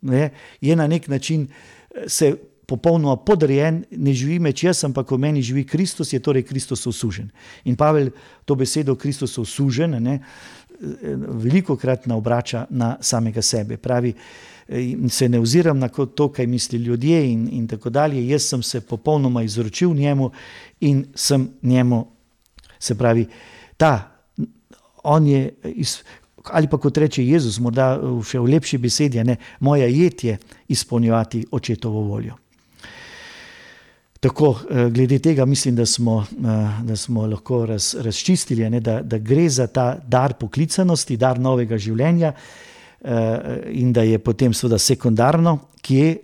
ne, 0.10 0.24
je 0.62 0.76
na 0.76 0.88
nek 0.90 1.06
način 1.08 1.46
e, 1.46 2.08
se 2.10 2.32
popolnoma 2.68 3.16
podrejen, 3.22 3.84
ne 3.92 4.14
živi 4.18 4.40
meč 4.42 4.66
jaz, 4.66 4.82
ampak 4.90 5.14
v 5.14 5.22
meni 5.22 5.46
živi 5.46 5.68
Kristus, 5.70 6.10
je 6.14 6.20
torej 6.20 6.48
Kristus 6.50 6.88
osužen. 6.90 7.30
In 7.70 7.78
Pavel 7.78 8.10
to 8.46 8.58
besedo 8.58 8.98
Kristus 8.98 9.38
osužen, 9.38 10.00
ne, 10.02 10.18
e, 10.18 11.14
veliko 11.46 11.78
krat 11.78 12.10
naobrača 12.10 12.66
na 12.74 12.96
samega 13.06 13.46
sebe. 13.46 13.78
Pravi, 13.78 14.16
se 15.10 15.30
ne 15.30 15.40
oziram 15.40 15.80
na 15.80 15.88
to, 15.90 16.32
kaj 16.32 16.48
misli 16.48 16.80
ljudje 16.80 17.32
in, 17.32 17.48
in 17.52 17.68
tako 17.68 17.90
dalje. 17.90 18.28
Jaz 18.28 18.44
sem 18.44 18.64
se 18.64 18.82
popolnoma 18.82 19.44
izročil 19.44 19.94
njemu 19.94 20.32
in 20.80 21.06
sem 21.16 21.50
njemu, 21.62 22.08
se 22.80 22.96
pravi, 22.96 23.28
ta, 23.78 24.12
on 25.04 25.28
je, 25.28 25.54
iz, 25.64 25.98
ali 26.44 26.68
pa 26.68 26.78
kot 26.78 26.98
reče 26.98 27.26
Jezus, 27.26 27.60
morda 27.60 27.96
še 28.24 28.40
v 28.40 28.52
lepši 28.56 28.78
besedi, 28.78 29.24
ne, 29.24 29.38
moja 29.60 29.88
jed 29.88 30.24
je 30.24 30.38
izpolnjevati 30.68 31.46
očetovo 31.52 32.02
voljo. 32.02 32.36
Tako, 34.20 34.56
eh, 34.70 34.90
glede 34.90 35.20
tega 35.20 35.46
mislim, 35.46 35.76
da 35.76 35.86
smo, 35.86 36.26
eh, 36.32 36.84
da 36.84 36.96
smo 36.96 37.26
lahko 37.28 37.66
raz, 37.66 37.96
razčistili, 38.02 38.70
ne, 38.70 38.80
da, 38.80 39.02
da 39.02 39.18
gre 39.18 39.50
za 39.50 39.68
ta 39.68 39.98
dar 40.08 40.34
poklicanosti, 40.34 41.18
dar 41.18 41.40
novega 41.40 41.78
življenja, 41.78 42.34
in 43.72 43.94
da 43.94 44.02
je 44.02 44.20
potem 44.20 44.54
seveda 44.54 44.80
sekundarno, 44.82 45.60
kje 45.82 46.18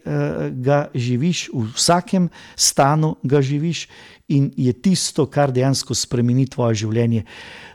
ga 0.60 0.80
živiš, 0.96 1.48
v 1.54 1.68
vsakem 1.76 2.30
stanu 2.56 3.16
ga 3.24 3.42
živiš 3.42 3.88
in 4.34 4.50
je 4.58 4.74
tisto, 4.74 5.26
kar 5.30 5.52
dejansko 5.54 5.96
spremeni 5.96 6.48
tvoje 6.50 6.82
življenje. 6.84 7.24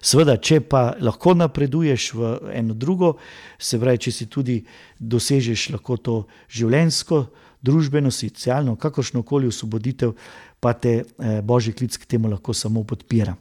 Seveda, 0.02 0.36
če 0.36 0.60
pa 0.66 0.82
lahko 1.00 1.34
napreduješ 1.38 2.12
v 2.18 2.32
eno 2.58 2.74
drugo, 2.74 3.14
se 3.58 3.78
pravi, 3.78 4.02
če 4.08 4.12
si 4.12 4.26
tudi 4.26 4.58
dosežeš 4.98 5.68
lahko 5.76 5.96
to 5.96 6.16
življensko, 6.50 7.26
družbeno, 7.62 8.10
socialno, 8.10 8.76
kakršno 8.78 9.22
koli 9.26 9.48
osvoboditev, 9.50 10.14
pa 10.60 10.74
te 10.74 11.02
božji 11.42 11.74
klic 11.74 11.96
k 11.98 12.06
temu 12.06 12.30
lahko 12.30 12.54
samo 12.54 12.84
podpira. 12.84 13.34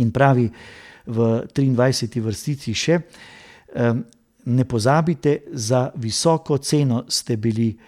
In 0.00 0.10
pravi 0.10 0.48
v 1.06 1.30
23. 1.54 2.20
vrstici 2.24 2.74
še: 2.74 3.00
Ne 4.44 4.64
pozabite, 4.64 5.38
za 5.52 5.90
visoko 5.94 6.58
ceno 6.58 7.04
ste 7.08 7.36
bili 7.36 7.78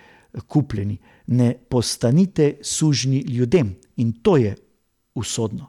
kupljeni, 0.48 0.98
ne 1.26 1.54
postanite 1.68 2.58
sužnji 2.62 3.18
ljudem. 3.18 3.76
In 3.96 4.12
to 4.12 4.36
je 4.36 4.56
usodno. 5.14 5.66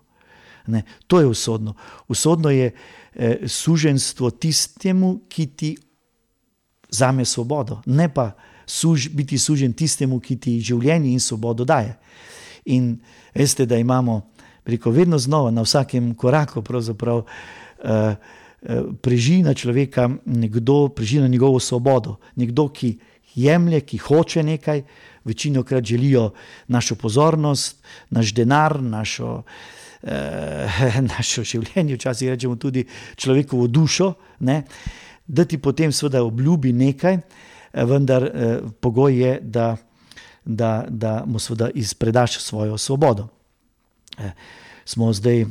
Ne, 0.67 0.83
to 1.07 1.19
je 1.19 1.25
usodno. 1.25 1.73
Usodno 2.07 2.49
je 2.49 2.71
eh, 3.15 3.37
suženstvo 3.47 4.29
tistemu, 4.29 5.19
ki 5.29 5.45
ti 5.45 5.77
vzame 6.89 7.25
svobodo, 7.25 7.81
ne 7.85 8.13
pa 8.13 8.31
suž, 8.65 9.09
biti 9.09 9.37
sužen 9.37 9.73
tistemu, 9.73 10.19
ki 10.19 10.35
ti 10.35 10.59
življenje 10.59 11.11
in 11.11 11.19
svobodo 11.19 11.65
daje. 11.65 11.95
In 12.65 12.97
veste, 13.35 13.65
da 13.65 13.77
imamo 13.77 14.21
preko 14.63 14.91
vedno 14.91 15.17
znova, 15.17 15.51
na 15.51 15.63
vsakem 15.63 16.13
koraku, 16.15 16.61
pravzaprav 16.61 17.23
eh, 17.23 18.15
eh, 18.61 18.81
prežina 19.01 19.53
človeka 19.53 20.09
nekdo, 20.25 20.87
prežina 20.89 21.27
njegovo 21.27 21.59
svobodo, 21.59 22.17
nekdo, 22.35 22.67
ki 22.69 22.97
jemlje, 23.35 23.81
ki 23.81 23.97
hoče 23.97 24.43
nekaj, 24.43 24.83
večino 25.25 25.63
krat 25.63 25.83
želijo 25.83 26.31
našo 26.67 26.95
pozornost, 26.95 27.83
naš 28.09 28.33
denar, 28.33 28.81
našo, 28.81 29.43
eh, 30.03 31.01
našo 31.17 31.43
življenje, 31.43 31.95
včasih 31.95 32.29
rečemo 32.29 32.55
tudi 32.55 32.85
človekovo 33.15 33.67
dušo, 33.67 34.13
ne? 34.39 34.63
da 35.27 35.45
ti 35.45 35.57
potem 35.57 35.91
seveda 35.91 36.23
obljubi 36.23 36.71
nekaj, 36.73 37.17
vendar 37.73 38.23
eh, 38.23 38.59
pogoj 38.79 39.19
je, 39.21 39.39
da, 39.41 39.75
da, 40.45 40.85
da 40.89 41.23
mu 41.25 41.39
seveda 41.39 41.69
izpredaš 41.75 42.39
svojo 42.39 42.77
svobodo. 42.77 43.27
Eh, 44.17 44.31
smo 44.85 45.13
zdaj 45.13 45.45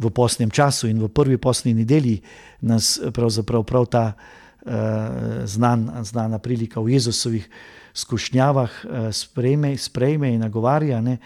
v 0.00 0.10
posnem 0.10 0.50
času 0.50 0.88
in 0.88 1.02
v 1.02 1.08
prvi 1.12 1.36
posni 1.36 1.74
nedelji 1.74 2.20
nas 2.60 2.96
pravzaprav 3.12 3.64
prav 3.64 3.86
ta 3.86 4.04
eh, 4.12 5.46
znan, 5.46 5.90
znana 6.02 6.38
prilika 6.38 6.80
v 6.80 6.96
Jezusovih 6.96 7.48
skušnjavah 7.94 8.70
eh, 8.84 9.12
sprejme, 9.12 9.76
sprejme 9.76 10.32
in 10.34 10.40
nagovarja, 10.40 11.00
ne, 11.00 11.18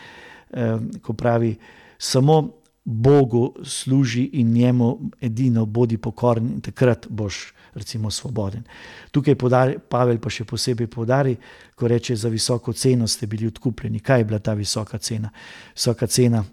eh, 0.51 0.79
ko 1.03 1.13
pravi, 1.13 1.55
samo 1.99 2.51
Bogu 2.85 3.55
služi 3.65 4.31
in 4.33 4.53
njemu 4.53 5.01
edino 5.21 5.65
bodi 5.65 5.97
pokoren 5.99 6.47
in 6.47 6.61
takrat 6.61 7.07
boš 7.09 7.55
recimo 7.75 8.11
svoboden. 8.11 8.63
Tukaj 9.11 9.35
podari, 9.35 9.79
Pavel 9.89 10.19
pa 10.19 10.31
še 10.31 10.45
posebej 10.45 10.87
podari, 10.87 11.37
ko 11.75 11.89
reče, 11.89 12.17
za 12.17 12.29
visoko 12.29 12.73
ceno 12.73 13.09
ste 13.09 13.27
bili 13.27 13.47
odkupljeni. 13.47 14.01
Kaj 14.01 14.21
je 14.21 14.25
bila 14.25 14.39
ta 14.39 14.55
visoka 14.55 14.99
cena? 14.99 15.31
Visoka 15.75 16.07
cena 16.07 16.45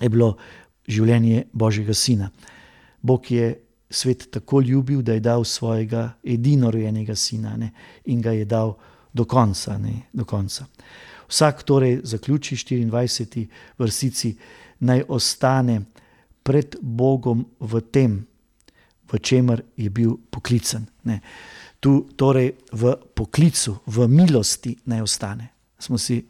je 0.00 0.08
bilo 0.08 0.36
življenje 0.90 1.46
Božjega 1.52 1.94
sina. 1.94 2.30
Bog 3.02 3.30
je 3.30 3.54
svet 3.90 4.28
tako 4.30 4.60
ljubil, 4.60 5.02
da 5.02 5.16
je 5.16 5.20
dal 5.20 5.44
svojega 5.44 6.10
edinorojenega 6.24 7.16
sina 7.16 7.56
ne, 7.56 7.72
in 8.04 8.22
ga 8.22 8.34
je 8.34 8.44
dal 8.44 8.74
do 9.12 9.24
konca, 9.24 9.78
ne, 9.78 10.06
do 10.12 10.24
konca. 10.24 10.66
Vsak 11.30 11.62
torej 11.62 12.00
zaključi 12.04 12.56
24. 12.56 13.46
vrstici, 13.78 14.34
naj 14.80 15.04
ostane 15.08 15.80
pred 16.42 16.76
Bogom 16.80 17.44
v 17.60 17.80
tem, 17.80 18.26
v 19.12 19.18
čemer 19.18 19.62
je 19.76 19.90
bil 19.90 20.16
poklican. 20.30 20.86
Ne. 21.04 21.20
Tu 21.80 22.06
torej 22.16 22.52
v 22.72 22.94
poklicu, 23.14 23.80
v 23.86 24.08
milosti 24.08 24.76
naj 24.86 25.02
ostane. 25.02 25.48
Smo 25.78 25.98
si 25.98 26.20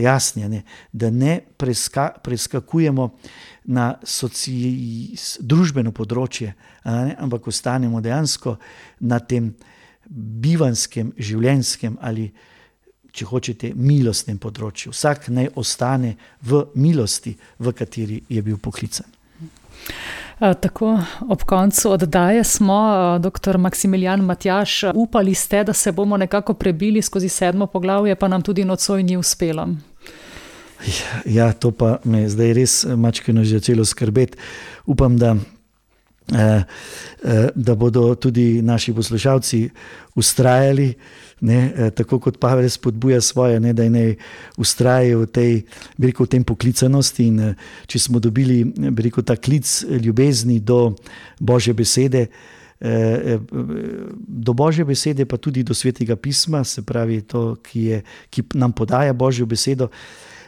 jasni, 0.00 0.48
ne, 0.48 0.62
da 0.92 1.10
ne 1.10 1.40
preska, 1.56 2.08
preskakujemo 2.22 3.08
na 3.70 3.94
soci, 4.02 4.54
družbeno 5.40 5.92
področje, 5.94 6.54
ne, 6.84 7.16
ampak 7.18 7.50
ostanemo 7.52 8.00
dejansko 8.02 8.56
na 9.06 9.20
tem 9.20 9.52
bivanskem, 10.10 11.12
življenjskem 11.18 11.98
ali, 12.02 12.30
če 13.10 13.26
hočete, 13.26 13.72
milostnem 13.74 14.38
področju. 14.38 14.92
Vsak 14.94 15.30
naj 15.34 15.52
ostane 15.58 16.16
v 16.46 16.64
milosti, 16.78 17.34
v 17.58 17.72
kateri 17.74 18.20
je 18.30 18.42
bil 18.46 18.58
poklican. 18.62 19.06
Tako, 20.40 20.98
ob 21.28 21.42
koncu 21.42 21.90
oddaje 21.90 22.44
smo, 22.44 22.80
dr. 23.18 23.58
Maksimilijan 23.58 24.20
Matjaš, 24.20 24.80
upali 24.94 25.34
ste, 25.34 25.64
da 25.64 25.72
se 25.72 25.92
bomo 25.92 26.16
nekako 26.16 26.54
prebili 26.54 27.02
skozi 27.02 27.28
sedmo 27.28 27.66
poglavje, 27.66 28.14
pa 28.16 28.28
nam 28.28 28.42
tudi 28.42 28.64
nocoj 28.64 29.02
ni 29.02 29.16
uspelo. 29.16 29.68
Ja, 31.24 31.52
to 31.52 31.70
pa 31.70 31.98
me 32.04 32.28
zdaj 32.28 32.52
res 32.52 32.84
mačkino 32.96 33.44
že 33.44 33.60
celo 33.60 33.84
skrbeti. 33.84 34.38
Upam, 34.86 35.18
da 35.18 35.36
Eh, 35.36 35.36
eh, 35.36 35.59
da 37.54 37.74
bodo 37.74 38.14
tudi 38.14 38.62
naši 38.62 38.94
poslušalci 38.94 39.68
ustrajali, 40.14 40.94
ne, 41.40 41.72
eh, 41.76 41.90
tako 41.90 42.18
kot 42.18 42.38
Pavel 42.38 42.68
spodbuja 42.68 43.20
svoje, 43.20 43.60
ne, 43.60 43.72
da 43.72 43.88
naj 43.88 44.14
ustrajajo 44.56 45.24
v 45.24 45.26
tej, 45.26 45.52
rekel, 45.98 46.26
v 46.26 46.28
tem 46.36 46.44
poklicanosti. 46.44 47.26
In 47.26 47.54
če 47.86 47.98
smo 47.98 48.20
dobili 48.20 48.62
rekel, 48.96 49.24
ta 49.24 49.36
klic 49.36 49.84
ljubezni 50.02 50.60
do 50.60 50.94
Božje 51.40 51.74
besede, 51.74 52.26
do 52.80 54.52
Božje 54.56 54.84
besede, 54.84 55.26
pa 55.28 55.36
tudi 55.36 55.62
do 55.62 55.74
svetega 55.74 56.16
pisma, 56.16 56.64
se 56.64 56.82
pravi, 56.82 57.20
to, 57.20 57.56
ki, 57.62 57.80
je, 57.84 58.02
ki 58.30 58.44
nam 58.54 58.72
podaja 58.72 59.12
Božjo 59.12 59.46
besedo, 59.46 59.90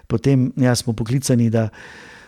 potem 0.08 0.52
ja, 0.56 0.74
smo 0.74 0.92
poklicani, 0.96 1.50
da 1.50 1.68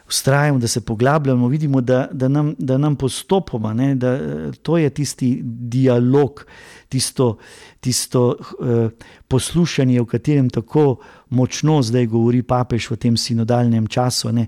ustrajamo, 0.08 0.58
da 0.58 0.68
se 0.68 0.80
poglabljamo, 0.80 1.48
vidimo, 1.48 1.80
da, 1.80 2.08
da, 2.12 2.28
nam, 2.28 2.54
da 2.58 2.78
nam 2.78 2.96
postopoma, 2.96 3.74
ne, 3.74 3.94
da 3.94 4.18
to 4.62 4.78
je 4.78 4.90
tisti 4.90 5.40
dialog, 5.44 6.46
tisto, 6.88 7.36
tisto 7.80 8.28
uh, 8.28 8.90
poslušanje, 9.28 10.00
o 10.00 10.06
katerem 10.06 10.50
tako 10.50 10.96
močno 11.34 11.82
zdaj 11.82 12.06
govori 12.06 12.42
papež 12.42 12.90
v 12.90 12.96
tem 12.96 13.16
sinodalnem 13.16 13.86
času. 13.86 14.32
Ne. 14.32 14.46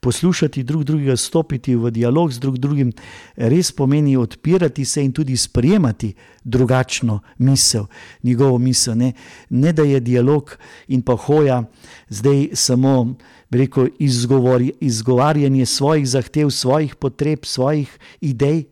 Poslušati 0.00 0.62
drug 0.62 0.84
drugega, 0.84 1.16
stopiti 1.16 1.74
v 1.74 1.90
dialog 1.90 2.32
z 2.32 2.38
drug 2.38 2.58
drugim, 2.58 2.92
res 3.36 3.72
pomeni 3.72 4.16
odpirati 4.16 4.84
se 4.84 5.04
in 5.04 5.12
tudi 5.12 5.36
sprejemati 5.36 6.12
drugačno 6.44 7.20
misel, 7.38 7.88
njegovo 8.22 8.58
misel. 8.58 8.94
Ne, 8.94 9.12
ne 9.50 9.72
da 9.72 9.82
je 9.82 10.00
dialog 10.00 10.56
in 10.88 11.02
pa 11.02 11.16
hoja 11.16 11.64
zdaj 12.08 12.48
samo 12.52 13.16
rekel, 13.50 13.88
izgovor, 13.98 14.62
izgovarjanje 14.80 15.66
svojih 15.66 16.08
zahtev, 16.08 16.50
svojih 16.50 16.94
potreb, 16.94 17.44
svojih 17.44 17.98
idej, 18.20 18.64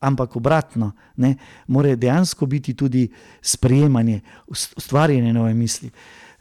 ampak 0.00 0.36
obratno, 0.36 0.92
ne, 1.16 1.36
mora 1.66 1.96
dejansko 1.96 2.46
biti 2.46 2.74
tudi 2.74 3.08
sprejemanje, 3.42 4.20
ustvarjanje 4.46 5.32
nove 5.32 5.54
misli. 5.54 5.90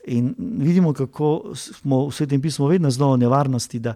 In 0.08 0.34
vidimo, 0.38 0.94
kako 0.94 1.52
smo 1.56 2.06
v 2.08 2.14
svetem 2.16 2.42
pismu 2.42 2.68
vedno 2.68 2.92
znova 2.92 3.16
v 3.16 3.20
nevarnosti, 3.26 3.80
da 3.80 3.96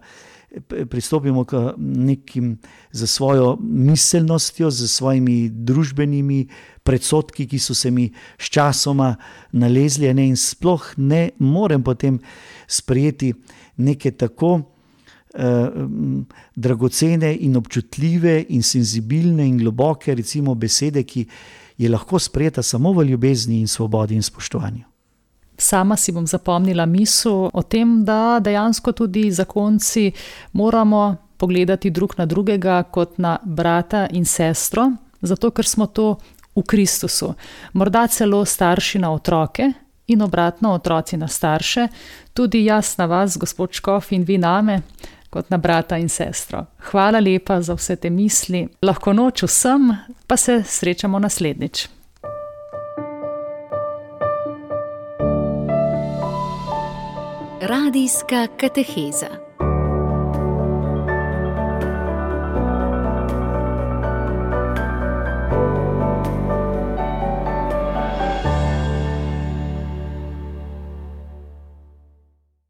pristopimo 0.88 1.44
k 1.44 1.74
nekim 1.78 2.58
za 2.90 3.06
svojo 3.06 3.56
miselnostjo, 3.60 4.70
za 4.70 4.88
svojimi 4.88 5.48
družbenimi 5.48 6.48
predsotki, 6.82 7.46
ki 7.46 7.58
so 7.58 7.74
se 7.74 7.90
mi 7.90 8.10
sčasoma 8.38 9.14
nalezli, 9.52 10.14
ne, 10.14 10.28
in 10.28 10.36
sploh 10.36 10.92
ne 10.96 11.30
morem 11.38 11.82
potem 11.82 12.20
sprejeti 12.66 13.32
neke 13.76 14.10
tako 14.10 14.60
eh, 15.34 15.68
dragocene 16.56 17.34
in 17.40 17.56
občutljive 17.56 18.44
in 18.48 18.62
senzibilne 18.62 19.48
in 19.48 19.58
globoke, 19.58 20.14
recimo, 20.14 20.54
besede, 20.54 21.04
ki 21.04 21.26
je 21.78 21.88
lahko 21.88 22.18
sprejeta 22.18 22.62
samo 22.62 22.92
v 22.92 23.08
ljubezni 23.08 23.60
in 23.60 23.68
svobodi 23.68 24.14
in 24.14 24.22
spoštovanju. 24.22 24.91
Sama 25.58 25.96
si 25.96 26.12
bom 26.12 26.26
zapomnila 26.26 26.86
misel 26.86 27.50
o 27.52 27.62
tem, 27.62 28.04
da 28.04 28.40
dejansko 28.40 28.92
tudi 28.92 29.30
zakonci 29.30 30.12
moramo 30.52 31.16
pogledati 31.36 31.90
drug 31.90 32.14
na 32.18 32.26
drugega 32.26 32.82
kot 32.82 33.18
na 33.18 33.38
brata 33.44 34.06
in 34.10 34.24
sestro, 34.24 34.90
zato 35.22 35.50
ker 35.50 35.66
smo 35.66 35.86
to 35.86 36.16
v 36.56 36.62
Kristusu. 36.62 37.34
Morda 37.72 38.06
celo 38.06 38.44
starši 38.44 38.98
na 38.98 39.12
otroke, 39.12 39.72
in 40.06 40.22
obratno 40.22 40.72
otroci 40.72 41.16
na 41.16 41.28
starše, 41.28 41.88
tudi 42.34 42.64
jaz 42.64 42.98
na 42.98 43.06
vas, 43.06 43.38
gospod 43.38 43.72
Škof, 43.72 44.12
in 44.12 44.24
vi 44.24 44.38
name, 44.38 44.80
kot 45.30 45.50
na 45.50 45.56
brata 45.56 45.96
in 45.96 46.08
sestro. 46.08 46.66
Hvala 46.90 47.20
lepa 47.20 47.62
za 47.62 47.74
vse 47.74 47.96
te 47.96 48.10
misli, 48.10 48.66
lahko 48.82 49.12
noč 49.12 49.42
vsem, 49.42 49.92
pa 50.26 50.36
se 50.36 50.62
srečamo 50.66 51.18
naslednjič. 51.18 51.88
Radijska 57.62 58.46
kateheza. 58.60 59.51